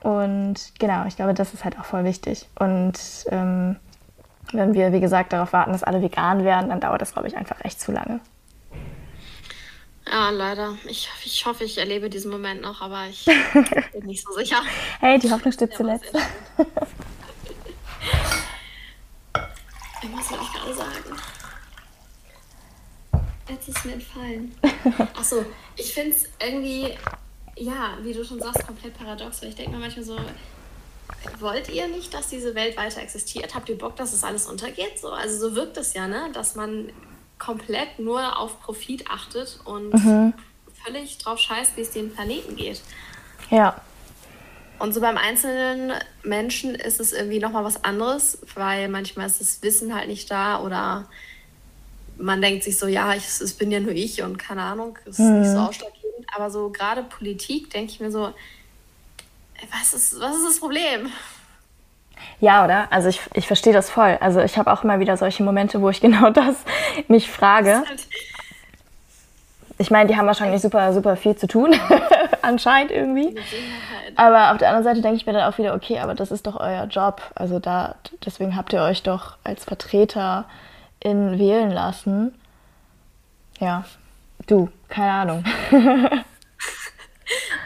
Und 0.00 0.72
genau, 0.78 1.04
ich 1.06 1.16
glaube, 1.16 1.34
das 1.34 1.54
ist 1.54 1.64
halt 1.64 1.78
auch 1.78 1.84
voll 1.84 2.04
wichtig. 2.04 2.48
Und 2.58 2.98
ähm, 3.30 3.76
wenn 4.52 4.74
wir, 4.74 4.92
wie 4.92 5.00
gesagt, 5.00 5.32
darauf 5.32 5.52
warten, 5.52 5.72
dass 5.72 5.84
alle 5.84 6.02
vegan 6.02 6.44
werden, 6.44 6.70
dann 6.70 6.80
dauert 6.80 7.00
das, 7.00 7.12
glaube 7.12 7.28
ich, 7.28 7.36
einfach 7.36 7.64
echt 7.64 7.80
zu 7.80 7.92
lange. 7.92 8.20
Ja, 10.06 10.30
leider. 10.30 10.76
Ich, 10.84 11.08
ich 11.24 11.46
hoffe, 11.46 11.64
ich 11.64 11.78
erlebe 11.78 12.10
diesen 12.10 12.30
Moment 12.30 12.60
noch, 12.60 12.80
aber 12.80 13.06
ich 13.06 13.24
bin 13.92 14.06
nicht 14.06 14.24
so 14.24 14.32
sicher. 14.32 14.62
Hey, 15.00 15.18
die 15.18 15.30
Hoffnung 15.30 15.52
stirbt 15.52 15.74
zuletzt. 15.76 16.12
Was 16.12 16.28
soll 20.28 20.38
ich 20.42 20.52
gerade 20.52 20.74
sagen? 20.74 21.16
Jetzt 23.48 23.68
ist 23.68 23.84
mir 23.84 23.92
entfallen. 23.92 24.54
Achso, 25.14 25.44
ich 25.76 25.92
finde 25.92 26.16
es 26.16 26.24
irgendwie, 26.40 26.94
ja, 27.56 27.98
wie 28.02 28.12
du 28.12 28.24
schon 28.24 28.40
sagst, 28.40 28.66
komplett 28.66 28.96
paradox, 28.96 29.42
weil 29.42 29.50
ich 29.50 29.56
denke 29.56 29.72
mir 29.72 29.78
manchmal 29.78 30.04
so, 30.04 30.16
wollt 31.38 31.68
ihr 31.68 31.86
nicht, 31.88 32.12
dass 32.14 32.28
diese 32.28 32.54
Welt 32.54 32.76
weiter 32.76 33.02
existiert? 33.02 33.54
Habt 33.54 33.68
ihr 33.68 33.78
Bock, 33.78 33.96
dass 33.96 34.12
es 34.12 34.24
alles 34.24 34.46
untergeht? 34.46 34.98
So, 34.98 35.10
also 35.10 35.48
so 35.48 35.54
wirkt 35.54 35.76
es 35.76 35.92
ja, 35.94 36.08
ne? 36.08 36.30
Dass 36.32 36.54
man 36.54 36.90
komplett 37.42 37.98
nur 37.98 38.38
auf 38.38 38.60
Profit 38.60 39.10
achtet 39.10 39.58
und 39.64 39.92
mhm. 39.92 40.32
völlig 40.84 41.18
drauf 41.18 41.40
scheißt, 41.40 41.76
wie 41.76 41.80
es 41.80 41.90
dem 41.90 42.14
Planeten 42.14 42.54
geht. 42.54 42.80
Ja. 43.50 43.80
Und 44.78 44.94
so 44.94 45.00
beim 45.00 45.16
einzelnen 45.16 45.92
Menschen 46.22 46.74
ist 46.74 47.00
es 47.00 47.12
irgendwie 47.12 47.40
nochmal 47.40 47.64
was 47.64 47.84
anderes, 47.84 48.38
weil 48.54 48.88
manchmal 48.88 49.26
ist 49.26 49.40
das 49.40 49.62
Wissen 49.62 49.94
halt 49.94 50.08
nicht 50.08 50.30
da 50.30 50.60
oder 50.60 51.08
man 52.16 52.40
denkt 52.40 52.62
sich 52.62 52.78
so, 52.78 52.86
ja, 52.86 53.14
ich, 53.14 53.24
es 53.24 53.54
bin 53.54 53.72
ja 53.72 53.80
nur 53.80 53.92
ich 53.92 54.22
und 54.22 54.38
keine 54.38 54.62
Ahnung, 54.62 54.98
ist 55.04 55.18
mhm. 55.18 55.40
nicht 55.40 55.50
so 55.50 55.58
ausschlaggebend. 55.58 56.26
Aber 56.34 56.50
so 56.50 56.70
gerade 56.70 57.02
Politik 57.02 57.70
denke 57.70 57.92
ich 57.92 58.00
mir 58.00 58.12
so, 58.12 58.32
was 59.70 59.94
ist, 59.94 60.20
was 60.20 60.36
ist 60.36 60.46
das 60.46 60.60
Problem? 60.60 61.10
Ja, 62.40 62.64
oder? 62.64 62.88
Also 62.90 63.08
ich, 63.08 63.20
ich 63.34 63.46
verstehe 63.46 63.72
das 63.72 63.88
voll. 63.90 64.18
Also 64.20 64.40
ich 64.40 64.58
habe 64.58 64.72
auch 64.72 64.84
immer 64.84 65.00
wieder 65.00 65.16
solche 65.16 65.42
Momente, 65.42 65.80
wo 65.80 65.90
ich 65.90 66.00
genau 66.02 66.30
das 66.30 66.56
mich 67.08 67.30
frage. 67.30 67.82
Ich 69.78 69.90
meine, 69.90 70.08
die 70.08 70.16
haben 70.16 70.26
wahrscheinlich 70.26 70.62
super, 70.62 70.92
super 70.92 71.16
viel 71.16 71.34
zu 71.34 71.46
tun, 71.48 71.74
anscheinend 72.42 72.92
irgendwie. 72.92 73.34
Aber 74.14 74.52
auf 74.52 74.58
der 74.58 74.68
anderen 74.68 74.84
Seite 74.84 75.00
denke 75.00 75.16
ich 75.16 75.26
mir 75.26 75.32
dann 75.32 75.52
auch 75.52 75.58
wieder, 75.58 75.74
okay, 75.74 75.98
aber 75.98 76.14
das 76.14 76.30
ist 76.30 76.46
doch 76.46 76.60
euer 76.60 76.84
Job. 76.84 77.20
Also 77.34 77.58
da, 77.58 77.96
deswegen 78.24 78.54
habt 78.54 78.72
ihr 78.72 78.82
euch 78.82 79.02
doch 79.02 79.38
als 79.42 79.64
Vertreter 79.64 80.44
in 81.00 81.38
wählen 81.38 81.70
lassen. 81.70 82.32
Ja, 83.58 83.84
du, 84.46 84.70
keine 84.88 85.12
Ahnung. 85.12 85.44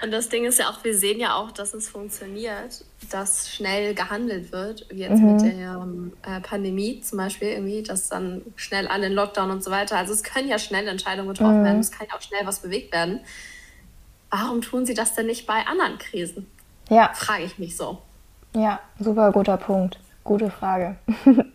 Und 0.02 0.10
das 0.10 0.28
Ding 0.28 0.44
ist 0.44 0.58
ja 0.58 0.70
auch, 0.70 0.84
wir 0.84 0.96
sehen 0.96 1.20
ja 1.20 1.34
auch, 1.34 1.50
dass 1.50 1.74
es 1.74 1.88
funktioniert, 1.88 2.84
dass 3.08 3.50
schnell 3.50 3.94
gehandelt 3.94 4.52
wird, 4.52 4.86
wie 4.90 5.00
jetzt 5.00 5.20
mhm. 5.20 5.32
mit 5.32 5.42
der 5.42 5.86
äh, 6.22 6.40
Pandemie 6.40 7.00
zum 7.00 7.18
Beispiel, 7.18 7.48
irgendwie, 7.48 7.82
dass 7.82 8.08
dann 8.08 8.42
schnell 8.56 8.88
alle 8.88 9.06
in 9.06 9.12
Lockdown 9.12 9.50
und 9.50 9.64
so 9.64 9.70
weiter. 9.70 9.96
Also 9.96 10.12
es 10.12 10.22
können 10.22 10.48
ja 10.48 10.58
schnell 10.58 10.86
Entscheidungen 10.88 11.28
getroffen 11.28 11.60
mhm. 11.60 11.64
werden, 11.64 11.80
es 11.80 11.90
kann 11.90 12.06
ja 12.08 12.16
auch 12.16 12.22
schnell 12.22 12.44
was 12.44 12.60
bewegt 12.60 12.92
werden. 12.92 13.20
Warum 14.30 14.60
tun 14.60 14.84
sie 14.86 14.94
das 14.94 15.14
denn 15.14 15.26
nicht 15.26 15.46
bei 15.46 15.66
anderen 15.66 15.98
Krisen? 15.98 16.46
Ja. 16.88 17.12
Frage 17.14 17.44
ich 17.44 17.58
mich 17.58 17.76
so. 17.76 18.02
Ja, 18.54 18.80
super 18.98 19.32
guter 19.32 19.56
Punkt. 19.56 19.98
Gute 20.24 20.50
Frage. 20.50 20.96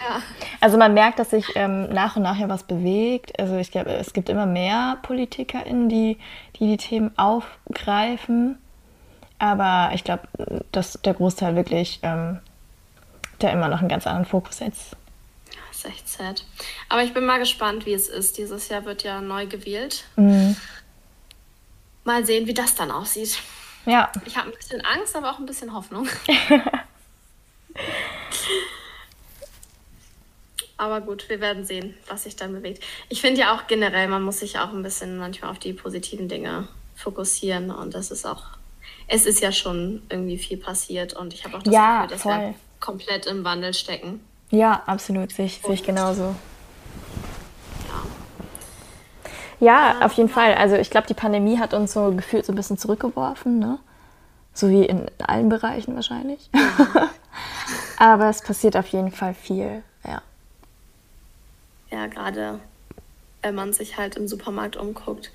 Ja. 0.00 0.22
Also 0.60 0.76
man 0.76 0.94
merkt, 0.94 1.18
dass 1.18 1.30
sich 1.30 1.46
ähm, 1.54 1.88
nach 1.90 2.16
und 2.16 2.22
nach 2.22 2.38
ja 2.38 2.48
was 2.48 2.62
bewegt. 2.62 3.38
Also 3.38 3.56
ich 3.56 3.70
glaube, 3.70 3.90
es 3.92 4.12
gibt 4.12 4.28
immer 4.28 4.46
mehr 4.46 4.98
PolitikerInnen, 5.02 5.88
die, 5.88 6.18
die 6.56 6.66
die 6.66 6.76
Themen 6.76 7.16
aufgreifen. 7.16 8.58
Aber 9.38 9.90
ich 9.94 10.04
glaube, 10.04 10.28
dass 10.72 10.98
der 11.04 11.14
Großteil 11.14 11.54
wirklich 11.56 12.00
ähm, 12.02 12.40
da 13.38 13.50
immer 13.50 13.68
noch 13.68 13.80
einen 13.80 13.88
ganz 13.88 14.06
anderen 14.06 14.26
Fokus 14.26 14.58
setzt. 14.58 14.96
Das 15.68 15.78
ist 15.78 15.84
echt 15.86 16.08
sad. 16.08 16.44
Aber 16.88 17.02
ich 17.02 17.14
bin 17.14 17.24
mal 17.24 17.38
gespannt, 17.38 17.86
wie 17.86 17.94
es 17.94 18.08
ist. 18.08 18.38
Dieses 18.38 18.68
Jahr 18.68 18.84
wird 18.84 19.04
ja 19.04 19.20
neu 19.20 19.46
gewählt. 19.46 20.04
Mhm. 20.16 20.56
Mal 22.04 22.24
sehen, 22.24 22.46
wie 22.46 22.54
das 22.54 22.74
dann 22.74 22.90
aussieht. 22.90 23.38
Ja. 23.86 24.10
Ich 24.26 24.36
habe 24.36 24.48
ein 24.48 24.56
bisschen 24.56 24.84
Angst, 24.84 25.14
aber 25.14 25.30
auch 25.30 25.38
ein 25.38 25.46
bisschen 25.46 25.72
Hoffnung. 25.72 26.08
Aber 30.78 31.00
gut, 31.00 31.28
wir 31.28 31.40
werden 31.40 31.64
sehen, 31.64 31.94
was 32.06 32.22
sich 32.22 32.36
dann 32.36 32.52
bewegt. 32.52 32.84
Ich 33.08 33.20
finde 33.20 33.40
ja 33.40 33.54
auch 33.54 33.66
generell, 33.66 34.06
man 34.06 34.22
muss 34.22 34.38
sich 34.38 34.60
auch 34.60 34.72
ein 34.72 34.84
bisschen 34.84 35.18
manchmal 35.18 35.50
auf 35.50 35.58
die 35.58 35.72
positiven 35.72 36.28
Dinge 36.28 36.68
fokussieren. 36.94 37.72
Und 37.72 37.94
das 37.94 38.12
ist 38.12 38.24
auch, 38.24 38.44
es 39.08 39.26
ist 39.26 39.40
ja 39.40 39.52
schon 39.52 40.02
irgendwie 40.08 40.38
viel 40.38 40.58
passiert. 40.58 41.14
Und 41.14 41.34
ich 41.34 41.44
habe 41.44 41.56
auch 41.56 41.62
das 41.62 41.72
ja, 41.74 42.02
Gefühl, 42.02 42.10
dass 42.10 42.22
voll. 42.22 42.32
wir 42.32 42.54
komplett 42.80 43.26
im 43.26 43.44
Wandel 43.44 43.74
stecken. 43.74 44.20
Ja, 44.50 44.82
absolut, 44.86 45.32
sehe 45.32 45.46
ich, 45.46 45.60
sehe 45.60 45.74
ich 45.74 45.82
genauso. 45.82 46.34
Ja, 49.60 49.98
ja 49.98 50.06
auf 50.06 50.12
jeden 50.12 50.28
Fall. 50.28 50.54
Also 50.54 50.76
ich 50.76 50.90
glaube, 50.90 51.06
die 51.06 51.14
Pandemie 51.14 51.58
hat 51.58 51.74
uns 51.74 51.92
so 51.92 52.12
gefühlt 52.12 52.46
so 52.46 52.52
ein 52.52 52.56
bisschen 52.56 52.78
zurückgeworfen, 52.78 53.58
ne? 53.58 53.78
So 54.54 54.70
wie 54.70 54.84
in 54.84 55.06
allen 55.18 55.48
Bereichen 55.48 55.94
wahrscheinlich. 55.94 56.50
Aber 57.98 58.28
es 58.28 58.42
passiert 58.42 58.76
auf 58.76 58.86
jeden 58.88 59.12
Fall 59.12 59.34
viel, 59.34 59.82
ja 60.04 60.22
ja, 61.90 62.06
gerade 62.06 62.60
wenn 63.42 63.54
man 63.54 63.72
sich 63.72 63.96
halt 63.96 64.16
im 64.16 64.28
Supermarkt 64.28 64.76
umguckt. 64.76 65.30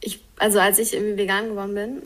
Ich, 0.00 0.22
also 0.38 0.58
als 0.58 0.78
ich 0.78 0.94
irgendwie 0.94 1.16
vegan 1.16 1.48
geworden 1.48 1.74
bin, 1.74 2.02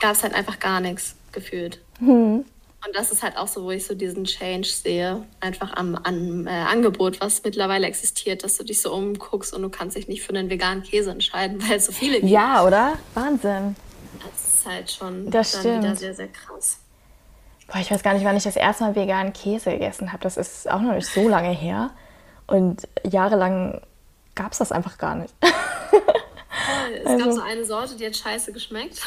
gab 0.00 0.12
es 0.12 0.22
halt 0.22 0.34
einfach 0.34 0.58
gar 0.58 0.80
nichts 0.80 1.14
gefühlt. 1.32 1.80
Mhm. 2.00 2.44
Und 2.86 2.96
das 2.96 3.12
ist 3.12 3.22
halt 3.22 3.36
auch 3.36 3.46
so, 3.46 3.64
wo 3.64 3.70
ich 3.70 3.86
so 3.86 3.94
diesen 3.94 4.24
Change 4.24 4.66
sehe, 4.66 5.22
einfach 5.40 5.74
am, 5.74 5.96
am 5.96 6.46
äh, 6.46 6.50
Angebot, 6.50 7.20
was 7.20 7.42
mittlerweile 7.44 7.86
existiert, 7.86 8.42
dass 8.42 8.56
du 8.56 8.64
dich 8.64 8.80
so 8.80 8.94
umguckst 8.94 9.52
und 9.52 9.60
du 9.60 9.68
kannst 9.68 9.96
dich 9.96 10.08
nicht 10.08 10.22
für 10.22 10.30
einen 10.30 10.48
veganen 10.48 10.82
Käse 10.82 11.10
entscheiden, 11.10 11.62
weil 11.68 11.76
es 11.76 11.86
so 11.86 11.92
viele 11.92 12.20
gibt. 12.20 12.32
Ja, 12.32 12.64
oder? 12.64 12.94
Wahnsinn. 13.14 13.76
Das 14.18 14.54
ist 14.54 14.66
halt 14.66 14.90
schon 14.90 15.30
das 15.30 15.52
dann 15.52 15.60
stimmt. 15.60 15.84
wieder 15.84 15.96
sehr, 15.96 16.14
sehr 16.14 16.28
krass. 16.28 16.78
Boah, 17.66 17.78
ich 17.78 17.90
weiß 17.90 18.02
gar 18.02 18.14
nicht, 18.14 18.24
wann 18.24 18.36
ich 18.36 18.44
das 18.44 18.56
erste 18.56 18.84
Mal 18.84 18.96
veganen 18.96 19.32
Käse 19.32 19.70
gegessen 19.70 20.12
habe. 20.12 20.22
Das 20.22 20.36
ist 20.36 20.68
auch 20.68 20.80
noch 20.80 20.94
nicht 20.94 21.06
so 21.06 21.28
lange 21.28 21.50
her. 21.50 21.90
Und 22.46 22.88
jahrelang 23.08 23.80
gab 24.34 24.52
es 24.52 24.58
das 24.58 24.72
einfach 24.72 24.98
gar 24.98 25.16
nicht. 25.16 25.34
Es 26.92 27.06
also. 27.06 27.24
gab 27.24 27.32
so 27.34 27.40
eine 27.42 27.64
Sorte, 27.64 27.96
die 27.96 28.04
hat 28.04 28.16
scheiße 28.16 28.52
geschmeckt. 28.52 29.02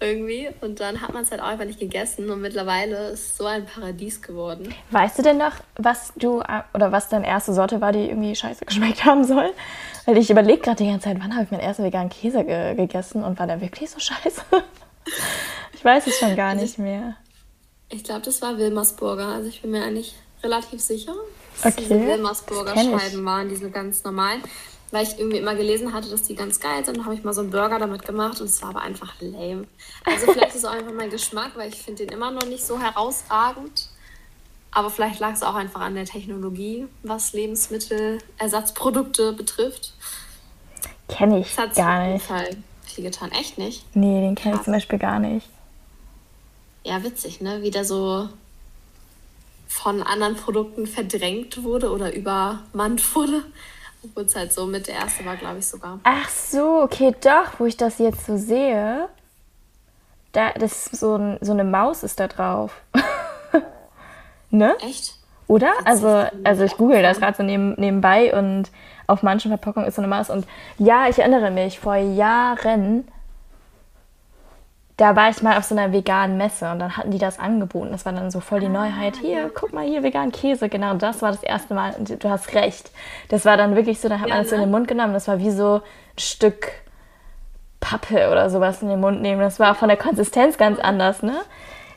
Irgendwie. 0.00 0.48
Und 0.60 0.78
dann 0.78 1.00
hat 1.00 1.12
man 1.12 1.24
es 1.24 1.30
halt 1.30 1.40
auch 1.40 1.46
einfach 1.46 1.64
nicht 1.64 1.80
gegessen. 1.80 2.30
Und 2.30 2.40
mittlerweile 2.40 3.08
ist 3.08 3.20
es 3.20 3.36
so 3.36 3.46
ein 3.46 3.66
Paradies 3.66 4.22
geworden. 4.22 4.72
Weißt 4.90 5.18
du 5.18 5.22
denn 5.22 5.38
noch, 5.38 5.52
was 5.76 6.12
du 6.16 6.40
oder 6.72 6.92
was 6.92 7.08
deine 7.08 7.26
erste 7.26 7.52
Sorte 7.52 7.80
war, 7.80 7.92
die 7.92 8.08
irgendwie 8.08 8.34
scheiße 8.34 8.64
geschmeckt 8.66 9.04
haben 9.04 9.24
soll? 9.24 9.50
Weil 10.06 10.16
ich 10.18 10.30
überlege 10.30 10.60
gerade 10.60 10.82
die 10.84 10.90
ganze 10.90 11.08
Zeit, 11.08 11.18
wann 11.20 11.34
habe 11.34 11.44
ich 11.44 11.50
meinen 11.50 11.60
ersten 11.60 11.84
veganen 11.84 12.10
Käse 12.10 12.44
ge 12.44 12.74
gegessen 12.74 13.24
und 13.24 13.38
war 13.38 13.46
der 13.46 13.60
wirklich 13.60 13.90
so 13.90 13.98
scheiße? 13.98 14.42
ich 15.72 15.84
weiß 15.84 16.06
es 16.06 16.18
schon 16.18 16.36
gar 16.36 16.50
also 16.50 16.62
nicht 16.62 16.78
mehr. 16.78 17.16
Ich 17.90 18.04
glaube, 18.04 18.20
das 18.20 18.40
war 18.40 18.56
Wilmersburger. 18.56 19.26
Also 19.26 19.48
ich 19.48 19.62
bin 19.62 19.72
mir 19.72 19.82
eigentlich 19.82 20.14
relativ 20.42 20.80
sicher, 20.80 21.14
dass 21.62 21.72
okay. 21.72 21.84
diese 21.88 22.06
Wilmersburger 22.06 22.74
Scheiben 22.74 23.24
waren, 23.24 23.48
diese 23.48 23.70
ganz 23.70 24.04
normalen. 24.04 24.42
Weil 24.90 25.04
ich 25.04 25.18
irgendwie 25.18 25.36
immer 25.36 25.54
gelesen 25.54 25.92
hatte, 25.92 26.08
dass 26.08 26.22
die 26.22 26.34
ganz 26.34 26.60
geil 26.60 26.84
sind, 26.84 27.04
habe 27.04 27.14
ich 27.14 27.22
mal 27.22 27.34
so 27.34 27.42
einen 27.42 27.50
Burger 27.50 27.78
damit 27.78 28.06
gemacht 28.06 28.40
und 28.40 28.46
es 28.46 28.62
war 28.62 28.70
aber 28.70 28.82
einfach 28.82 29.14
lame. 29.20 29.66
Also 30.04 30.32
vielleicht 30.32 30.50
ist 30.50 30.56
es 30.56 30.64
auch 30.64 30.72
einfach 30.72 30.92
mein 30.92 31.10
Geschmack, 31.10 31.52
weil 31.56 31.68
ich 31.68 31.76
finde 31.76 32.06
den 32.06 32.14
immer 32.14 32.30
noch 32.30 32.46
nicht 32.46 32.64
so 32.64 32.80
herausragend. 32.80 33.88
Aber 34.70 34.90
vielleicht 34.90 35.20
lag 35.20 35.32
es 35.32 35.42
auch 35.42 35.54
einfach 35.54 35.80
an 35.80 35.94
der 35.94 36.04
Technologie, 36.04 36.86
was 37.02 37.32
Lebensmittelersatzprodukte 37.32 39.32
betrifft. 39.32 39.92
Kenne 41.08 41.40
ich 41.40 41.54
das 41.54 41.74
gar 41.74 42.06
nicht. 42.06 42.24
Fall 42.24 42.56
viel 42.84 43.04
getan. 43.04 43.32
Echt 43.32 43.58
nicht? 43.58 43.84
Nee, 43.94 44.20
den 44.20 44.34
kenne 44.34 44.56
ich 44.56 44.62
zum 44.62 44.72
Beispiel 44.72 44.98
gar 44.98 45.18
nicht. 45.18 45.48
Ja, 46.84 47.02
witzig, 47.02 47.40
ne? 47.40 47.62
Wie 47.62 47.70
der 47.70 47.84
so 47.84 48.28
von 49.66 50.02
anderen 50.02 50.36
Produkten 50.36 50.86
verdrängt 50.86 51.62
wurde 51.62 51.90
oder 51.90 52.14
übermannt 52.14 53.14
wurde. 53.14 53.44
Obwohl 54.04 54.24
es 54.24 54.36
halt 54.36 54.52
so 54.52 54.66
mit 54.66 54.86
der 54.86 54.94
erste 54.94 55.24
war, 55.24 55.36
glaube 55.36 55.58
ich 55.58 55.66
sogar. 55.66 55.98
Ach 56.04 56.28
so, 56.28 56.82
okay, 56.82 57.14
doch, 57.20 57.58
wo 57.58 57.66
ich 57.66 57.76
das 57.76 57.98
jetzt 57.98 58.26
so 58.26 58.36
sehe. 58.36 59.08
Da, 60.32 60.52
das 60.52 60.86
ist 60.86 61.00
so, 61.00 61.16
ein, 61.16 61.38
so 61.40 61.52
eine 61.52 61.64
Maus 61.64 62.02
ist 62.02 62.20
da 62.20 62.28
drauf. 62.28 62.80
ne? 64.50 64.76
Echt? 64.80 65.14
Oder? 65.48 65.72
Also, 65.84 66.26
also 66.44 66.64
ich 66.64 66.76
google 66.76 67.02
das 67.02 67.18
gerade 67.18 67.36
so 67.36 67.42
neben, 67.42 67.74
nebenbei 67.74 68.36
und 68.38 68.70
auf 69.06 69.22
manchen 69.22 69.50
Verpackungen 69.50 69.88
ist 69.88 69.96
so 69.96 70.02
eine 70.02 70.08
Maus. 70.08 70.28
Und 70.28 70.46
ja, 70.78 71.08
ich 71.08 71.18
erinnere 71.18 71.50
mich, 71.50 71.80
vor 71.80 71.96
Jahren 71.96 73.08
da 74.98 75.14
war 75.14 75.30
ich 75.30 75.42
mal 75.42 75.56
auf 75.56 75.64
so 75.64 75.76
einer 75.76 75.92
veganen 75.92 76.36
Messe 76.36 76.70
und 76.72 76.80
dann 76.80 76.96
hatten 76.96 77.12
die 77.12 77.18
das 77.18 77.38
angeboten. 77.38 77.92
Das 77.92 78.04
war 78.04 78.12
dann 78.12 78.32
so 78.32 78.40
voll 78.40 78.58
die 78.58 78.66
ah, 78.66 78.70
Neuheit. 78.70 79.16
Hier, 79.16 79.48
guck 79.54 79.72
mal 79.72 79.86
hier, 79.86 80.02
veganen 80.02 80.32
Käse. 80.32 80.68
Genau, 80.68 80.94
das 80.94 81.22
war 81.22 81.30
das 81.30 81.44
erste 81.44 81.72
Mal. 81.72 81.94
Und 81.96 82.22
du 82.22 82.28
hast 82.28 82.52
recht. 82.54 82.90
Das 83.28 83.44
war 83.44 83.56
dann 83.56 83.76
wirklich 83.76 84.00
so, 84.00 84.08
da 84.08 84.18
hat 84.18 84.28
ja, 84.28 84.34
man 84.34 84.44
es 84.44 84.50
ne? 84.50 84.56
in 84.56 84.62
den 84.62 84.70
Mund 84.72 84.88
genommen. 84.88 85.12
Das 85.14 85.28
war 85.28 85.38
wie 85.38 85.52
so 85.52 85.76
ein 85.76 86.18
Stück 86.18 86.72
Pappe 87.78 88.28
oder 88.28 88.50
sowas 88.50 88.82
in 88.82 88.88
den 88.88 88.98
Mund 88.98 89.22
nehmen. 89.22 89.40
Das 89.40 89.60
war 89.60 89.76
von 89.76 89.86
der 89.86 89.96
Konsistenz 89.96 90.58
ganz 90.58 90.80
anders, 90.80 91.22
ne? 91.22 91.42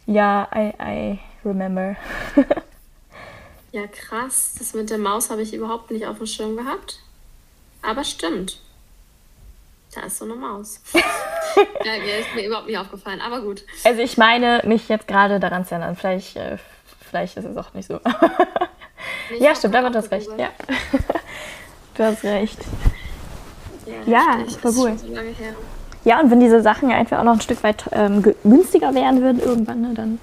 Ja, 0.06 0.47
I, 0.56 0.74
I 0.80 1.20
remember. 1.43 1.95
ja, 3.72 3.88
krass. 3.88 4.54
Das 4.60 4.76
mit 4.76 4.91
der 4.91 4.99
Maus 4.99 5.32
habe 5.32 5.41
ich 5.41 5.56
überhaupt 5.56 5.89
nicht 5.89 6.06
auf 6.06 6.18
dem 6.18 6.28
Schirm 6.28 6.56
gehabt. 6.56 6.99
Aber 7.82 8.04
stimmt. 8.04 8.62
Da 9.93 10.01
ist 10.01 10.17
so 10.17 10.25
eine 10.25 10.35
Maus. 10.35 10.79
ja, 10.93 11.93
ist 11.93 12.35
mir 12.35 12.47
überhaupt 12.47 12.67
nicht 12.67 12.77
aufgefallen, 12.77 13.19
aber 13.19 13.41
gut. 13.41 13.65
Also 13.83 14.01
ich 14.01 14.17
meine, 14.17 14.61
mich 14.65 14.87
jetzt 14.87 15.07
gerade 15.07 15.39
daran 15.39 15.65
zu 15.65 15.75
erinnern. 15.75 15.95
Vielleicht, 15.95 16.37
äh, 16.37 16.57
vielleicht 17.09 17.35
ist 17.35 17.45
es 17.45 17.57
auch 17.57 17.73
nicht 17.73 17.87
so. 17.87 17.99
ja, 19.39 19.53
stimmt, 19.53 19.75
aber 19.75 19.89
du 19.89 19.97
hast 19.97 20.11
recht. 20.11 20.29
Ja. 20.37 20.49
du 21.95 22.03
hast 22.03 22.23
recht. 22.23 22.59
Ja, 23.85 23.95
ja 24.05 24.45
voll 24.61 24.71
cool. 24.77 24.97
So 24.97 25.07
ja, 26.03 26.19
und 26.19 26.31
wenn 26.31 26.39
diese 26.39 26.61
Sachen 26.61 26.91
einfach 26.91 27.19
auch 27.19 27.23
noch 27.23 27.33
ein 27.33 27.41
Stück 27.41 27.63
weit 27.63 27.83
ähm, 27.91 28.23
günstiger 28.43 28.93
werden 28.95 29.21
würden 29.21 29.39
irgendwann, 29.39 29.81
ne, 29.81 29.93
dann 29.93 30.19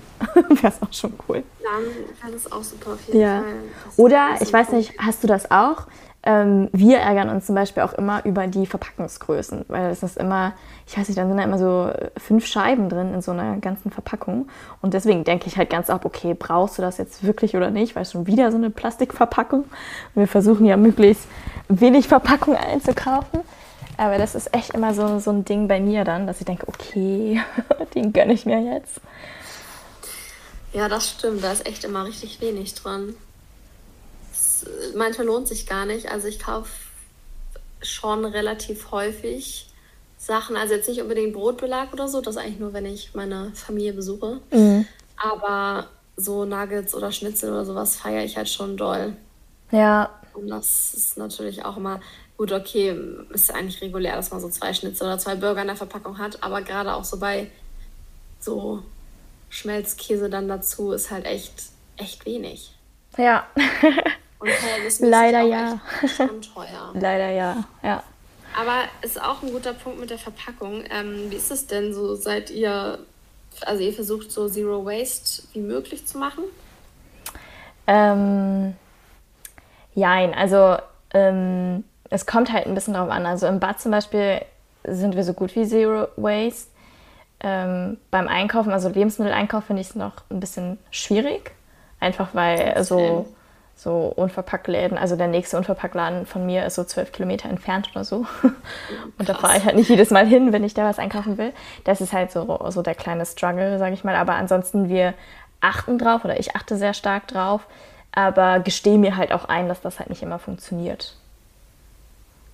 wäre 0.60 0.72
es 0.72 0.82
auch 0.82 0.92
schon 0.92 1.12
cool. 1.28 1.44
Dann 1.62 1.84
wäre 2.20 2.32
das 2.32 2.50
auch 2.50 2.64
super 2.64 2.94
auf 2.94 3.06
jeden 3.06 3.20
ja. 3.20 3.42
Fall. 3.42 3.52
Oder, 3.96 4.28
ich 4.40 4.52
weiß 4.52 4.72
nicht, 4.72 4.94
hast 4.98 5.22
du 5.22 5.28
das 5.28 5.50
auch? 5.50 5.86
Ähm, 6.24 6.68
wir 6.72 6.98
ärgern 6.98 7.30
uns 7.30 7.46
zum 7.46 7.54
Beispiel 7.54 7.82
auch 7.84 7.92
immer 7.92 8.24
über 8.24 8.48
die 8.48 8.66
Verpackungsgrößen, 8.66 9.66
weil 9.68 9.90
es 9.90 10.02
ist 10.02 10.16
immer, 10.16 10.52
ich 10.86 10.98
weiß 10.98 11.08
nicht, 11.08 11.16
dann 11.16 11.28
sind 11.28 11.36
da 11.36 11.44
immer 11.44 11.58
so 11.58 11.92
fünf 12.16 12.44
Scheiben 12.46 12.88
drin 12.88 13.14
in 13.14 13.22
so 13.22 13.30
einer 13.30 13.58
ganzen 13.58 13.92
Verpackung. 13.92 14.48
Und 14.82 14.94
deswegen 14.94 15.22
denke 15.22 15.46
ich 15.46 15.56
halt 15.56 15.70
ganz 15.70 15.90
ab, 15.90 16.04
okay, 16.04 16.34
brauchst 16.34 16.76
du 16.76 16.82
das 16.82 16.98
jetzt 16.98 17.22
wirklich 17.22 17.54
oder 17.54 17.70
nicht? 17.70 17.94
Weil 17.94 18.02
es 18.02 18.12
schon 18.12 18.26
wieder 18.26 18.50
so 18.50 18.58
eine 18.58 18.70
Plastikverpackung. 18.70 19.64
Wir 20.14 20.26
versuchen 20.26 20.66
ja 20.66 20.76
möglichst 20.76 21.28
wenig 21.68 22.08
Verpackung 22.08 22.56
einzukaufen. 22.56 23.40
Aber 23.96 24.18
das 24.18 24.34
ist 24.34 24.54
echt 24.54 24.74
immer 24.74 24.94
so, 24.94 25.20
so 25.20 25.30
ein 25.30 25.44
Ding 25.44 25.68
bei 25.68 25.80
mir 25.80 26.04
dann, 26.04 26.26
dass 26.26 26.40
ich 26.40 26.46
denke, 26.46 26.66
okay, 26.66 27.40
den 27.94 28.12
gönne 28.12 28.32
ich 28.32 28.44
mir 28.44 28.60
jetzt. 28.60 29.00
Ja, 30.72 30.88
das 30.88 31.10
stimmt. 31.10 31.44
Da 31.44 31.52
ist 31.52 31.66
echt 31.66 31.84
immer 31.84 32.04
richtig 32.04 32.40
wenig 32.40 32.74
dran 32.74 33.14
manchmal 34.94 35.26
lohnt 35.26 35.48
sich 35.48 35.66
gar 35.66 35.86
nicht. 35.86 36.10
Also 36.10 36.28
ich 36.28 36.38
kaufe 36.38 36.70
schon 37.80 38.24
relativ 38.24 38.90
häufig 38.90 39.68
Sachen, 40.16 40.56
also 40.56 40.74
jetzt 40.74 40.88
nicht 40.88 41.00
unbedingt 41.00 41.32
Brotbelag 41.32 41.92
oder 41.92 42.08
so, 42.08 42.20
das 42.20 42.36
eigentlich 42.36 42.58
nur, 42.58 42.72
wenn 42.72 42.86
ich 42.86 43.14
meine 43.14 43.52
Familie 43.54 43.92
besuche. 43.92 44.40
Mhm. 44.50 44.86
Aber 45.16 45.86
so 46.16 46.44
Nuggets 46.44 46.94
oder 46.94 47.12
Schnitzel 47.12 47.52
oder 47.52 47.64
sowas 47.64 47.96
feiere 47.96 48.24
ich 48.24 48.36
halt 48.36 48.48
schon 48.48 48.76
doll. 48.76 49.14
Ja. 49.70 50.10
Und 50.34 50.48
das 50.48 50.94
ist 50.94 51.18
natürlich 51.18 51.64
auch 51.64 51.76
immer 51.76 52.00
gut, 52.36 52.52
okay, 52.52 52.96
ist 53.30 53.52
eigentlich 53.52 53.82
regulär, 53.82 54.16
dass 54.16 54.30
man 54.30 54.40
so 54.40 54.48
zwei 54.48 54.72
Schnitzel 54.72 55.06
oder 55.06 55.18
zwei 55.18 55.34
Burger 55.34 55.60
in 55.60 55.66
der 55.66 55.76
Verpackung 55.76 56.18
hat, 56.18 56.42
aber 56.42 56.62
gerade 56.62 56.94
auch 56.94 57.04
so 57.04 57.18
bei 57.18 57.50
so 58.40 58.82
Schmelzkäse 59.50 60.30
dann 60.30 60.48
dazu 60.48 60.92
ist 60.92 61.10
halt 61.10 61.26
echt, 61.26 61.52
echt 61.96 62.24
wenig. 62.26 62.72
Ja. 63.16 63.46
Und 64.38 64.50
Leider 65.00 65.42
ja. 65.42 65.80
Leider 66.94 67.30
ja, 67.30 67.64
ja. 67.82 68.02
Aber 68.56 68.84
ist 69.02 69.20
auch 69.20 69.42
ein 69.42 69.52
guter 69.52 69.72
Punkt 69.72 70.00
mit 70.00 70.10
der 70.10 70.18
Verpackung. 70.18 70.84
Ähm, 70.90 71.30
wie 71.30 71.36
ist 71.36 71.50
es 71.50 71.66
denn 71.66 71.92
so, 71.92 72.14
seid 72.14 72.50
ihr, 72.50 72.98
also 73.62 73.82
ihr 73.82 73.92
versucht 73.92 74.30
so 74.30 74.48
Zero 74.48 74.84
Waste 74.84 75.42
wie 75.52 75.60
möglich 75.60 76.06
zu 76.06 76.18
machen? 76.18 76.44
Ähm, 77.86 78.74
jein, 79.94 80.34
also 80.34 80.76
ähm, 81.12 81.84
es 82.10 82.26
kommt 82.26 82.52
halt 82.52 82.66
ein 82.66 82.74
bisschen 82.74 82.94
drauf 82.94 83.10
an. 83.10 83.26
Also 83.26 83.46
im 83.46 83.60
Bad 83.60 83.80
zum 83.80 83.92
Beispiel 83.92 84.42
sind 84.84 85.16
wir 85.16 85.24
so 85.24 85.34
gut 85.34 85.54
wie 85.56 85.66
Zero 85.66 86.08
Waste. 86.16 86.70
Ähm, 87.40 87.98
beim 88.10 88.26
Einkaufen, 88.26 88.72
also 88.72 88.88
Lebensmitteleinkauf, 88.88 89.64
finde 89.64 89.82
ich 89.82 89.90
es 89.90 89.94
noch 89.94 90.14
ein 90.30 90.40
bisschen 90.40 90.78
schwierig. 90.90 91.52
Einfach 92.00 92.34
weil 92.34 92.82
so 92.84 93.26
so 93.78 94.12
Unverpacktläden. 94.16 94.98
Also 94.98 95.14
der 95.14 95.28
nächste 95.28 95.56
Unverpacktladen 95.56 96.26
von 96.26 96.44
mir 96.44 96.66
ist 96.66 96.74
so 96.74 96.82
zwölf 96.82 97.12
Kilometer 97.12 97.48
entfernt 97.48 97.88
oder 97.94 98.04
so. 98.04 98.26
Und 99.18 99.28
da 99.28 99.34
fahre 99.34 99.56
ich 99.56 99.64
halt 99.64 99.76
nicht 99.76 99.88
jedes 99.88 100.10
Mal 100.10 100.26
hin, 100.26 100.52
wenn 100.52 100.64
ich 100.64 100.74
da 100.74 100.84
was 100.84 100.98
einkaufen 100.98 101.38
will. 101.38 101.52
Das 101.84 102.00
ist 102.00 102.12
halt 102.12 102.32
so, 102.32 102.58
so 102.70 102.82
der 102.82 102.96
kleine 102.96 103.24
Struggle, 103.24 103.78
sage 103.78 103.94
ich 103.94 104.02
mal. 104.02 104.16
Aber 104.16 104.34
ansonsten, 104.34 104.88
wir 104.88 105.14
achten 105.60 105.96
drauf 105.96 106.24
oder 106.24 106.40
ich 106.40 106.56
achte 106.56 106.76
sehr 106.76 106.92
stark 106.92 107.28
drauf, 107.28 107.66
aber 108.10 108.58
gestehe 108.58 108.98
mir 108.98 109.16
halt 109.16 109.32
auch 109.32 109.44
ein, 109.44 109.68
dass 109.68 109.80
das 109.80 110.00
halt 110.00 110.10
nicht 110.10 110.22
immer 110.22 110.40
funktioniert. 110.40 111.14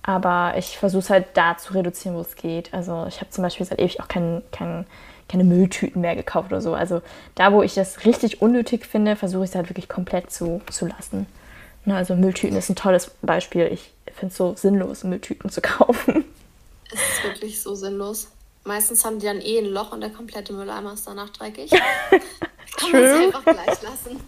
Aber 0.03 0.53
ich 0.57 0.77
versuche 0.77 0.99
es 0.99 1.09
halt 1.09 1.25
da 1.33 1.57
zu 1.57 1.73
reduzieren, 1.73 2.15
wo 2.15 2.21
es 2.21 2.35
geht. 2.35 2.71
Also 2.71 3.05
ich 3.07 3.19
habe 3.19 3.31
zum 3.31 3.43
Beispiel 3.43 3.65
seit 3.65 3.79
ewig 3.79 3.99
auch 3.99 4.07
keinen 4.07 4.43
kein 4.51 4.85
keine 5.27 5.43
Mülltüten 5.43 6.01
mehr 6.01 6.15
gekauft 6.15 6.51
oder 6.51 6.61
so. 6.61 6.73
Also 6.73 7.01
da, 7.35 7.51
wo 7.51 7.63
ich 7.63 7.73
das 7.73 8.05
richtig 8.05 8.41
unnötig 8.41 8.85
finde, 8.85 9.15
versuche 9.15 9.43
ich 9.43 9.49
es 9.51 9.55
halt 9.55 9.69
wirklich 9.69 9.89
komplett 9.89 10.31
zu, 10.31 10.61
zu 10.69 10.85
lassen. 10.85 11.25
Ne, 11.85 11.95
also 11.95 12.15
Mülltüten 12.15 12.57
ist 12.57 12.69
ein 12.69 12.75
tolles 12.75 13.11
Beispiel. 13.21 13.69
Ich 13.71 13.91
finde 14.13 14.31
es 14.31 14.37
so 14.37 14.55
sinnlos, 14.55 15.03
Mülltüten 15.03 15.49
zu 15.49 15.61
kaufen. 15.61 16.25
Es 16.91 16.99
ist 16.99 17.23
wirklich 17.23 17.61
so 17.61 17.75
sinnlos. 17.75 18.29
Meistens 18.63 19.05
haben 19.05 19.19
die 19.19 19.27
dann 19.27 19.41
eh 19.41 19.59
ein 19.59 19.65
Loch 19.65 19.91
und 19.91 20.01
der 20.01 20.09
komplette 20.09 20.53
Mülleimer 20.53 20.93
ist 20.93 21.07
danach 21.07 21.29
dreckig. 21.29 21.69
Kann 22.77 22.91
man 22.91 23.03
es 23.03 23.13
einfach 23.13 23.43
gleich 23.43 23.81
lassen. 23.83 24.19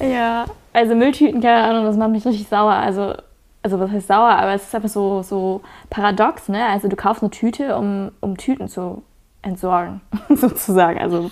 Ja, 0.00 0.44
also 0.72 0.94
Mülltüten, 0.94 1.40
keine 1.40 1.64
Ahnung, 1.64 1.84
das 1.84 1.96
macht 1.96 2.10
mich 2.10 2.26
richtig 2.26 2.48
sauer. 2.48 2.72
Also, 2.72 3.14
also 3.62 3.80
was 3.80 3.90
heißt 3.90 4.08
sauer, 4.08 4.30
aber 4.30 4.54
es 4.54 4.64
ist 4.64 4.74
einfach 4.74 4.88
so, 4.90 5.22
so 5.22 5.62
paradox, 5.88 6.48
ne? 6.48 6.66
Also 6.66 6.88
du 6.88 6.96
kaufst 6.96 7.22
eine 7.22 7.30
Tüte, 7.30 7.76
um, 7.76 8.12
um 8.20 8.36
Tüten 8.36 8.68
zu 8.68 9.02
entsorgen, 9.44 10.00
sozusagen. 10.34 10.98
Also 10.98 11.30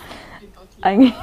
eigentlich. 0.81 1.15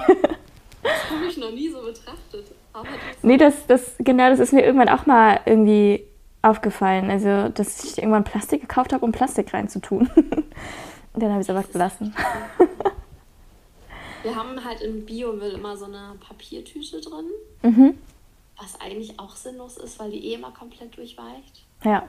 Das 0.81 1.09
habe 1.11 1.25
ich 1.27 1.37
noch 1.37 1.51
nie 1.51 1.69
so 1.69 1.81
betrachtet. 1.81 2.51
Aber 2.73 2.87
das 2.87 3.23
nee, 3.23 3.37
das, 3.37 3.67
das, 3.67 3.95
genau, 3.99 4.29
das 4.29 4.39
ist 4.39 4.53
mir 4.53 4.63
irgendwann 4.63 4.89
auch 4.89 5.05
mal 5.05 5.39
irgendwie 5.45 6.05
aufgefallen. 6.41 7.09
Also, 7.09 7.49
dass 7.49 7.83
ich 7.83 7.97
irgendwann 7.97 8.23
Plastik 8.23 8.61
gekauft 8.61 8.93
habe, 8.93 9.05
um 9.05 9.11
Plastik 9.11 9.53
reinzutun. 9.53 10.09
Und 11.13 11.23
dann 11.23 11.31
habe 11.31 11.41
ich 11.41 11.49
es 11.49 11.55
aber 11.55 11.63
gelassen. 11.63 12.15
Wir 14.23 14.35
haben 14.35 14.63
halt 14.63 14.81
im 14.81 15.05
Biomüll 15.05 15.53
immer 15.53 15.77
so 15.77 15.85
eine 15.85 16.15
Papiertüte 16.19 16.99
drin. 16.99 17.25
Mhm. 17.61 17.97
Was 18.57 18.79
eigentlich 18.81 19.17
auch 19.17 19.35
sinnlos 19.35 19.77
ist, 19.77 19.97
weil 19.99 20.11
die 20.11 20.27
eh 20.27 20.33
immer 20.35 20.51
komplett 20.51 20.97
durchweicht. 20.97 21.65
Ja. 21.83 22.03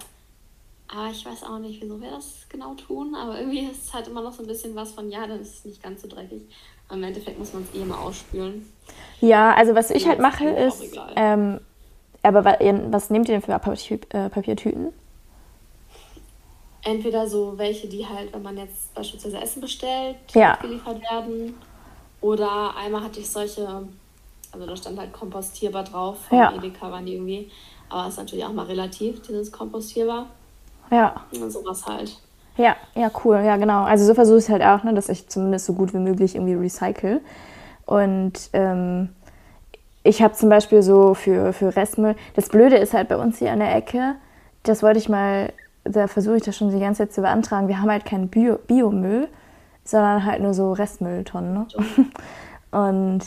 Aber 0.93 1.09
ich 1.11 1.25
weiß 1.25 1.45
auch 1.45 1.59
nicht, 1.59 1.81
wieso 1.81 2.01
wir 2.01 2.11
das 2.11 2.47
genau 2.49 2.75
tun. 2.75 3.15
Aber 3.15 3.39
irgendwie 3.39 3.61
ist 3.61 3.85
es 3.85 3.95
halt 3.95 4.09
immer 4.09 4.23
noch 4.23 4.33
so 4.33 4.43
ein 4.43 4.49
bisschen 4.49 4.75
was 4.75 4.91
von, 4.93 5.09
ja, 5.11 5.27
dann 5.27 5.41
ist 5.41 5.59
es 5.59 5.65
nicht 5.65 5.83
ganz 5.83 6.03
so 6.03 6.09
dreckig. 6.09 6.43
Aber 6.89 6.97
im 6.97 7.05
Endeffekt 7.05 7.39
muss 7.39 7.53
man 7.53 7.63
es 7.63 7.79
eh 7.79 7.83
immer 7.83 8.01
ausspülen. 8.01 8.67
Ja, 9.21 9.55
also 9.55 9.75
was 9.75 9.91
ich 9.91 10.03
ja, 10.03 10.11
halt 10.11 10.19
mache 10.19 10.49
ist, 10.49 10.99
ähm, 11.15 11.61
aber 12.23 12.45
was 12.45 13.11
nehmt 13.11 13.29
ihr 13.29 13.39
denn 13.39 13.43
für 13.43 13.53
äh, 13.53 14.29
Papiertüten? 14.29 14.93
Entweder 16.83 17.29
so 17.29 17.57
welche, 17.57 17.87
die 17.87 18.07
halt, 18.07 18.33
wenn 18.33 18.43
man 18.43 18.57
jetzt 18.57 18.93
beispielsweise 18.95 19.39
Essen 19.41 19.61
bestellt, 19.61 20.17
ja. 20.35 20.57
geliefert 20.57 21.01
werden. 21.03 21.55
Oder 22.21 22.75
einmal 22.77 23.05
hatte 23.05 23.21
ich 23.21 23.31
solche, 23.31 23.87
also 24.51 24.67
da 24.67 24.77
stand 24.77 24.99
halt 24.99 25.13
kompostierbar 25.13 25.85
drauf. 25.85 26.19
Von 26.29 26.39
ja. 26.39 26.53
Edeka 26.55 26.91
waren 26.91 27.07
die 27.07 27.15
irgendwie. 27.15 27.51
Aber 27.89 28.09
ist 28.09 28.19
natürlich 28.19 28.45
auch 28.45 28.53
mal 28.53 28.67
relativ, 28.67 29.23
dieses 29.23 29.53
kompostierbar. 29.53 30.27
Ja. 30.91 31.15
Und 31.33 31.51
sowas 31.51 31.87
halt. 31.87 32.21
Ja, 32.57 32.77
ja, 32.95 33.11
cool, 33.25 33.41
ja, 33.45 33.57
genau. 33.57 33.85
Also 33.85 34.05
so 34.05 34.15
versuche 34.15 34.39
ich 34.39 34.45
es 34.45 34.51
halt 34.51 34.63
auch, 34.63 34.85
ne, 34.85 34.93
dass 34.93 35.09
ich 35.09 35.29
zumindest 35.29 35.67
so 35.67 35.73
gut 35.73 35.95
wie 35.95 35.99
möglich 35.99 36.35
irgendwie 36.35 36.55
recycle. 36.55 37.21
Und 37.87 38.51
ähm, 38.53 39.11
ich 40.03 40.23
habe 40.23 40.35
zum 40.35 40.49
Beispiel 40.49 40.83
so 40.83 41.15
für, 41.15 41.53
für 41.53 41.75
Restmüll, 41.75 42.17
das 42.35 42.49
Blöde 42.49 42.77
ist 42.77 42.95
halt 42.95 43.09
bei 43.09 43.17
uns 43.17 43.39
hier 43.39 43.53
an 43.53 43.61
der 43.61 43.75
Ecke, 43.75 44.17
das 44.63 44.83
wollte 44.83 44.99
ich 44.99 45.09
mal, 45.09 45.53
da 45.85 46.07
versuche 46.07 46.37
ich 46.37 46.43
das 46.43 46.57
schon 46.57 46.71
die 46.71 46.81
ganze 46.81 47.03
Zeit 47.03 47.13
zu 47.13 47.23
beantragen, 47.23 47.69
wir 47.69 47.81
haben 47.81 47.91
halt 47.91 48.05
keinen 48.05 48.29
Bio, 48.29 48.59
Biomüll, 48.67 49.29
sondern 49.85 50.25
halt 50.25 50.43
nur 50.43 50.55
so 50.55 50.73
Restmülltonnen. 50.73 51.55
Ne? 51.55 51.67
Und, 52.73 53.23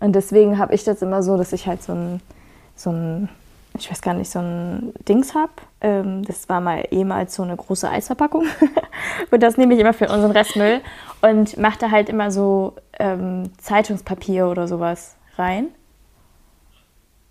und 0.00 0.14
deswegen 0.14 0.56
habe 0.56 0.74
ich 0.74 0.82
das 0.82 1.02
immer 1.02 1.22
so, 1.22 1.36
dass 1.36 1.52
ich 1.52 1.66
halt 1.66 1.82
so 1.82 1.92
ein, 1.92 2.22
so 2.74 2.88
ein 2.88 3.28
ich 3.80 3.90
weiß 3.90 4.02
gar 4.02 4.14
nicht, 4.14 4.30
so 4.30 4.38
ein 4.38 4.92
Dings 5.08 5.34
habe. 5.34 5.52
Ähm, 5.80 6.24
das 6.24 6.48
war 6.48 6.60
mal 6.60 6.86
ehemals 6.90 7.34
so 7.34 7.42
eine 7.42 7.56
große 7.56 7.88
Eisverpackung. 7.88 8.46
und 9.30 9.42
das 9.42 9.56
nehme 9.56 9.74
ich 9.74 9.80
immer 9.80 9.92
für 9.92 10.08
unseren 10.08 10.32
Restmüll 10.32 10.80
und 11.22 11.56
mache 11.56 11.78
da 11.78 11.90
halt 11.90 12.08
immer 12.08 12.30
so 12.30 12.74
ähm, 12.98 13.50
Zeitungspapier 13.58 14.48
oder 14.48 14.68
sowas 14.68 15.16
rein. 15.36 15.68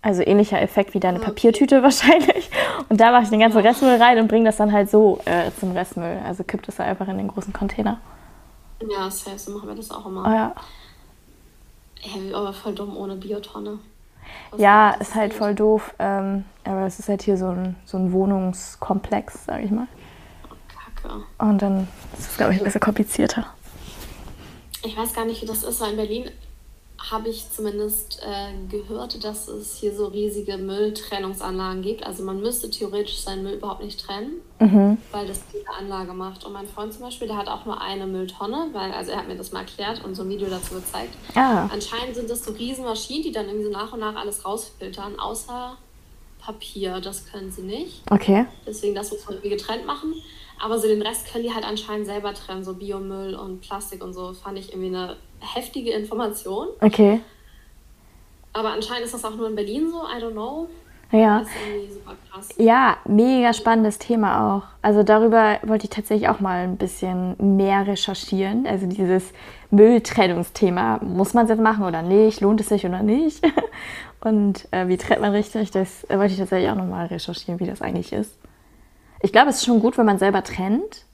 Also 0.00 0.22
ähnlicher 0.22 0.62
Effekt 0.62 0.94
wie 0.94 1.00
deine 1.00 1.18
Papiertüte 1.18 1.82
wahrscheinlich. 1.82 2.50
Und 2.88 3.00
da 3.00 3.10
mache 3.10 3.24
ich 3.24 3.30
den 3.30 3.40
ganzen 3.40 3.58
Restmüll 3.58 4.00
rein 4.00 4.18
und 4.18 4.28
bringe 4.28 4.46
das 4.46 4.56
dann 4.56 4.72
halt 4.72 4.90
so 4.90 5.20
äh, 5.24 5.50
zum 5.58 5.72
Restmüll. 5.72 6.20
Also 6.24 6.44
kipp 6.44 6.62
das 6.62 6.76
da 6.76 6.84
einfach 6.84 7.08
in 7.08 7.18
den 7.18 7.28
großen 7.28 7.52
Container. 7.52 8.00
Ja, 8.80 9.10
safe, 9.10 9.38
so 9.38 9.52
machen 9.52 9.68
wir 9.68 9.74
das 9.74 9.90
auch 9.90 10.06
immer. 10.06 10.22
Oh, 10.24 10.30
ja. 10.30 10.54
Ey, 12.02 12.32
aber 12.32 12.52
voll 12.52 12.74
dumm 12.74 12.96
ohne 12.96 13.16
Biotonne. 13.16 13.80
Ja, 14.56 14.90
ist 14.92 15.14
halt 15.14 15.34
voll 15.34 15.54
doof. 15.54 15.94
Ähm, 15.98 16.44
aber 16.64 16.86
es 16.86 16.98
ist 16.98 17.08
halt 17.08 17.22
hier 17.22 17.36
so 17.36 17.48
ein, 17.48 17.76
so 17.84 17.96
ein 17.96 18.12
Wohnungskomplex, 18.12 19.44
sag 19.46 19.62
ich 19.62 19.70
mal. 19.70 19.88
Kacke. 21.02 21.22
Und 21.38 21.62
dann 21.62 21.88
ist 22.18 22.30
es, 22.30 22.36
glaube 22.36 22.52
ich, 22.54 22.60
ein 22.60 22.64
bisschen 22.64 22.80
komplizierter. 22.80 23.46
Ich 24.84 24.96
weiß 24.96 25.12
gar 25.12 25.24
nicht, 25.24 25.42
wie 25.42 25.46
das 25.46 25.62
ist, 25.64 25.80
weil 25.80 25.90
in 25.90 25.96
Berlin 25.96 26.30
habe 26.98 27.28
ich 27.28 27.48
zumindest 27.50 28.20
äh, 28.22 28.52
gehört, 28.68 29.22
dass 29.22 29.46
es 29.46 29.76
hier 29.76 29.94
so 29.94 30.06
riesige 30.06 30.58
Mülltrennungsanlagen 30.58 31.80
gibt. 31.80 32.04
Also 32.04 32.24
man 32.24 32.40
müsste 32.40 32.70
theoretisch 32.70 33.20
seinen 33.20 33.44
Müll 33.44 33.54
überhaupt 33.54 33.84
nicht 33.84 34.00
trennen, 34.00 34.40
mhm. 34.58 34.98
weil 35.12 35.26
das 35.26 35.42
diese 35.52 35.70
Anlage 35.78 36.12
macht. 36.12 36.44
Und 36.44 36.52
mein 36.52 36.66
Freund 36.66 36.92
zum 36.92 37.02
Beispiel, 37.02 37.28
der 37.28 37.36
hat 37.36 37.48
auch 37.48 37.64
nur 37.64 37.80
eine 37.80 38.06
Mülltonne, 38.06 38.70
weil, 38.72 38.90
also 38.92 39.12
er 39.12 39.18
hat 39.18 39.28
mir 39.28 39.36
das 39.36 39.52
mal 39.52 39.60
erklärt 39.60 40.04
und 40.04 40.16
so 40.16 40.22
ein 40.22 40.28
Video 40.28 40.48
dazu 40.48 40.74
gezeigt. 40.74 41.14
Ah. 41.34 41.68
Anscheinend 41.72 42.16
sind 42.16 42.28
das 42.28 42.44
so 42.44 42.52
riesen 42.52 42.84
Maschinen, 42.84 43.22
die 43.22 43.32
dann 43.32 43.46
irgendwie 43.46 43.66
so 43.66 43.72
nach 43.72 43.92
und 43.92 44.00
nach 44.00 44.16
alles 44.16 44.44
rausfiltern, 44.44 45.20
außer 45.20 45.76
Papier. 46.40 47.00
Das 47.00 47.26
können 47.30 47.52
sie 47.52 47.62
nicht. 47.62 48.02
Okay. 48.10 48.46
Deswegen, 48.66 48.96
das 48.96 49.12
muss 49.12 49.24
man 49.24 49.34
irgendwie 49.34 49.50
getrennt 49.50 49.86
machen. 49.86 50.14
Aber 50.60 50.78
so 50.78 50.88
den 50.88 51.02
Rest 51.02 51.30
können 51.30 51.44
die 51.44 51.54
halt 51.54 51.64
anscheinend 51.64 52.06
selber 52.06 52.34
trennen, 52.34 52.64
so 52.64 52.74
Biomüll 52.74 53.36
und 53.36 53.60
Plastik 53.60 54.02
und 54.02 54.12
so. 54.12 54.32
Fand 54.32 54.58
ich 54.58 54.72
irgendwie 54.72 54.88
eine 54.88 55.16
heftige 55.40 55.90
Information. 55.90 56.68
Okay. 56.80 57.20
Aber 58.52 58.70
anscheinend 58.70 59.04
ist 59.04 59.14
das 59.14 59.24
auch 59.24 59.34
nur 59.34 59.48
in 59.48 59.54
Berlin 59.54 59.90
so, 59.90 59.98
I 59.98 60.22
don't 60.22 60.32
know. 60.32 60.68
Ja. 61.10 61.42
Ja, 62.58 62.98
mega 63.06 63.54
spannendes 63.54 63.98
Thema 63.98 64.56
auch. 64.56 64.62
Also 64.82 65.02
darüber 65.02 65.58
wollte 65.62 65.84
ich 65.84 65.90
tatsächlich 65.90 66.28
auch 66.28 66.40
mal 66.40 66.64
ein 66.64 66.76
bisschen 66.76 67.56
mehr 67.56 67.86
recherchieren. 67.86 68.66
Also 68.66 68.86
dieses 68.86 69.32
Mülltrennungsthema, 69.70 71.00
muss 71.02 71.34
man 71.34 71.44
es 71.44 71.50
jetzt 71.50 71.62
machen 71.62 71.84
oder 71.84 72.02
nicht? 72.02 72.40
Lohnt 72.40 72.60
es 72.60 72.68
sich 72.68 72.84
oder 72.84 73.02
nicht? 73.02 73.42
Und 74.20 74.68
äh, 74.72 74.88
wie 74.88 74.96
trennt 74.96 75.22
man 75.22 75.32
richtig? 75.32 75.70
Das 75.70 76.04
äh, 76.04 76.18
wollte 76.18 76.32
ich 76.32 76.38
tatsächlich 76.38 76.70
auch 76.70 76.76
nochmal 76.76 77.06
recherchieren, 77.06 77.60
wie 77.60 77.66
das 77.66 77.80
eigentlich 77.80 78.12
ist. 78.12 78.36
Ich 79.22 79.32
glaube, 79.32 79.50
es 79.50 79.56
ist 79.56 79.64
schon 79.64 79.80
gut, 79.80 79.96
wenn 79.96 80.06
man 80.06 80.18
selber 80.18 80.42
trennt. 80.42 81.04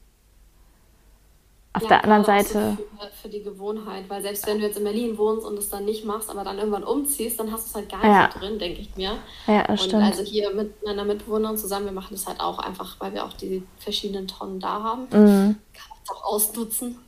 Auf 1.76 1.82
ja, 1.82 1.88
der 1.88 2.04
anderen 2.04 2.24
Seite. 2.24 2.78
Für, 2.78 3.10
für, 3.22 3.28
die 3.28 3.42
Gewohnheit, 3.42 4.04
weil 4.08 4.22
selbst 4.22 4.46
wenn 4.46 4.60
du 4.60 4.64
jetzt 4.64 4.78
in 4.78 4.84
Berlin 4.84 5.18
wohnst 5.18 5.44
und 5.44 5.58
es 5.58 5.68
dann 5.68 5.84
nicht 5.84 6.04
machst, 6.04 6.30
aber 6.30 6.44
dann 6.44 6.56
irgendwann 6.56 6.84
umziehst, 6.84 7.40
dann 7.40 7.50
hast 7.50 7.66
du 7.66 7.68
es 7.70 7.74
halt 7.74 7.88
gar 7.90 7.98
nicht 7.98 8.06
ja. 8.06 8.28
drin, 8.28 8.60
denke 8.60 8.80
ich 8.80 8.96
mir. 8.96 9.18
Ja, 9.48 9.64
das 9.64 9.82
und 9.82 9.88
stimmt. 9.88 10.04
also 10.04 10.22
hier 10.22 10.54
mit 10.54 10.84
meiner 10.84 11.04
Mitbewohnerin 11.04 11.58
zusammen, 11.58 11.86
wir 11.86 11.92
machen 11.92 12.12
das 12.12 12.28
halt 12.28 12.38
auch 12.38 12.60
einfach, 12.60 12.94
weil 13.00 13.12
wir 13.12 13.24
auch 13.24 13.32
die 13.32 13.64
verschiedenen 13.78 14.28
Tonnen 14.28 14.60
da 14.60 14.84
haben. 14.84 15.02
Mhm. 15.10 15.56
Kann 15.72 15.88
man 15.88 15.98
es 16.04 16.10
auch 16.10 16.24
ausnutzen. 16.24 17.00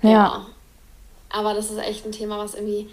Ja. 0.00 0.10
ja. 0.10 0.46
Aber 1.28 1.52
das 1.52 1.70
ist 1.70 1.78
echt 1.78 2.06
ein 2.06 2.12
Thema, 2.12 2.38
was 2.38 2.54
irgendwie 2.54 2.88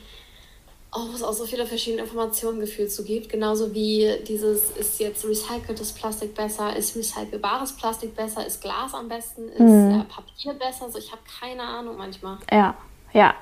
oh, 0.93 1.07
wo 1.09 1.15
es 1.15 1.23
auch 1.23 1.33
so 1.33 1.45
viele 1.45 1.65
verschiedene 1.65 2.03
Informationen 2.03 2.59
gefühlt 2.59 2.91
zu 2.91 3.03
gibt. 3.03 3.29
Genauso 3.29 3.73
wie 3.73 4.17
dieses, 4.27 4.71
ist 4.71 4.99
jetzt 4.99 5.25
recyceltes 5.25 5.93
Plastik 5.93 6.35
besser, 6.35 6.75
ist 6.75 6.95
recycelbares 6.95 7.73
Plastik 7.73 8.15
besser, 8.15 8.45
ist 8.45 8.61
Glas 8.61 8.93
am 8.93 9.07
besten, 9.07 9.49
ist 9.49 9.59
mhm. 9.59 10.01
äh, 10.01 10.03
Papier 10.03 10.53
besser. 10.53 10.85
Also 10.85 10.99
ich 10.99 11.11
habe 11.11 11.21
keine 11.39 11.63
Ahnung 11.63 11.97
manchmal. 11.97 12.37
Ja, 12.51 12.75
ja. 13.13 13.35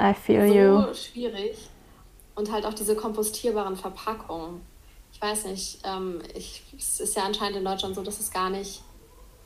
I 0.00 0.14
feel 0.14 0.48
so 0.48 0.54
you. 0.54 0.94
schwierig. 0.94 1.68
Und 2.34 2.50
halt 2.50 2.64
auch 2.64 2.74
diese 2.74 2.96
kompostierbaren 2.96 3.76
Verpackungen. 3.76 4.62
Ich 5.12 5.20
weiß 5.20 5.44
nicht, 5.44 5.80
ähm, 5.84 6.22
ich, 6.34 6.62
es 6.76 6.98
ist 6.98 7.14
ja 7.14 7.24
anscheinend 7.24 7.58
in 7.58 7.64
Deutschland 7.64 7.94
so, 7.94 8.02
dass 8.02 8.18
es 8.18 8.30
gar 8.30 8.48
nicht 8.48 8.82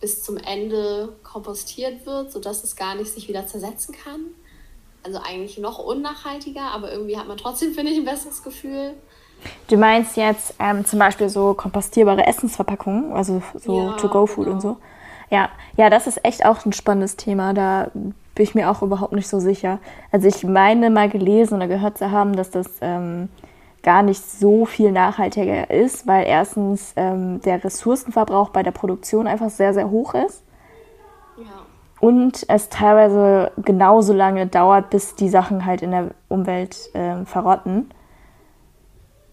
bis 0.00 0.22
zum 0.22 0.36
Ende 0.36 1.16
kompostiert 1.24 2.06
wird, 2.06 2.30
sodass 2.30 2.62
es 2.62 2.76
gar 2.76 2.94
nicht 2.94 3.10
sich 3.10 3.26
wieder 3.26 3.46
zersetzen 3.46 3.92
kann 3.92 4.26
also 5.06 5.20
eigentlich 5.24 5.58
noch 5.58 5.78
unnachhaltiger, 5.78 6.72
aber 6.74 6.92
irgendwie 6.92 7.16
hat 7.16 7.28
man 7.28 7.36
trotzdem, 7.36 7.72
finde 7.72 7.92
ich, 7.92 7.98
ein 7.98 8.04
besseres 8.04 8.42
Gefühl. 8.42 8.94
Du 9.68 9.76
meinst 9.76 10.16
jetzt 10.16 10.54
ähm, 10.58 10.84
zum 10.84 10.98
Beispiel 10.98 11.28
so 11.28 11.54
kompostierbare 11.54 12.26
Essensverpackungen, 12.26 13.12
also 13.12 13.40
so 13.54 13.90
ja, 13.90 13.92
To-Go-Food 13.92 14.44
genau. 14.44 14.56
und 14.56 14.60
so. 14.60 14.76
Ja, 15.30 15.50
ja, 15.76 15.90
das 15.90 16.06
ist 16.06 16.24
echt 16.24 16.44
auch 16.44 16.64
ein 16.64 16.72
spannendes 16.72 17.16
Thema. 17.16 17.52
Da 17.52 17.90
bin 17.94 18.44
ich 18.44 18.54
mir 18.54 18.70
auch 18.70 18.82
überhaupt 18.82 19.12
nicht 19.12 19.28
so 19.28 19.38
sicher. 19.38 19.78
Also 20.10 20.26
ich 20.26 20.44
meine 20.44 20.90
mal 20.90 21.08
gelesen 21.08 21.54
oder 21.54 21.68
gehört 21.68 21.98
zu 21.98 22.10
haben, 22.10 22.34
dass 22.34 22.50
das 22.50 22.66
ähm, 22.80 23.28
gar 23.82 24.02
nicht 24.02 24.22
so 24.28 24.66
viel 24.66 24.90
nachhaltiger 24.90 25.70
ist, 25.70 26.06
weil 26.06 26.26
erstens 26.26 26.92
ähm, 26.96 27.40
der 27.42 27.62
Ressourcenverbrauch 27.62 28.50
bei 28.50 28.62
der 28.62 28.72
Produktion 28.72 29.26
einfach 29.26 29.50
sehr, 29.50 29.74
sehr 29.74 29.90
hoch 29.90 30.14
ist 30.14 30.42
und 32.00 32.44
es 32.48 32.68
teilweise 32.68 33.52
genauso 33.56 34.12
lange 34.12 34.46
dauert, 34.46 34.90
bis 34.90 35.14
die 35.14 35.28
Sachen 35.28 35.64
halt 35.64 35.82
in 35.82 35.92
der 35.92 36.10
Umwelt 36.28 36.94
äh, 36.94 37.24
verrotten, 37.24 37.90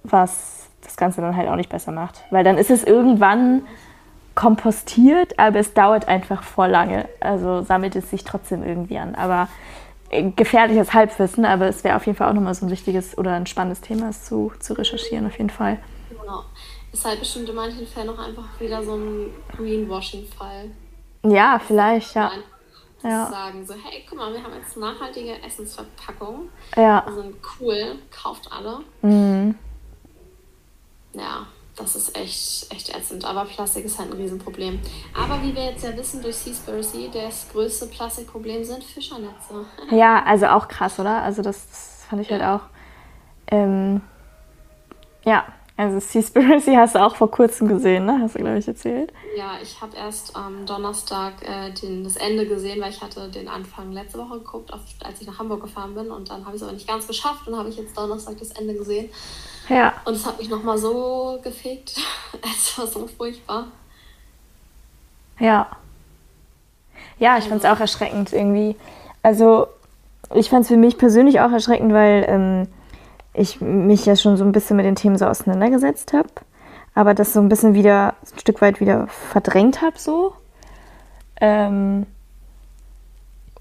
was 0.03 0.69
das 0.81 0.95
Ganze 0.95 1.21
dann 1.21 1.35
halt 1.35 1.49
auch 1.49 1.55
nicht 1.55 1.69
besser 1.69 1.91
macht. 1.91 2.23
Weil 2.29 2.43
dann 2.43 2.57
ist 2.57 2.71
es 2.71 2.83
irgendwann 2.83 3.63
kompostiert, 4.35 5.37
aber 5.37 5.59
es 5.59 5.73
dauert 5.73 6.07
einfach 6.07 6.43
voll 6.43 6.69
lange. 6.69 7.07
Also 7.19 7.61
sammelt 7.63 7.95
es 7.95 8.09
sich 8.09 8.23
trotzdem 8.23 8.63
irgendwie 8.63 8.97
an. 8.97 9.15
Aber 9.15 9.49
äh, 10.09 10.31
gefährliches 10.31 10.93
Halbwissen, 10.93 11.45
aber 11.45 11.67
es 11.67 11.83
wäre 11.83 11.97
auf 11.97 12.05
jeden 12.05 12.17
Fall 12.17 12.29
auch 12.29 12.33
nochmal 12.33 12.55
so 12.55 12.65
ein 12.65 12.71
wichtiges 12.71 13.17
oder 13.17 13.33
ein 13.33 13.45
spannendes 13.45 13.81
Thema, 13.81 14.09
es 14.09 14.23
zu, 14.23 14.53
zu 14.59 14.73
recherchieren, 14.73 15.27
auf 15.27 15.37
jeden 15.37 15.49
Fall. 15.49 15.79
Genau. 16.09 16.43
Ist 16.93 17.05
halt 17.05 17.19
bestimmt 17.19 17.49
in 17.49 17.55
manchen 17.55 17.85
Fällen 17.85 18.09
auch 18.09 18.19
einfach 18.19 18.59
wieder 18.59 18.81
so 18.83 18.95
ein 18.95 19.31
Greenwashing-Fall. 19.57 20.71
Ja, 21.25 21.59
vielleicht, 21.65 22.15
ja 22.15 22.31
ja. 23.03 23.27
sagen, 23.27 23.65
so, 23.65 23.73
hey, 23.73 24.05
guck 24.09 24.17
mal, 24.17 24.33
wir 24.33 24.43
haben 24.43 24.53
jetzt 24.53 24.77
nachhaltige 24.77 25.41
Essensverpackungen. 25.41 26.49
Ja. 26.75 27.05
Die 27.07 27.13
sind 27.13 27.35
cool, 27.59 27.95
kauft 28.11 28.49
alle. 28.51 28.79
Mhm. 29.01 29.55
Ja, 31.13 31.45
das 31.75 31.95
ist 31.95 32.17
echt, 32.17 32.71
echt 32.71 32.95
ätzend. 32.95 33.25
Aber 33.25 33.45
Plastik 33.45 33.85
ist 33.85 33.99
halt 33.99 34.11
ein 34.11 34.17
Riesenproblem. 34.17 34.79
Aber 35.13 35.41
wie 35.41 35.55
wir 35.55 35.65
jetzt 35.65 35.83
ja 35.83 35.95
wissen 35.95 36.21
durch 36.21 36.35
Seaspiracy, 36.35 37.09
das 37.13 37.49
größte 37.51 37.87
Plastikproblem 37.87 38.63
sind 38.63 38.83
Fischernetze. 38.83 39.65
Ja, 39.91 40.23
also 40.23 40.47
auch 40.47 40.67
krass, 40.67 40.99
oder? 40.99 41.21
Also 41.21 41.41
das, 41.41 41.67
das 41.69 42.05
fand 42.09 42.21
ich 42.21 42.31
halt 42.31 42.41
ja. 42.41 42.47
halt 42.47 42.61
auch. 42.61 42.65
Ähm, 43.47 44.01
ja, 45.25 45.45
also 45.75 45.99
Seaspiracy 45.99 46.75
hast 46.77 46.95
du 46.95 47.03
auch 47.03 47.15
vor 47.15 47.31
kurzem 47.31 47.67
gesehen, 47.67 48.05
ne? 48.05 48.19
Hast 48.21 48.35
du, 48.35 48.39
glaube 48.39 48.59
ich, 48.59 48.67
erzählt. 48.67 49.11
Ja, 49.35 49.53
ich 49.61 49.81
habe 49.81 49.97
erst 49.97 50.35
am 50.35 50.65
Donnerstag 50.65 51.33
äh, 51.41 51.71
den, 51.71 52.03
das 52.03 52.15
Ende 52.15 52.45
gesehen, 52.45 52.79
weil 52.79 52.91
ich 52.91 53.01
hatte 53.01 53.27
den 53.29 53.47
Anfang 53.47 53.91
letzte 53.91 54.19
Woche 54.19 54.39
geguckt, 54.39 54.71
auf, 54.71 54.81
als 55.03 55.19
ich 55.21 55.27
nach 55.27 55.39
Hamburg 55.39 55.61
gefahren 55.61 55.95
bin. 55.95 56.11
Und 56.11 56.29
dann 56.29 56.45
habe 56.45 56.55
ich 56.55 56.61
es 56.61 56.63
aber 56.63 56.73
nicht 56.73 56.87
ganz 56.87 57.07
geschafft 57.07 57.47
und 57.47 57.57
habe 57.57 57.69
ich 57.69 57.77
jetzt 57.77 57.97
Donnerstag 57.97 58.37
das 58.37 58.51
Ende 58.51 58.75
gesehen. 58.75 59.09
Ja. 59.67 59.93
Und 60.05 60.13
es 60.13 60.25
hat 60.25 60.37
mich 60.37 60.49
nochmal 60.49 60.77
so 60.77 61.39
gefickt. 61.43 61.95
Es 62.43 62.77
war 62.77 62.87
so 62.87 63.07
furchtbar. 63.07 63.67
Ja. 65.39 65.67
Ja, 67.19 67.37
ich 67.37 67.45
fand 67.45 67.63
es 67.63 67.69
auch 67.69 67.79
erschreckend 67.79 68.33
irgendwie. 68.33 68.75
Also, 69.21 69.67
ich 70.33 70.49
fand 70.49 70.63
es 70.63 70.67
für 70.67 70.77
mich 70.77 70.97
persönlich 70.97 71.39
auch 71.39 71.51
erschreckend, 71.51 71.93
weil 71.93 72.25
ähm, 72.27 72.67
ich 73.33 73.61
mich 73.61 74.05
ja 74.05 74.15
schon 74.15 74.37
so 74.37 74.43
ein 74.43 74.51
bisschen 74.51 74.77
mit 74.77 74.85
den 74.85 74.95
Themen 74.95 75.17
so 75.17 75.25
auseinandergesetzt 75.25 76.13
habe, 76.13 76.29
aber 76.93 77.13
das 77.13 77.33
so 77.33 77.39
ein 77.39 77.49
bisschen 77.49 77.73
wieder, 77.73 78.15
ein 78.21 78.39
Stück 78.39 78.61
weit 78.61 78.79
wieder 78.79 79.07
verdrängt 79.07 79.81
habe 79.81 79.97
so. 79.97 80.33
Ähm, 81.41 82.05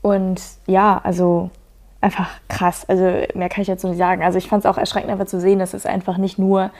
und 0.03 0.43
ja, 0.67 1.01
also 1.03 1.51
einfach 2.01 2.29
krass. 2.49 2.85
Also 2.89 3.05
mehr 3.35 3.49
kann 3.49 3.63
ich 3.63 3.69
jetzt 3.69 3.85
nicht 3.85 3.97
sagen. 3.97 4.23
Also 4.23 4.37
ich 4.37 4.49
fand 4.49 4.65
es 4.65 4.71
auch 4.71 4.77
erschreckend 4.77 5.11
einfach 5.11 5.27
zu 5.27 5.41
sehen, 5.41 5.59
dass 5.59 5.73
es 5.73 5.87
einfach 5.87 6.19
nicht 6.19 6.39
nur 6.39 6.71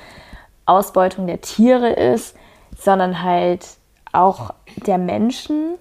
Ausbeutung 0.67 1.27
der 1.27 1.41
Tiere 1.41 1.91
ist, 1.91 2.37
sondern 2.79 3.23
halt 3.23 3.67
auch 4.13 4.53
der 4.87 4.99
Menschen. 4.99 5.75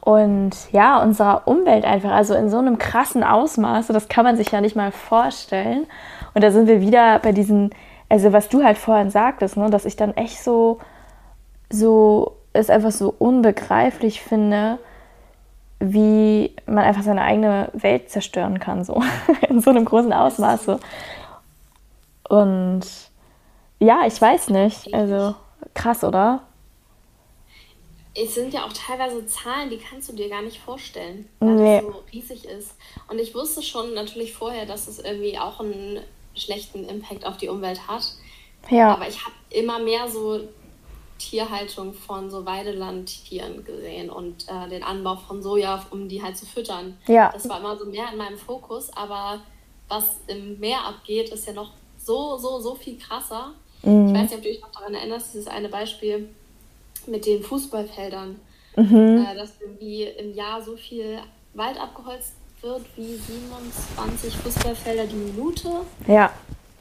Und 0.00 0.50
ja, 0.72 1.02
unserer 1.02 1.42
Umwelt 1.46 1.84
einfach. 1.84 2.10
Also 2.10 2.34
in 2.34 2.50
so 2.50 2.58
einem 2.58 2.78
krassen 2.78 3.22
Ausmaße, 3.24 3.92
das 3.92 4.08
kann 4.08 4.24
man 4.24 4.36
sich 4.36 4.50
ja 4.50 4.60
nicht 4.60 4.76
mal 4.76 4.92
vorstellen. 4.92 5.86
Und 6.34 6.42
da 6.42 6.50
sind 6.50 6.66
wir 6.66 6.80
wieder 6.80 7.18
bei 7.20 7.32
diesen, 7.32 7.70
also 8.08 8.32
was 8.32 8.48
du 8.48 8.64
halt 8.64 8.78
vorhin 8.78 9.10
sagtest, 9.10 9.56
ne, 9.56 9.70
dass 9.70 9.84
ich 9.84 9.96
dann 9.96 10.14
echt 10.14 10.42
so, 10.42 10.78
so, 11.70 12.36
es 12.52 12.70
einfach 12.70 12.90
so 12.90 13.14
unbegreiflich 13.18 14.22
finde, 14.22 14.78
wie 15.78 16.54
man 16.66 16.84
einfach 16.84 17.02
seine 17.02 17.22
eigene 17.22 17.68
Welt 17.72 18.10
zerstören 18.10 18.60
kann, 18.60 18.84
so 18.84 19.02
in 19.48 19.60
so 19.60 19.70
einem 19.70 19.84
großen 19.84 20.12
Ausmaß. 20.12 20.64
So. 20.64 20.80
Und 22.28 22.82
ja, 23.78 24.00
ich 24.06 24.20
weiß 24.20 24.50
nicht. 24.50 24.94
Also 24.94 25.34
krass, 25.74 26.04
oder? 26.04 26.40
Es 28.14 28.34
sind 28.34 28.52
ja 28.52 28.66
auch 28.66 28.72
teilweise 28.72 29.26
Zahlen, 29.26 29.70
die 29.70 29.78
kannst 29.78 30.08
du 30.08 30.12
dir 30.12 30.28
gar 30.28 30.42
nicht 30.42 30.58
vorstellen, 30.58 31.28
weil 31.40 31.54
nee. 31.54 31.80
das 31.80 31.92
so 31.92 32.02
riesig 32.12 32.44
ist. 32.44 32.74
Und 33.08 33.18
ich 33.18 33.34
wusste 33.34 33.62
schon 33.62 33.94
natürlich 33.94 34.34
vorher, 34.34 34.66
dass 34.66 34.86
es 34.86 34.98
irgendwie 34.98 35.38
auch 35.38 35.60
einen 35.60 36.00
schlechten 36.34 36.86
Impact 36.88 37.24
auf 37.24 37.38
die 37.38 37.48
Umwelt 37.48 37.88
hat. 37.88 38.02
Ja. 38.70 38.94
Aber 38.94 39.08
ich 39.08 39.24
habe 39.24 39.34
immer 39.50 39.78
mehr 39.78 40.08
so 40.08 40.40
Tierhaltung 41.18 41.94
von 41.94 42.30
so 42.30 42.44
Weidelandtieren 42.44 43.64
gesehen 43.64 44.10
und 44.10 44.46
äh, 44.48 44.68
den 44.68 44.82
Anbau 44.82 45.16
von 45.16 45.42
Soja, 45.42 45.84
um 45.90 46.08
die 46.08 46.22
halt 46.22 46.36
zu 46.36 46.46
füttern. 46.46 46.98
Ja. 47.06 47.30
Das 47.32 47.48
war 47.48 47.60
immer 47.60 47.76
so 47.76 47.86
mehr 47.86 48.10
in 48.10 48.18
meinem 48.18 48.38
Fokus, 48.38 48.90
aber 48.94 49.40
was 49.88 50.20
im 50.26 50.58
Meer 50.58 50.84
abgeht, 50.84 51.30
ist 51.30 51.46
ja 51.46 51.52
noch 51.52 51.70
so, 51.96 52.36
so, 52.38 52.60
so 52.60 52.74
viel 52.74 52.98
krasser. 52.98 53.52
Mhm. 53.82 54.08
Ich 54.08 54.14
weiß 54.14 54.30
nicht, 54.30 54.34
ob 54.38 54.42
du 54.42 54.48
dich 54.48 54.60
noch 54.60 54.72
daran 54.72 54.94
erinnerst, 54.94 55.34
dieses 55.34 55.48
eine 55.48 55.68
Beispiel 55.68 56.28
mit 57.08 57.26
den 57.26 57.42
Fußballfeldern, 57.42 58.40
mhm. 58.76 59.26
äh, 59.26 59.36
dass 59.36 59.52
irgendwie 59.60 60.04
im 60.04 60.34
Jahr 60.34 60.62
so 60.62 60.76
viel 60.76 61.18
Wald 61.54 61.78
abgeholzt 61.78 62.34
wird 62.60 62.82
wie 62.96 63.14
27 63.14 64.36
Fußballfelder 64.36 65.06
die 65.06 65.16
Minute. 65.16 65.68
Ja. 66.06 66.32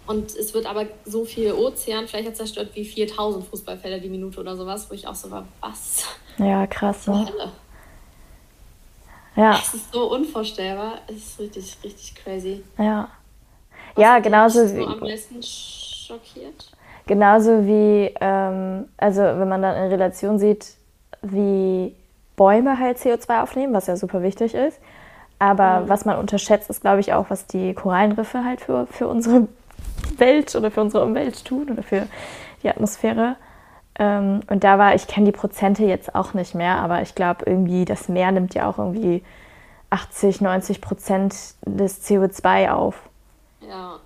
Und 0.07 0.36
es 0.36 0.53
wird 0.53 0.65
aber 0.65 0.88
so 1.05 1.26
viel 1.26 1.53
Ozean 1.53 2.07
vielleicht 2.07 2.36
zerstört 2.36 2.72
wie 2.74 2.86
4000 2.86 3.45
Fußballfelder 3.47 3.99
die 3.99 4.09
Minute 4.09 4.39
oder 4.39 4.55
sowas, 4.55 4.89
wo 4.89 4.93
ich 4.93 5.07
auch 5.07 5.15
so 5.15 5.30
war, 5.32 5.47
was? 5.61 6.05
Ja, 6.38 6.65
krass. 6.67 7.07
Ne? 7.07 7.32
Ja. 9.36 9.57
Es 9.57 9.74
ist 9.74 9.93
so 9.93 10.11
unvorstellbar. 10.11 10.99
Es 11.07 11.15
ist 11.15 11.39
richtig, 11.39 11.78
richtig 11.84 12.15
crazy. 12.15 12.63
Ja. 12.78 13.09
Was 13.95 14.03
ja, 14.03 14.19
genauso 14.19 14.67
so 14.67 14.76
wie. 14.76 14.84
am 14.84 14.99
meisten 14.99 15.41
schockiert? 15.41 16.70
Genauso 17.07 17.65
wie, 17.65 18.13
ähm, 18.21 18.85
also 18.97 19.21
wenn 19.21 19.49
man 19.49 19.61
dann 19.61 19.75
in 19.75 19.89
Relation 19.89 20.39
sieht, 20.39 20.75
wie 21.21 21.95
Bäume 22.35 22.79
halt 22.79 22.97
CO2 22.97 23.41
aufnehmen, 23.41 23.73
was 23.73 23.87
ja 23.87 23.95
super 23.95 24.21
wichtig 24.23 24.55
ist. 24.55 24.79
Aber 25.39 25.81
mhm. 25.81 25.89
was 25.89 26.05
man 26.05 26.17
unterschätzt, 26.17 26.69
ist, 26.69 26.81
glaube 26.81 26.99
ich, 26.99 27.13
auch, 27.13 27.29
was 27.29 27.47
die 27.47 27.73
Korallenriffe 27.73 28.45
halt 28.45 28.61
für, 28.61 28.87
für 28.87 29.07
unsere 29.07 29.47
Welt 30.17 30.55
oder 30.55 30.71
für 30.71 30.81
unsere 30.81 31.03
Umwelt 31.03 31.45
tun 31.45 31.69
oder 31.71 31.83
für 31.83 32.07
die 32.63 32.69
Atmosphäre. 32.69 33.35
Ähm, 33.97 34.41
und 34.49 34.63
da 34.63 34.77
war, 34.77 34.95
ich 34.95 35.07
kenne 35.07 35.27
die 35.27 35.31
Prozente 35.31 35.83
jetzt 35.83 36.15
auch 36.15 36.33
nicht 36.33 36.55
mehr, 36.55 36.77
aber 36.77 37.01
ich 37.01 37.15
glaube 37.15 37.45
irgendwie, 37.45 37.85
das 37.85 38.07
Meer 38.07 38.31
nimmt 38.31 38.53
ja 38.53 38.69
auch 38.69 38.77
irgendwie 38.77 39.23
80, 39.89 40.41
90 40.41 40.81
Prozent 40.81 41.35
des 41.65 42.07
CO2 42.07 42.71
auf. 42.71 42.95
Ja. 43.67 43.99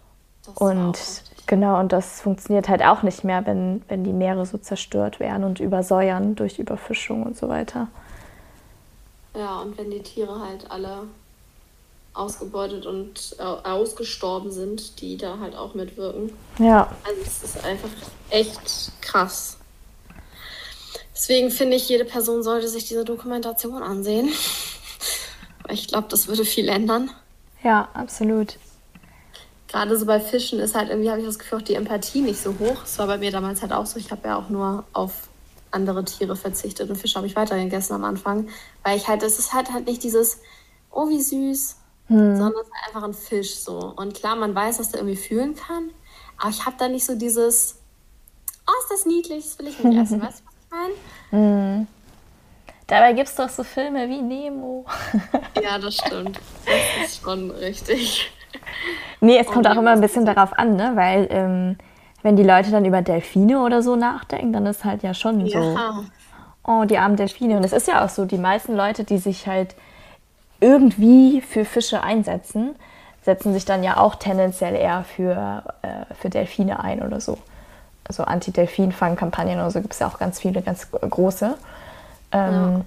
Und 0.56 0.98
genau, 1.48 1.80
und 1.80 1.92
das 1.92 2.22
funktioniert 2.22 2.70
halt 2.70 2.84
auch 2.84 3.04
nicht 3.04 3.24
mehr, 3.24 3.46
wenn, 3.46 3.82
wenn 3.88 4.04
die 4.04 4.14
Meere 4.14 4.46
so 4.46 4.58
zerstört 4.58 5.20
werden 5.20 5.44
und 5.44 5.60
übersäuern 5.60 6.36
durch 6.36 6.60
Überfischung 6.60 7.24
und 7.24 7.38
so 7.38 7.50
weiter. 7.50 7.88
Ja, 9.36 9.60
und 9.60 9.78
wenn 9.78 9.92
die 9.92 10.02
Tiere 10.02 10.40
halt 10.40 10.70
alle 10.70 11.04
ausgebeutet 12.14 12.86
und 12.86 13.36
äh, 13.40 13.44
ausgestorben 13.44 14.52
sind, 14.52 15.02
die 15.02 15.18
da 15.18 15.40
halt 15.40 15.56
auch 15.56 15.74
mitwirken. 15.74 16.32
Ja. 16.60 16.90
Also 17.04 17.22
es 17.22 17.44
ist 17.44 17.66
einfach 17.66 17.90
echt 18.30 18.92
krass. 19.02 19.58
Deswegen 21.14 21.50
finde 21.50 21.76
ich, 21.76 21.90
jede 21.90 22.06
Person 22.06 22.44
sollte 22.44 22.68
sich 22.68 22.88
diese 22.88 23.04
Dokumentation 23.04 23.84
ansehen. 23.84 24.30
ich 25.70 25.88
glaube, 25.88 26.08
das 26.10 26.28
würde 26.28 26.46
viel 26.46 26.70
ändern. 26.70 27.10
Ja, 27.64 27.90
absolut. 27.94 28.58
Gerade 29.68 29.98
so 29.98 30.06
bei 30.06 30.20
Fischen 30.20 30.60
ist 30.60 30.76
halt 30.76 30.90
irgendwie, 30.90 31.10
habe 31.10 31.20
ich 31.20 31.26
das 31.26 31.40
Gefühl, 31.40 31.60
auch 31.60 31.64
die 31.64 31.76
Empathie 31.76 32.22
nicht 32.22 32.42
so 32.42 32.56
hoch. 32.60 32.82
Das 32.82 32.98
war 33.00 33.08
bei 33.08 33.18
mir 33.18 33.32
damals 33.32 33.62
halt 33.62 33.74
auch 33.74 33.86
so. 33.86 33.98
Ich 34.00 34.12
habe 34.12 34.28
ja 34.28 34.38
auch 34.38 34.50
nur 34.50 34.84
auf 34.94 35.12
andere 35.72 36.06
Tiere 36.06 36.36
verzichtet 36.36 36.90
und 36.90 36.96
Fische 36.96 37.16
habe 37.16 37.28
ich 37.28 37.36
weiter 37.36 37.58
gegessen 37.58 37.94
am 37.94 38.04
Anfang. 38.04 38.48
Weil 38.84 38.98
ich 38.98 39.08
halt, 39.08 39.24
es 39.24 39.40
ist 39.40 39.54
halt 39.54 39.72
halt 39.74 39.88
nicht 39.88 40.04
dieses, 40.04 40.40
oh 40.92 41.10
wie 41.10 41.22
süß, 41.22 41.76
hm. 42.08 42.38
sondern 42.38 42.62
es 42.62 42.68
ist 42.68 42.88
einfach 42.88 43.04
ein 43.04 43.14
Fisch 43.14 43.56
so. 43.56 43.94
Und 43.96 44.14
klar, 44.14 44.36
man 44.36 44.56
weiß, 44.56 44.78
dass 44.78 44.92
der 44.92 45.02
irgendwie 45.02 45.18
fühlen 45.18 45.56
kann, 45.56 45.90
aber 46.38 46.50
ich 46.50 46.66
habe 46.66 46.76
da 46.80 46.88
nicht 46.88 47.06
so 47.06 47.16
dieses, 47.16 47.80
oh, 48.68 48.72
ist 48.84 48.92
das 48.92 49.06
niedlich, 49.06 49.44
das 49.44 49.60
will 49.60 49.68
ich 49.68 49.84
nicht 49.84 49.98
essen. 49.98 50.22
weißt 50.22 50.40
du, 50.40 50.46
was 50.46 50.54
ich 50.62 50.72
meine? 50.72 50.94
Hm. 51.32 51.88
Dabei 52.88 53.14
gibt 53.14 53.30
es 53.30 53.36
doch 53.36 53.50
so 53.50 53.64
Filme 53.64 54.08
wie 54.10 54.22
Nemo. 54.22 54.86
ja, 55.62 55.80
das 55.80 55.96
stimmt. 55.96 56.40
Das 56.66 57.10
ist 57.10 57.24
schon 57.24 57.50
richtig. 57.50 58.32
Nee, 59.22 59.38
es 59.38 59.48
kommt 59.48 59.68
auch 59.68 59.78
immer 59.78 59.92
ein 59.92 60.02
bisschen 60.02 60.26
darauf 60.26 60.58
an, 60.58 60.76
ne? 60.76 60.92
weil 60.96 61.28
ähm, 61.32 61.78
wenn 62.22 62.36
die 62.36 62.44
Leute 62.44 62.72
dann 62.72 62.86
über 62.86 63.02
Delfine 63.02 63.62
oder 63.62 63.82
so 63.82 63.96
nachdenken, 63.96 64.52
dann 64.52 64.66
ist 64.66 64.84
halt 64.84 65.04
ja 65.04 65.14
schon 65.14 65.46
ja. 65.46 65.60
so, 65.60 65.78
oh, 66.64 66.84
die 66.86 66.98
armen 66.98 67.16
Delfine. 67.16 67.58
Und 67.58 67.64
es 67.64 67.74
ist 67.74 67.88
ja 67.88 68.04
auch 68.04 68.10
so, 68.10 68.26
die 68.26 68.38
meisten 68.38 68.76
Leute, 68.76 69.04
die 69.04 69.18
sich 69.18 69.48
halt 69.48 69.76
irgendwie 70.60 71.42
für 71.42 71.66
Fische 71.66 72.02
einsetzen, 72.02 72.76
setzen 73.22 73.54
sich 73.54 73.66
dann 73.66 73.84
ja 73.84 73.98
auch 73.98 74.16
tendenziell 74.16 74.76
eher 74.76 75.04
für, 75.04 75.64
äh, 75.82 76.14
für 76.16 76.30
Delfine 76.30 76.80
ein 76.80 77.02
oder 77.02 77.22
so. 77.22 77.38
Also 78.08 78.24
Anti-Delfin-Fangkampagnen 78.24 79.60
oder 79.60 79.72
so 79.72 79.82
gibt 79.82 79.94
es 79.94 80.00
ja 80.00 80.08
auch 80.08 80.20
ganz 80.20 80.40
viele, 80.40 80.62
ganz 80.62 80.92
große. 80.92 81.56
Ähm, 82.32 82.54
ja. 82.54 82.82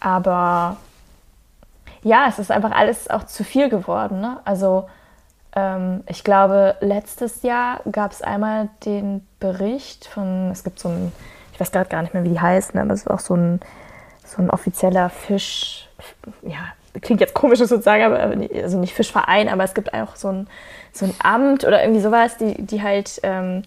Aber 0.00 0.76
ja, 2.02 2.26
es 2.28 2.38
ist 2.38 2.50
einfach 2.50 2.70
alles 2.70 3.10
auch 3.10 3.24
zu 3.24 3.44
viel 3.44 3.68
geworden. 3.68 4.20
Ne? 4.20 4.38
Also 4.44 4.88
ähm, 5.54 6.02
ich 6.06 6.24
glaube, 6.24 6.76
letztes 6.80 7.42
Jahr 7.42 7.80
gab 7.90 8.12
es 8.12 8.22
einmal 8.22 8.68
den 8.84 9.26
Bericht 9.40 10.06
von, 10.06 10.50
es 10.50 10.64
gibt 10.64 10.78
so 10.78 10.88
ein, 10.88 11.12
ich 11.52 11.60
weiß 11.60 11.72
gerade 11.72 11.88
gar 11.88 12.02
nicht 12.02 12.14
mehr, 12.14 12.24
wie 12.24 12.30
die 12.30 12.40
heißen, 12.40 12.78
aber 12.78 12.92
es 12.92 13.02
ist 13.02 13.10
auch 13.10 13.20
so 13.20 13.34
ein, 13.34 13.60
so 14.24 14.42
ein 14.42 14.50
offizieller 14.50 15.10
Fisch, 15.10 15.88
ja, 16.42 16.72
klingt 17.00 17.20
jetzt 17.20 17.34
komisch 17.34 17.58
sozusagen, 17.58 18.02
aber 18.02 18.18
also 18.62 18.78
nicht 18.78 18.94
Fischverein, 18.94 19.48
aber 19.48 19.64
es 19.64 19.74
gibt 19.74 19.94
auch 19.94 20.16
so 20.16 20.28
ein, 20.28 20.48
so 20.92 21.06
ein 21.06 21.14
Amt 21.22 21.64
oder 21.64 21.82
irgendwie 21.82 22.00
sowas, 22.00 22.36
die, 22.36 22.60
die 22.62 22.82
halt 22.82 23.20
ähm, 23.22 23.62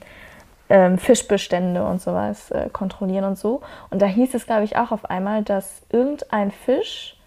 ähm, 0.69 0.97
Fischbestände 0.97 1.85
und 1.85 2.01
sowas 2.01 2.51
äh, 2.51 2.69
kontrollieren 2.71 3.25
und 3.25 3.37
so. 3.37 3.61
Und 3.89 4.01
da 4.01 4.05
hieß 4.05 4.33
es, 4.33 4.45
glaube 4.45 4.63
ich, 4.63 4.77
auch 4.77 4.91
auf 4.91 5.09
einmal, 5.09 5.43
dass 5.43 5.81
irgendein 5.89 6.51
Fisch, 6.51 7.17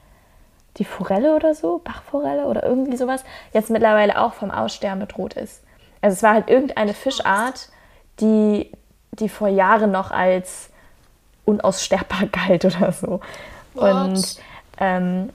die 0.77 0.85
Forelle 0.85 1.35
oder 1.35 1.55
so, 1.55 1.79
Bachforelle 1.79 2.47
oder 2.47 2.63
irgendwie 2.63 2.97
sowas, 2.97 3.25
jetzt 3.53 3.71
mittlerweile 3.71 4.21
auch 4.21 4.35
vom 4.35 4.51
Aussterben 4.51 5.01
bedroht 5.01 5.35
ist. 5.35 5.63
Also 6.01 6.15
es 6.15 6.23
war 6.23 6.35
halt 6.35 6.51
irgendeine 6.51 6.95
Fischart, 6.95 7.69
die, 8.21 8.71
die 9.13 9.29
vor 9.29 9.49
Jahren 9.49 9.91
noch 9.91 10.11
als 10.11 10.71
unaussterbbar 11.45 12.27
galt 12.33 12.65
oder 12.65 12.93
so. 12.93 13.21
What? 13.75 13.95
Und 13.95 14.39
ähm, 14.79 15.31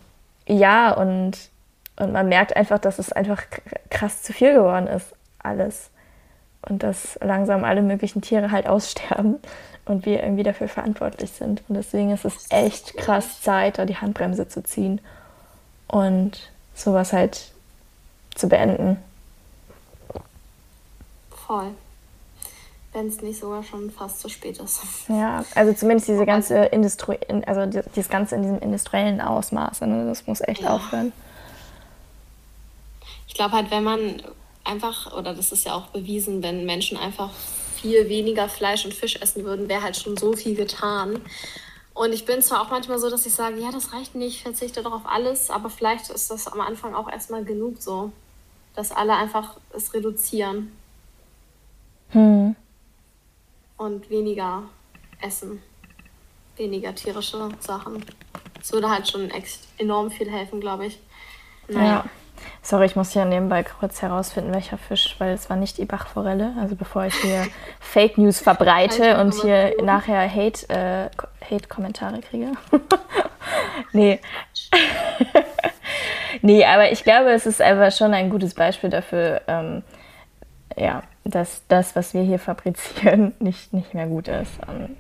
ja, 0.48 0.94
und, 0.94 1.38
und 1.98 2.12
man 2.14 2.28
merkt 2.30 2.56
einfach, 2.56 2.80
dass 2.80 3.00
es 3.00 3.12
einfach 3.12 3.44
krass 3.90 4.22
zu 4.22 4.34
viel 4.34 4.54
geworden 4.54 4.88
ist, 4.88 5.14
alles. 5.40 5.90
Und 6.68 6.84
dass 6.84 7.18
langsam 7.22 7.64
alle 7.64 7.82
möglichen 7.82 8.22
Tiere 8.22 8.52
halt 8.52 8.68
aussterben 8.68 9.40
und 9.86 10.06
wir 10.06 10.22
irgendwie 10.22 10.44
dafür 10.44 10.68
verantwortlich 10.68 11.32
sind. 11.32 11.64
Und 11.68 11.76
deswegen 11.76 12.12
ist 12.12 12.26
es 12.26 12.46
echt 12.52 12.98
krass 12.98 13.42
Zeit, 13.42 13.80
da 13.80 13.86
die 13.86 13.98
Handbremse 13.98 14.48
zu 14.48 14.64
ziehen 14.64 15.02
und 15.92 16.40
sowas 16.74 17.14
halt 17.14 17.52
zu 18.36 18.48
beenden. 18.48 18.98
Voll. 21.30 21.72
wenn 22.94 23.08
es 23.08 23.22
nicht 23.22 23.40
sogar 23.40 23.64
schon 23.64 23.90
fast 23.90 24.20
zu 24.20 24.28
spät 24.28 24.58
ist. 24.60 24.82
Ja, 25.08 25.46
also 25.56 25.72
zumindest 25.74 26.10
diese 26.10 26.26
ganze 26.26 26.66
Industrie, 26.66 27.18
also 27.46 27.66
dieses 27.66 28.10
Ganze 28.10 28.36
in 28.36 28.42
diesem 28.42 28.60
industriellen 28.60 29.22
Ausmaß, 29.22 29.82
ne? 29.82 30.06
das 30.08 30.28
muss 30.28 30.42
echt 30.42 30.62
ja. 30.62 30.76
aufhören. 30.76 31.14
Ich 33.28 33.34
glaube 33.34 33.54
halt, 33.54 33.72
wenn 33.72 33.84
man 33.84 34.22
einfach, 34.66 35.14
oder 35.14 35.34
das 35.34 35.54
ist 35.54 35.66
ja 35.66 35.74
auch 35.74 35.88
bewiesen, 35.88 36.44
wenn 36.44 36.66
Menschen 36.66 36.98
einfach 36.98 37.30
viel 37.76 38.10
weniger 38.10 38.50
Fleisch 38.50 38.84
und 38.86 38.94
Fisch 38.94 39.16
essen 39.22 39.44
würden, 39.46 39.70
wäre 39.70 39.84
halt 39.84 39.96
schon 39.96 40.18
so 40.18 40.34
viel 40.34 40.56
getan. 40.56 41.22
Und 41.94 42.14
ich 42.14 42.26
bin 42.26 42.42
zwar 42.42 42.62
auch 42.62 42.70
manchmal 42.70 43.00
so, 43.00 43.10
dass 43.10 43.26
ich 43.26 43.34
sage, 43.34 43.60
ja, 43.60 43.72
das 43.72 43.94
reicht 43.94 44.16
nicht, 44.16 44.38
ich 44.38 44.44
verzichte 44.44 44.82
doch 44.82 44.94
auf 44.94 45.06
alles, 45.06 45.50
aber 45.50 45.70
vielleicht 45.70 46.10
ist 46.10 46.32
das 46.32 46.48
am 46.48 46.62
Anfang 46.62 46.96
auch 46.96 47.10
erstmal 47.10 47.44
genug 47.44 47.82
so, 47.82 48.12
dass 48.76 48.92
alle 48.92 49.16
einfach 49.16 49.58
es 49.74 49.94
reduzieren. 49.94 50.72
Hm 52.10 52.56
und 53.82 54.10
weniger 54.12 54.64
essen. 55.22 55.62
Weniger 56.56 56.94
tierische 56.94 57.50
Sachen. 57.60 58.06
Das 58.54 58.72
würde 58.72 58.90
halt 58.90 59.10
schon 59.10 59.32
enorm 59.80 60.12
viel 60.12 60.30
helfen, 60.30 60.62
glaube 60.62 60.86
ich. 60.86 61.00
Naja. 61.68 61.88
Ja. 61.88 62.06
Sorry, 62.62 62.86
ich 62.86 62.96
muss 62.96 63.12
hier 63.12 63.26
nebenbei 63.26 63.64
kurz 63.64 64.02
herausfinden, 64.02 64.54
welcher 64.54 64.78
Fisch, 64.78 65.16
weil 65.18 65.34
es 65.34 65.50
war 65.50 65.58
nicht 65.58 65.78
die 65.78 65.86
Bachforelle. 65.86 66.54
Also 66.60 66.76
bevor 66.76 67.06
ich 67.06 67.16
hier 67.16 67.48
Fake 67.80 68.18
News 68.18 68.40
verbreite 68.40 69.20
und 69.20 69.34
hier 69.34 69.74
nachher 69.82 70.30
Hate, 70.30 70.70
äh, 70.70 71.10
Hate-Kommentare 71.50 72.22
kriege. 72.22 72.52
nee. 73.94 74.20
nee, 76.42 76.66
aber 76.66 76.92
ich 76.92 77.04
glaube, 77.04 77.32
es 77.32 77.46
ist 77.46 77.62
einfach 77.62 77.92
schon 77.92 78.14
ein 78.14 78.30
gutes 78.30 78.54
Beispiel 78.54 78.90
dafür, 78.90 79.42
ähm, 79.48 79.84
ja, 80.78 81.04
dass 81.24 81.64
das, 81.68 81.96
was 81.96 82.14
wir 82.14 82.22
hier 82.22 82.40
fabrizieren, 82.40 83.34
nicht, 83.40 83.74
nicht 83.74 83.94
mehr 83.94 84.08
gut 84.08 84.28
ist. 84.28 84.52
Und 84.68 84.98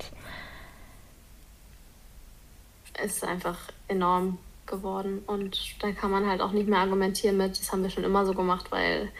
es 2.93 3.17
ist 3.17 3.23
einfach 3.23 3.57
enorm 3.87 4.37
geworden. 4.71 5.21
Und 5.27 5.75
da 5.83 5.91
kann 5.91 6.09
man 6.09 6.27
halt 6.27 6.41
auch 6.41 6.51
nicht 6.51 6.67
mehr 6.67 6.79
argumentieren 6.79 7.37
mit, 7.37 7.59
das 7.59 7.71
haben 7.71 7.83
wir 7.83 7.91
schon 7.91 8.03
immer 8.03 8.25
so 8.25 8.33
gemacht, 8.33 8.71
weil 8.71 9.11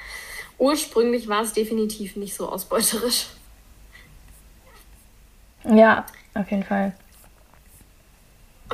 ursprünglich 0.58 1.28
war 1.28 1.44
es 1.44 1.54
definitiv 1.54 2.16
nicht 2.16 2.34
so 2.34 2.50
ausbeuterisch. 2.50 3.28
Ja, 5.64 6.06
auf 6.34 6.50
jeden 6.50 6.64
Fall. 6.64 6.94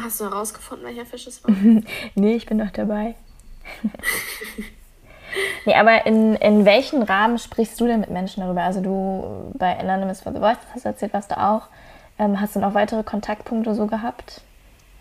Hast 0.01 0.21
du 0.21 0.25
herausgefunden, 0.25 0.85
welcher 0.85 1.05
Fisch 1.05 1.27
es 1.27 1.43
war? 1.43 1.53
nee, 2.15 2.35
ich 2.35 2.45
bin 2.45 2.57
noch 2.57 2.71
dabei. 2.71 3.15
Nee, 5.65 5.75
aber 5.75 6.05
in, 6.05 6.35
in 6.35 6.65
welchen 6.65 7.03
Rahmen 7.03 7.37
sprichst 7.37 7.79
du 7.79 7.87
denn 7.87 7.99
mit 7.99 8.09
Menschen 8.09 8.41
darüber? 8.41 8.63
Also 8.63 8.81
du 8.81 9.51
bei 9.57 9.77
Anonymous 9.77 10.21
for 10.21 10.31
the 10.31 10.39
Voice 10.39 10.57
hast 10.73 10.85
du 10.85 10.89
erzählt, 10.89 11.13
was 11.13 11.27
du 11.27 11.37
auch. 11.37 11.67
Ähm, 12.17 12.39
hast 12.39 12.55
du 12.55 12.59
noch 12.59 12.73
weitere 12.73 13.03
Kontaktpunkte 13.03 13.75
so 13.75 13.85
gehabt, 13.85 14.41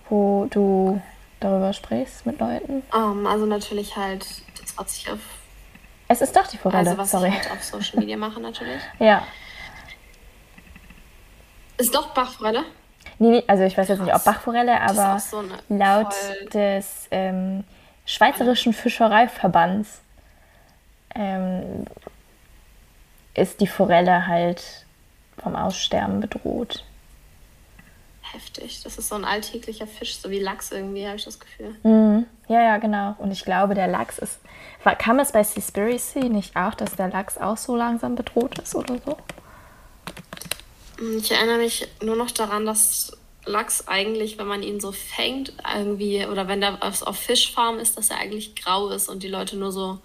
wo 0.08 0.46
du 0.50 1.00
darüber 1.40 1.72
sprichst 1.72 2.26
mit 2.26 2.38
Leuten? 2.40 2.82
Um, 2.92 3.20
ähm, 3.20 3.26
also 3.26 3.46
natürlich 3.46 3.96
halt, 3.96 4.26
das 4.60 4.76
hat 4.76 4.90
sich 4.90 5.10
auf... 5.10 5.18
Es 6.08 6.20
ist 6.20 6.36
doch 6.36 6.46
die 6.46 6.56
Forelle, 6.56 6.90
also 6.90 6.98
was 6.98 7.10
sorry. 7.10 7.28
ich 7.28 7.34
halt 7.34 7.50
auf 7.50 7.62
Social 7.62 7.98
Media 7.98 8.16
mache 8.16 8.40
natürlich. 8.40 8.80
ja. 8.98 9.26
Ist 11.78 11.94
doch 11.94 12.14
Bachforelle? 12.14 12.64
Nee, 13.18 13.42
also 13.46 13.64
ich 13.64 13.76
weiß 13.76 13.88
jetzt 13.88 14.00
nicht, 14.00 14.14
ob 14.14 14.24
Bachforelle, 14.24 14.80
aber 14.80 15.18
so 15.18 15.42
laut 15.68 16.14
des 16.52 17.08
ähm, 17.10 17.64
Schweizerischen 18.04 18.72
Fischereiverbands 18.72 20.00
ähm, 21.14 21.86
ist 23.34 23.60
die 23.60 23.66
Forelle 23.66 24.26
halt 24.26 24.62
vom 25.38 25.56
Aussterben 25.56 26.20
bedroht. 26.20 26.84
Heftig. 28.36 28.82
Das 28.84 28.98
ist 28.98 29.08
so 29.08 29.14
ein 29.14 29.24
alltäglicher 29.24 29.86
Fisch, 29.86 30.18
so 30.18 30.28
wie 30.28 30.38
Lachs 30.38 30.70
irgendwie, 30.70 31.06
habe 31.06 31.16
ich 31.16 31.24
das 31.24 31.40
Gefühl. 31.40 31.74
Mm, 31.82 32.26
ja, 32.48 32.62
ja, 32.62 32.76
genau. 32.76 33.14
Und 33.18 33.30
ich 33.30 33.44
glaube, 33.44 33.74
der 33.74 33.88
Lachs 33.88 34.18
ist. 34.18 34.40
Kam 34.98 35.18
es 35.18 35.32
bei 35.32 35.42
Seaspiracy 35.42 36.28
nicht 36.28 36.54
auch, 36.54 36.74
dass 36.74 36.96
der 36.96 37.08
Lachs 37.08 37.38
auch 37.38 37.56
so 37.56 37.74
langsam 37.74 38.14
bedroht 38.14 38.58
ist 38.58 38.74
oder 38.74 38.98
so? 39.04 39.16
Ich 41.18 41.32
erinnere 41.32 41.58
mich 41.58 41.88
nur 42.02 42.14
noch 42.14 42.30
daran, 42.30 42.66
dass 42.66 43.16
Lachs 43.46 43.88
eigentlich, 43.88 44.38
wenn 44.38 44.46
man 44.46 44.62
ihn 44.62 44.80
so 44.80 44.92
fängt, 44.92 45.54
irgendwie, 45.74 46.26
oder 46.26 46.46
wenn 46.46 46.60
der 46.60 46.78
auf 46.82 47.16
Fischfarm 47.16 47.78
ist, 47.78 47.96
dass 47.96 48.10
er 48.10 48.18
eigentlich 48.18 48.54
grau 48.54 48.90
ist 48.90 49.08
und 49.08 49.22
die 49.22 49.28
Leute 49.28 49.56
nur 49.56 49.72
so 49.72 49.98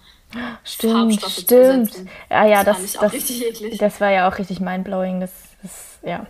Stimmt, 0.64 1.22
stimmt. 1.22 1.92
Ja, 2.30 2.46
ja, 2.46 2.64
das, 2.64 2.94
das, 2.94 3.12
das, 3.12 3.78
das, 3.78 4.00
war 4.00 4.10
ja 4.10 4.26
auch 4.26 4.38
richtig 4.38 4.60
mindblowing. 4.60 5.20
Das, 5.20 5.30
das, 5.62 5.98
ja. 6.02 6.26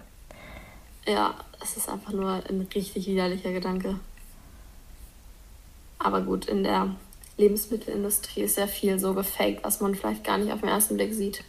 Ja, 1.07 1.35
es 1.63 1.77
ist 1.77 1.89
einfach 1.89 2.13
nur 2.13 2.43
ein 2.49 2.69
richtig 2.75 3.07
widerlicher 3.07 3.53
Gedanke. 3.53 3.99
Aber 5.99 6.23
gut, 6.23 6.47
in 6.47 6.65
der 6.65 6.89
Lebensmittelindustrie 7.37 8.43
ist 8.43 8.59
ja 8.59 8.67
viel 8.67 8.99
so 8.99 9.15
gefaked, 9.15 9.65
was 9.65 9.81
man 9.81 9.95
vielleicht 9.95 10.25
gar 10.25 10.39
nicht 10.39 10.53
auf 10.53 10.61
den 10.61 10.69
ersten 10.69 10.97
Blick 10.97 11.15
sieht. 11.15 11.45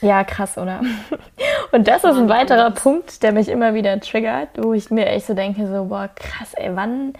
Ja, 0.00 0.24
krass, 0.24 0.56
oder? 0.56 0.80
Und 1.72 1.86
das 1.86 2.04
ist 2.04 2.16
ein 2.16 2.28
weiterer 2.28 2.70
Punkt, 2.70 3.22
der 3.22 3.32
mich 3.32 3.48
immer 3.48 3.74
wieder 3.74 4.00
triggert, 4.00 4.48
wo 4.56 4.72
ich 4.72 4.90
mir 4.90 5.06
echt 5.06 5.26
so 5.26 5.34
denke, 5.34 5.66
so, 5.66 5.84
boah, 5.84 6.08
krass, 6.14 6.54
ey, 6.54 6.74
wann 6.74 7.12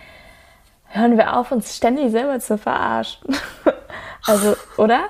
hören 0.86 1.18
wir 1.18 1.36
auf, 1.36 1.52
uns 1.52 1.76
ständig 1.76 2.10
selber 2.10 2.38
zu 2.40 2.58
verarschen? 2.58 3.36
Also, 4.26 4.54
oder? 4.76 5.06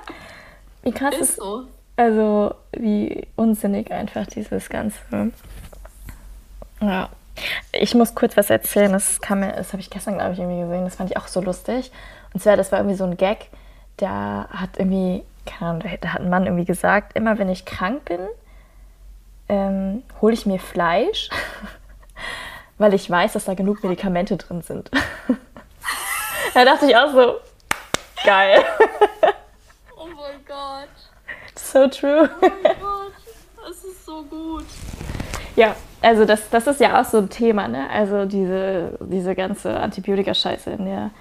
Wie 0.83 0.93
krass 0.93 1.13
ist, 1.15 1.31
ist 1.31 1.35
so. 1.35 1.65
Also, 1.97 2.55
wie 2.71 3.27
unsinnig 3.35 3.91
einfach 3.91 4.25
dieses 4.25 4.69
Ganze. 4.69 4.97
Ja. 6.81 7.09
Ich 7.71 7.95
muss 7.95 8.13
kurz 8.13 8.35
was 8.35 8.49
erzählen. 8.49 8.91
Das, 8.91 9.21
kam 9.21 9.39
mir, 9.39 9.53
das 9.53 9.71
habe 9.71 9.81
ich 9.81 9.89
gestern, 9.89 10.15
glaube 10.15 10.33
ich, 10.33 10.39
irgendwie 10.39 10.61
gesehen. 10.61 10.83
Das 10.83 10.95
fand 10.95 11.09
ich 11.09 11.17
auch 11.17 11.27
so 11.27 11.41
lustig. 11.41 11.91
Und 12.33 12.41
zwar, 12.41 12.57
das 12.57 12.71
war 12.71 12.79
irgendwie 12.79 12.97
so 12.97 13.05
ein 13.05 13.17
Gag. 13.17 13.49
Der 13.99 14.47
hat 14.51 14.77
irgendwie, 14.77 15.23
keine 15.45 15.71
Ahnung, 15.71 15.83
da 16.01 16.13
hat 16.13 16.21
ein 16.21 16.29
Mann 16.29 16.45
irgendwie 16.45 16.65
gesagt, 16.65 17.15
immer 17.15 17.37
wenn 17.37 17.49
ich 17.49 17.65
krank 17.65 18.05
bin, 18.05 18.19
ähm, 19.47 20.03
hole 20.21 20.33
ich 20.33 20.45
mir 20.45 20.59
Fleisch, 20.59 21.29
weil 22.77 22.93
ich 22.93 23.09
weiß, 23.09 23.33
dass 23.33 23.45
da 23.45 23.53
genug 23.53 23.83
Medikamente 23.83 24.37
drin 24.37 24.61
sind. 24.61 24.91
da 26.53 26.65
dachte 26.65 26.85
ich 26.87 26.95
auch 26.95 27.11
so, 27.11 27.35
Geil. 28.23 28.63
Oh 29.97 30.05
mein 30.05 30.45
Gott. 30.47 30.89
So 31.55 31.87
true. 31.87 32.29
Oh 32.41 32.47
mein 32.63 32.79
Gott, 32.79 33.13
das 33.67 33.83
ist 33.83 34.05
so 34.05 34.23
gut. 34.23 34.65
Ja, 35.55 35.75
also 36.01 36.25
das, 36.25 36.49
das 36.49 36.67
ist 36.67 36.79
ja 36.79 36.99
auch 36.99 37.05
so 37.05 37.19
ein 37.19 37.29
Thema, 37.29 37.67
ne? 37.67 37.89
Also 37.89 38.25
diese, 38.25 38.97
diese 39.01 39.35
ganze 39.35 39.79
Antibiotika-Scheiße 39.79 40.71
in 40.71 40.85
der 40.85 41.11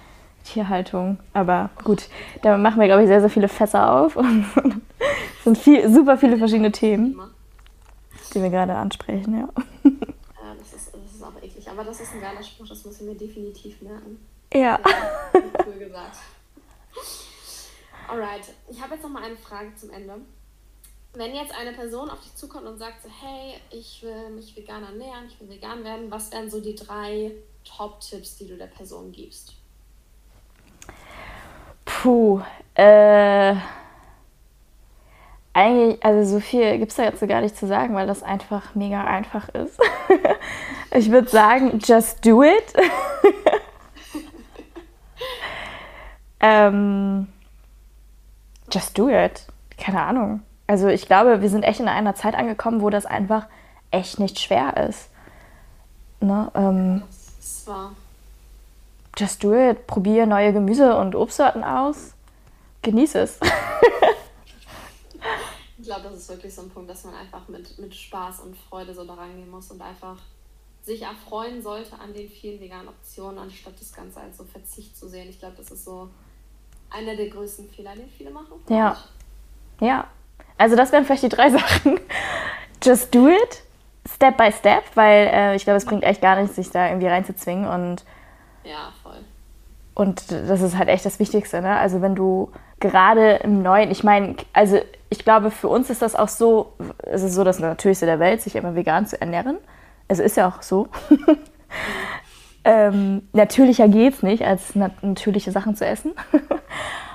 Tierhaltung. 0.45 1.19
Aber 1.33 1.71
gut, 1.85 2.09
da 2.43 2.57
machen 2.57 2.81
wir, 2.81 2.87
glaube 2.87 3.03
ich, 3.03 3.09
sehr, 3.09 3.21
sehr 3.21 3.31
viele 3.31 3.49
Fässer 3.49 3.93
auf. 3.93 4.17
es 4.17 5.45
sind 5.45 5.59
viel, 5.59 5.89
super 5.93 6.17
viele 6.17 6.39
verschiedene 6.39 6.73
Themen, 6.73 7.21
die 8.35 8.43
wir 8.43 8.51
gerade 8.51 8.75
ansprechen, 8.75 9.39
ja. 9.39 9.49
Ja, 9.85 10.55
das 10.59 10.73
ist, 10.73 10.95
das 10.95 11.15
ist 11.15 11.23
auch 11.23 11.43
eklig. 11.43 11.69
Aber 11.69 11.85
das 11.85 12.01
ist 12.01 12.15
ein 12.15 12.21
geiler 12.21 12.43
Spruch, 12.43 12.69
das 12.69 12.85
muss 12.85 13.01
ich 13.01 13.07
mir 13.07 13.15
definitiv 13.15 13.81
merken. 13.83 14.19
Ja. 14.53 14.79
Cool 15.33 15.79
gesagt. 15.79 16.17
Alright, 18.09 18.43
ich 18.69 18.83
habe 18.83 18.95
jetzt 18.95 19.03
noch 19.05 19.11
mal 19.11 19.23
eine 19.23 19.37
Frage 19.37 19.75
zum 19.77 19.91
Ende. 19.91 20.15
Wenn 21.13 21.35
jetzt 21.35 21.53
eine 21.59 21.73
Person 21.73 22.09
auf 22.09 22.21
dich 22.21 22.35
zukommt 22.37 22.67
und 22.67 22.79
sagt 22.79 23.03
so, 23.03 23.09
hey, 23.09 23.55
ich 23.71 24.03
will 24.03 24.31
mich 24.31 24.57
vegan 24.57 24.85
ernähren, 24.85 25.27
ich 25.27 25.41
will 25.41 25.49
vegan 25.49 25.83
werden, 25.83 26.11
was 26.11 26.31
wären 26.31 26.49
so 26.49 26.61
die 26.61 26.77
drei 26.77 27.33
Top-Tipps, 27.65 28.37
die 28.37 28.47
du 28.47 28.57
der 28.57 28.69
Person 28.69 29.11
gibst? 29.11 29.55
Puh, 31.85 32.41
äh, 32.75 33.57
eigentlich, 35.53 36.05
also 36.05 36.37
so 36.37 36.41
viel 36.41 36.79
gibt 36.79 36.93
es 36.93 36.97
da 36.97 37.05
jetzt 37.05 37.19
so 37.19 37.27
gar 37.27 37.41
nicht 37.41 37.57
zu 37.57 37.67
sagen, 37.67 37.95
weil 37.95 38.07
das 38.07 38.23
einfach 38.23 38.77
mega 38.77 39.03
einfach 39.03 39.49
ist. 39.49 39.81
ich 40.93 41.11
würde 41.11 41.29
sagen, 41.29 41.81
just 41.85 42.25
do 42.25 42.45
it. 42.45 42.73
ähm, 46.41 47.27
just 48.71 48.97
do 48.97 49.09
it. 49.09 49.45
Keine 49.77 50.03
Ahnung. 50.03 50.43
Also 50.71 50.87
ich 50.87 51.07
glaube, 51.07 51.43
wir 51.43 51.51
sind 51.51 51.65
echt 51.65 51.81
in 51.81 51.89
einer 51.89 52.15
Zeit 52.15 52.37
angekommen, 52.37 52.81
wo 52.81 52.91
das 52.91 53.05
einfach 53.05 53.49
echt 53.91 54.21
nicht 54.21 54.39
schwer 54.39 54.77
ist. 54.89 55.09
Ne? 56.21 56.49
Ähm, 56.55 57.03
das 57.41 57.67
war. 57.67 57.97
Just 59.19 59.43
do 59.43 59.53
it. 59.53 59.89
Probier 59.89 60.27
neue 60.27 60.53
Gemüse- 60.53 60.97
und 60.97 61.17
Obstsorten 61.17 61.65
aus. 61.65 62.13
Genieß 62.83 63.17
es. 63.17 63.41
ich 65.79 65.85
glaube, 65.85 66.03
das 66.05 66.19
ist 66.19 66.29
wirklich 66.29 66.55
so 66.55 66.63
ein 66.63 66.71
Punkt, 66.71 66.89
dass 66.89 67.03
man 67.03 67.17
einfach 67.17 67.49
mit, 67.49 67.77
mit 67.81 67.93
Spaß 67.93 68.39
und 68.43 68.57
Freude 68.57 68.95
so 68.95 69.05
da 69.05 69.15
rangehen 69.15 69.51
muss 69.51 69.73
und 69.73 69.83
einfach 69.83 70.19
sich 70.85 71.03
erfreuen 71.03 71.61
sollte 71.61 71.99
an 71.99 72.15
den 72.15 72.31
vielen 72.31 72.61
veganen 72.61 72.87
Optionen, 72.87 73.41
anstatt 73.41 73.75
das 73.81 73.93
Ganze 73.93 74.21
als 74.21 74.37
so 74.37 74.45
Verzicht 74.45 74.97
zu 74.97 75.09
sehen. 75.09 75.31
Ich 75.31 75.41
glaube, 75.41 75.57
das 75.57 75.73
ist 75.73 75.85
so 75.85 76.09
einer 76.91 77.17
der 77.17 77.29
größten 77.29 77.69
Fehler, 77.71 77.97
den 77.97 78.09
viele 78.09 78.31
machen. 78.31 78.63
Ja. 78.69 78.97
Ja. 79.81 80.09
Also 80.61 80.77
das 80.77 80.93
wären 80.93 81.07
vielleicht 81.07 81.23
die 81.23 81.31
drei 81.31 81.49
Sachen. 81.59 81.99
just 82.83 83.15
do 83.15 83.29
it, 83.29 83.63
step 84.07 84.37
by 84.37 84.53
step, 84.53 84.85
weil 84.95 85.27
äh, 85.33 85.57
ich 85.57 85.65
glaube, 85.65 85.79
es 85.79 85.87
bringt 85.87 86.05
echt 86.05 86.21
gar 86.21 86.37
nichts, 86.39 86.57
sich 86.57 86.71
da 86.71 86.89
irgendwie 86.89 87.07
reinzuzwingen 87.07 87.67
und 87.67 88.05
Ja, 88.65 88.93
voll. 89.03 89.21
Und 89.95 90.31
das 90.31 90.61
ist 90.61 90.77
halt 90.77 90.91
echt 90.91 91.07
das 91.07 91.19
Wichtigste, 91.19 91.63
ne? 91.63 91.77
Also 91.77 92.03
wenn 92.03 92.15
du 92.15 92.53
gerade 92.79 93.37
im 93.37 93.63
Neuen, 93.63 93.91
ich 93.91 94.05
meine, 94.05 94.37
also 94.53 94.79
ich 95.09 95.25
glaube, 95.25 95.51
für 95.51 95.69
uns 95.69 95.89
ist 95.89 96.03
das 96.03 96.15
auch 96.15 96.29
so, 96.29 96.75
es 96.99 97.23
ist 97.23 97.35
so 97.35 97.43
das 97.43 97.59
Natürlichste 97.59 98.05
der 98.05 98.19
Welt, 98.21 98.43
sich 98.43 98.55
immer 98.55 98.75
vegan 98.75 99.07
zu 99.07 99.19
ernähren. 99.19 99.57
Also 100.09 100.23
ist 100.23 100.37
ja 100.37 100.47
auch 100.47 100.61
so. 100.61 100.89
ähm, 102.65 103.29
natürlicher 103.33 103.89
geht's 103.89 104.23
nicht, 104.23 104.45
als 104.45 104.75
nat 104.75 105.03
natürliche 105.03 105.53
Sachen 105.53 105.75
zu 105.75 105.87
essen. 105.87 106.13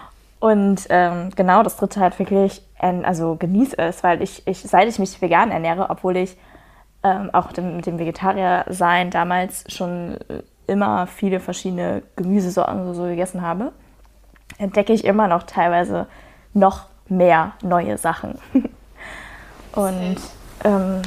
Und 0.45 0.85
ähm, 0.89 1.31
genau, 1.35 1.63
das 1.63 1.75
dritte 1.75 1.99
halt 1.99 2.19
wirklich, 2.19 2.61
also 2.77 3.35
genieße 3.35 3.79
es, 3.79 4.03
weil 4.03 4.21
ich, 4.21 4.45
ich, 4.45 4.59
seit 4.61 4.87
ich 4.87 4.99
mich 4.99 5.19
vegan 5.19 5.49
ernähre, 5.49 5.89
obwohl 5.89 6.17
ich 6.17 6.37
ähm, 7.01 7.31
auch 7.33 7.51
dem, 7.51 7.77
mit 7.77 7.87
dem 7.87 7.97
Vegetarier-Sein 7.97 9.09
damals 9.09 9.63
schon 9.73 10.19
immer 10.67 11.07
viele 11.07 11.39
verschiedene 11.39 12.03
Gemüsesorten 12.15 12.93
so 12.93 13.05
gegessen 13.05 13.41
habe, 13.41 13.71
entdecke 14.59 14.93
ich 14.93 15.05
immer 15.05 15.27
noch 15.27 15.41
teilweise 15.41 16.05
noch 16.53 16.83
mehr 17.09 17.53
neue 17.63 17.97
Sachen. 17.97 18.37
und 19.71 20.17
ähm, 20.63 21.01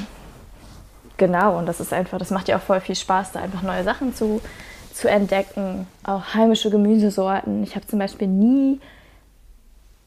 genau, 1.16 1.59
und 1.59 1.66
das 1.66 1.78
ist 1.78 1.93
einfach, 1.93 2.18
das 2.18 2.32
macht 2.32 2.49
ja 2.49 2.57
auch 2.57 2.62
voll 2.62 2.80
viel 2.80 2.97
Spaß, 2.97 3.30
da 3.30 3.41
einfach 3.41 3.62
neue 3.62 3.84
Sachen 3.84 4.16
zu, 4.16 4.41
zu 4.93 5.09
entdecken. 5.09 5.86
Auch 6.03 6.34
heimische 6.34 6.70
Gemüsesorten. 6.70 7.62
Ich 7.62 7.76
habe 7.76 7.86
zum 7.86 8.01
Beispiel 8.01 8.26
nie, 8.26 8.80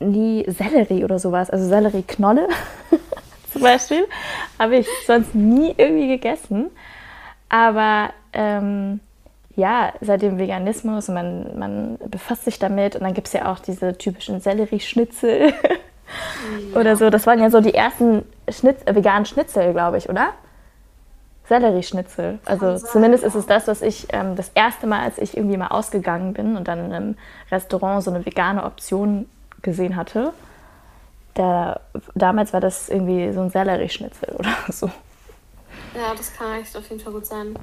nie 0.01 0.45
Sellerie 0.47 1.03
oder 1.03 1.19
sowas, 1.19 1.49
also 1.49 1.67
Sellerieknolle 1.67 2.47
zum 3.51 3.61
Beispiel, 3.61 4.07
habe 4.59 4.77
ich 4.77 4.87
sonst 5.05 5.35
nie 5.35 5.73
irgendwie 5.77 6.07
gegessen. 6.07 6.69
Aber 7.49 8.11
ähm, 8.33 9.01
ja, 9.55 9.93
seit 10.01 10.21
dem 10.21 10.37
Veganismus, 10.37 11.09
man, 11.09 11.57
man 11.57 11.97
befasst 12.09 12.45
sich 12.45 12.59
damit 12.59 12.95
und 12.95 13.03
dann 13.03 13.13
gibt 13.13 13.27
es 13.27 13.33
ja 13.33 13.51
auch 13.51 13.59
diese 13.59 13.97
typischen 13.97 14.39
Sellerieschnitzel 14.39 15.53
ja. 16.73 16.79
oder 16.79 16.95
so. 16.95 17.09
Das 17.09 17.27
waren 17.27 17.39
ja 17.39 17.49
so 17.49 17.61
die 17.61 17.73
ersten 17.73 18.23
Schnitz, 18.49 18.81
äh, 18.85 18.95
veganen 18.95 19.25
Schnitzel, 19.25 19.73
glaube 19.73 19.97
ich, 19.97 20.09
oder? 20.09 20.29
Sellerieschnitzel. 21.45 22.39
Also 22.45 22.77
sein, 22.77 22.89
zumindest 22.91 23.23
ja. 23.23 23.27
ist 23.27 23.35
es 23.35 23.45
das, 23.45 23.67
was 23.67 23.81
ich 23.81 24.07
ähm, 24.13 24.37
das 24.37 24.51
erste 24.55 24.87
Mal, 24.87 25.01
als 25.01 25.17
ich 25.17 25.35
irgendwie 25.35 25.57
mal 25.57 25.67
ausgegangen 25.67 26.33
bin 26.33 26.55
und 26.55 26.67
dann 26.67 26.85
in 26.85 26.93
einem 26.93 27.17
Restaurant 27.51 28.03
so 28.03 28.11
eine 28.11 28.25
vegane 28.25 28.63
Option 28.63 29.27
gesehen 29.61 29.95
hatte. 29.95 30.33
Da, 31.33 31.79
damals 32.13 32.51
war 32.53 32.59
das 32.59 32.89
irgendwie 32.89 33.31
so 33.31 33.41
ein 33.41 33.49
Sellerieschnitzel 33.49 34.35
oder 34.35 34.55
so. 34.69 34.87
Ja, 35.95 36.13
das 36.15 36.33
kann 36.33 36.61
echt 36.61 36.75
auf 36.75 36.89
jeden 36.89 37.01
Fall 37.01 37.13
gut 37.13 37.25
sein. 37.25 37.57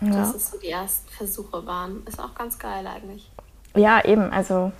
Ja. 0.00 0.08
Dass 0.10 0.34
es 0.34 0.50
so 0.50 0.58
die 0.58 0.70
ersten 0.70 1.08
Versuche 1.10 1.64
waren. 1.66 2.04
Ist 2.06 2.20
auch 2.20 2.34
ganz 2.34 2.58
geil 2.58 2.86
eigentlich. 2.86 3.30
Ja, 3.76 4.04
eben, 4.04 4.30
also. 4.30 4.72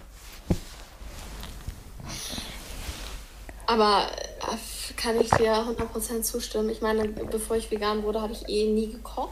Aber 3.67 4.07
äh, 4.41 4.95
kann 4.97 5.21
ich 5.21 5.31
dir 5.31 5.53
100% 5.55 6.23
zustimmen. 6.23 6.69
Ich 6.71 6.81
meine, 6.81 7.09
bevor 7.09 7.57
ich 7.57 7.71
vegan 7.71 8.03
wurde, 8.03 8.21
habe 8.21 8.33
ich 8.33 8.49
eh 8.49 8.73
nie 8.73 8.91
gekocht. 8.91 9.31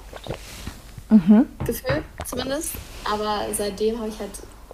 Mhm. 1.11 1.47
Gefühlt 1.64 2.05
zumindest. 2.25 2.73
Aber 3.05 3.47
seitdem 3.53 3.99
habe 3.99 4.09
ich 4.09 4.18
halt 4.18 4.31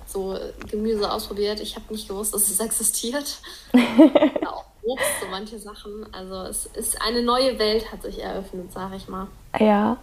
so 0.08 0.38
Gemüse 0.70 1.10
ausprobiert. 1.10 1.60
Ich 1.60 1.76
habe 1.76 1.84
nicht 1.90 2.08
gewusst, 2.08 2.34
dass 2.34 2.48
es 2.48 2.60
existiert. 2.60 3.38
auch 4.46 4.64
Obst, 4.82 5.06
so 5.20 5.26
manche 5.30 5.58
Sachen. 5.58 6.06
Also 6.12 6.42
es 6.42 6.66
ist 6.66 7.00
eine 7.02 7.22
neue 7.22 7.58
Welt 7.58 7.92
hat 7.92 8.02
sich 8.02 8.22
eröffnet, 8.22 8.72
sage 8.72 8.96
ich 8.96 9.08
mal. 9.08 9.26
Ja. 9.58 9.98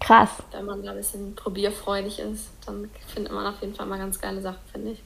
Krass. 0.00 0.30
Wenn 0.50 0.66
man 0.66 0.82
da 0.82 0.90
ein 0.90 0.96
bisschen 0.96 1.34
probierfreudig 1.34 2.18
ist, 2.18 2.50
dann 2.66 2.90
findet 3.06 3.32
man 3.32 3.46
auf 3.46 3.60
jeden 3.60 3.74
Fall 3.74 3.86
mal 3.86 3.98
ganz 3.98 4.20
geile 4.20 4.40
Sachen, 4.40 4.60
finde 4.70 4.92
ich. 4.92 5.02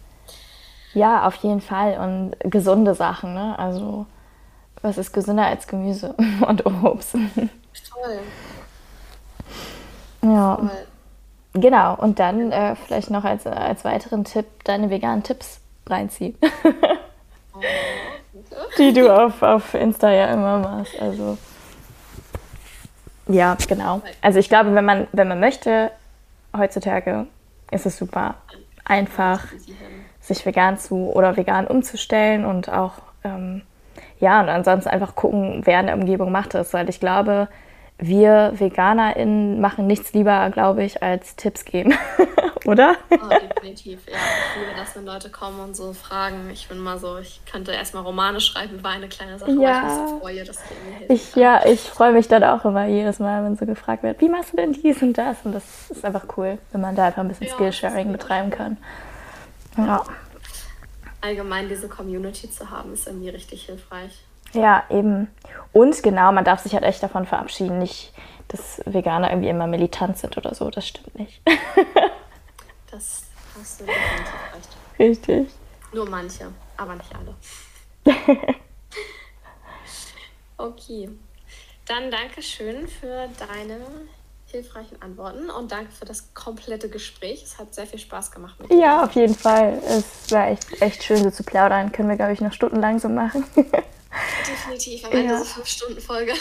Ja, 0.94 1.26
auf 1.26 1.36
jeden 1.36 1.60
Fall. 1.60 1.98
Und 1.98 2.50
gesunde 2.50 2.94
Sachen, 2.94 3.34
ne? 3.34 3.58
Also, 3.58 4.06
was 4.80 4.96
ist 4.96 5.12
gesünder 5.12 5.46
als 5.46 5.66
Gemüse 5.66 6.14
und 6.48 6.64
Obst? 6.64 7.12
Toll. 7.12 8.20
Ja. 10.22 10.56
Toll. 10.56 10.86
Genau, 11.58 11.94
und 11.94 12.18
dann 12.18 12.52
äh, 12.52 12.76
vielleicht 12.76 13.10
noch 13.10 13.24
als, 13.24 13.46
als 13.46 13.84
weiteren 13.84 14.24
Tipp 14.24 14.44
deine 14.64 14.90
veganen 14.90 15.22
Tipps 15.22 15.60
reinziehen. 15.86 16.36
Die 18.78 18.92
du 18.92 19.10
auf, 19.10 19.42
auf 19.42 19.72
Insta 19.74 20.10
ja 20.10 20.26
immer 20.26 20.58
machst. 20.58 21.00
Also. 21.00 21.38
Ja, 23.28 23.56
genau. 23.66 24.02
Also 24.20 24.38
ich 24.38 24.50
glaube, 24.50 24.74
wenn 24.74 24.84
man, 24.84 25.08
wenn 25.12 25.28
man 25.28 25.40
möchte, 25.40 25.90
heutzutage 26.56 27.26
ist 27.70 27.86
es 27.86 27.96
super 27.96 28.34
einfach, 28.84 29.46
sich 30.20 30.44
vegan 30.44 30.78
zu 30.78 31.10
oder 31.12 31.36
vegan 31.36 31.66
umzustellen 31.66 32.44
und 32.44 32.68
auch 32.68 32.92
ähm, 33.24 33.62
ja, 34.18 34.40
und 34.40 34.48
ansonsten 34.48 34.90
einfach 34.90 35.14
gucken, 35.14 35.62
wer 35.64 35.80
in 35.80 35.86
der 35.86 35.96
Umgebung 35.96 36.32
macht 36.32 36.54
es. 36.54 36.72
Weil 36.72 36.88
ich 36.88 37.00
glaube, 37.00 37.48
wir 37.98 38.52
VeganerInnen 38.54 39.60
machen 39.60 39.86
nichts 39.86 40.12
lieber, 40.12 40.50
glaube 40.50 40.84
ich, 40.84 41.02
als 41.02 41.36
Tipps 41.36 41.64
geben. 41.64 41.94
Oder? 42.66 42.96
Oh, 43.10 43.28
definitiv, 43.28 44.00
ja. 44.08 44.16
Ich 44.16 44.60
liebe 44.60 44.76
das, 44.76 44.96
wenn 44.96 45.06
Leute 45.06 45.30
kommen 45.30 45.60
und 45.60 45.76
so 45.76 45.92
fragen. 45.92 46.50
Ich 46.52 46.68
bin 46.68 46.78
mal 46.78 46.98
so, 46.98 47.18
ich 47.18 47.40
könnte 47.50 47.72
erstmal 47.72 48.02
Romane 48.02 48.40
schreiben 48.40 48.78
über 48.78 48.88
eine 48.88 49.08
kleine 49.08 49.38
Sache, 49.38 49.52
ja. 49.52 49.78
ich 49.78 49.84
mich 49.84 50.08
so 50.10 50.18
freue, 50.18 50.44
dass 50.44 50.58
mir. 50.58 51.10
Ich, 51.14 51.36
ja, 51.36 51.64
ich 51.64 51.80
freue 51.80 52.12
mich 52.12 52.26
dann 52.26 52.42
auch 52.42 52.64
immer 52.64 52.86
jedes 52.86 53.20
Mal, 53.20 53.44
wenn 53.44 53.56
so 53.56 53.66
gefragt 53.66 54.02
wird, 54.02 54.20
wie 54.20 54.28
machst 54.28 54.52
du 54.52 54.56
denn 54.56 54.72
dies 54.72 55.00
und 55.00 55.16
das? 55.16 55.36
Und 55.44 55.52
das 55.52 55.90
ist 55.90 56.04
einfach 56.04 56.24
cool, 56.36 56.58
wenn 56.72 56.80
man 56.80 56.96
da 56.96 57.06
einfach 57.06 57.22
ein 57.22 57.28
bisschen 57.28 57.46
ja, 57.46 57.54
Skillsharing 57.54 58.10
betreiben 58.10 58.50
kann. 58.50 58.76
Ja. 59.78 60.04
Allgemein 61.20 61.68
diese 61.68 61.88
Community 61.88 62.50
zu 62.50 62.70
haben, 62.70 62.92
ist 62.92 63.06
irgendwie 63.06 63.28
richtig 63.28 63.64
hilfreich. 63.66 64.25
Ja, 64.52 64.84
eben. 64.90 65.28
Und 65.72 66.02
genau, 66.02 66.32
man 66.32 66.44
darf 66.44 66.62
sich 66.62 66.74
halt 66.74 66.84
echt 66.84 67.02
davon 67.02 67.26
verabschieden, 67.26 67.78
nicht, 67.78 68.12
dass 68.48 68.80
Veganer 68.86 69.30
irgendwie 69.30 69.48
immer 69.48 69.66
militant 69.66 70.18
sind 70.18 70.36
oder 70.36 70.54
so. 70.54 70.70
Das 70.70 70.86
stimmt 70.86 71.18
nicht. 71.18 71.40
das 72.90 73.24
hast 73.58 73.80
du 73.80 73.84
definitiv 73.84 74.34
recht. 74.54 74.68
Richtig. 74.98 75.50
Nur 75.92 76.08
manche, 76.08 76.46
aber 76.76 76.94
nicht 76.94 77.10
alle. 77.14 77.34
okay. 80.56 81.10
Dann 81.86 82.10
danke 82.10 82.42
schön 82.42 82.88
für 82.88 83.28
deine 83.38 83.78
hilfreichen 84.46 85.00
Antworten 85.02 85.50
und 85.50 85.72
danke 85.72 85.92
für 85.92 86.04
das 86.04 86.32
komplette 86.34 86.88
Gespräch. 86.88 87.42
Es 87.42 87.58
hat 87.58 87.74
sehr 87.74 87.86
viel 87.86 87.98
Spaß 87.98 88.30
gemacht 88.30 88.58
mit 88.60 88.70
dir. 88.70 88.78
Ja, 88.78 89.04
auf 89.04 89.12
jeden 89.12 89.34
Fall. 89.34 89.80
Es 89.86 90.30
war 90.32 90.48
echt, 90.48 90.80
echt 90.80 91.02
schön, 91.02 91.22
so 91.22 91.30
zu 91.30 91.42
plaudern. 91.42 91.92
Können 91.92 92.08
wir, 92.08 92.16
glaube 92.16 92.32
ich, 92.32 92.40
noch 92.40 92.52
stundenlang 92.52 92.98
so 92.98 93.08
machen. 93.08 93.44
Definitiv, 94.46 95.04
am 95.04 95.12
Ende 95.12 95.34
ja. 95.34 95.38
so 95.38 95.60
5-Stunden-Folge. 95.60 96.32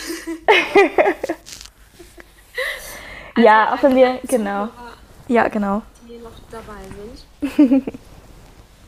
ja, 3.38 3.65
also, 3.65 3.76
auch 3.76 3.84
wenn 3.84 3.95
wir, 3.95 4.19
genau. 4.28 4.69
Ja, 5.28 5.47
genau. 5.47 5.82
Die 6.07 6.17
noch 6.17 6.32
dabei 6.51 6.82
sind. 6.95 7.88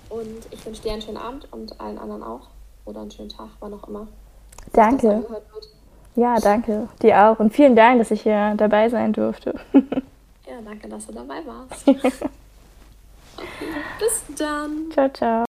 und 0.09 0.47
ich 0.51 0.65
wünsche 0.65 0.81
dir 0.81 0.93
einen 0.93 1.01
schönen 1.01 1.17
Abend 1.17 1.47
und 1.51 1.79
allen 1.79 1.97
anderen 1.97 2.23
auch. 2.23 2.47
Oder 2.85 3.01
einen 3.01 3.11
schönen 3.11 3.29
Tag, 3.29 3.49
wann 3.59 3.73
auch 3.73 3.87
immer. 3.87 4.07
Danke. 4.73 5.25
Ja, 6.15 6.39
danke. 6.39 6.87
Dir 7.01 7.21
auch. 7.21 7.39
Und 7.39 7.53
vielen 7.53 7.75
Dank, 7.75 7.99
dass 7.99 8.11
ich 8.11 8.21
hier 8.21 8.53
dabei 8.57 8.89
sein 8.89 9.13
durfte. 9.13 9.53
ja, 9.73 10.61
danke, 10.63 10.87
dass 10.87 11.05
du 11.05 11.13
dabei 11.13 11.41
warst. 11.45 11.87
okay, 11.87 12.01
bis 13.99 14.23
dann. 14.37 14.91
Ciao, 14.91 15.09
ciao. 15.09 15.46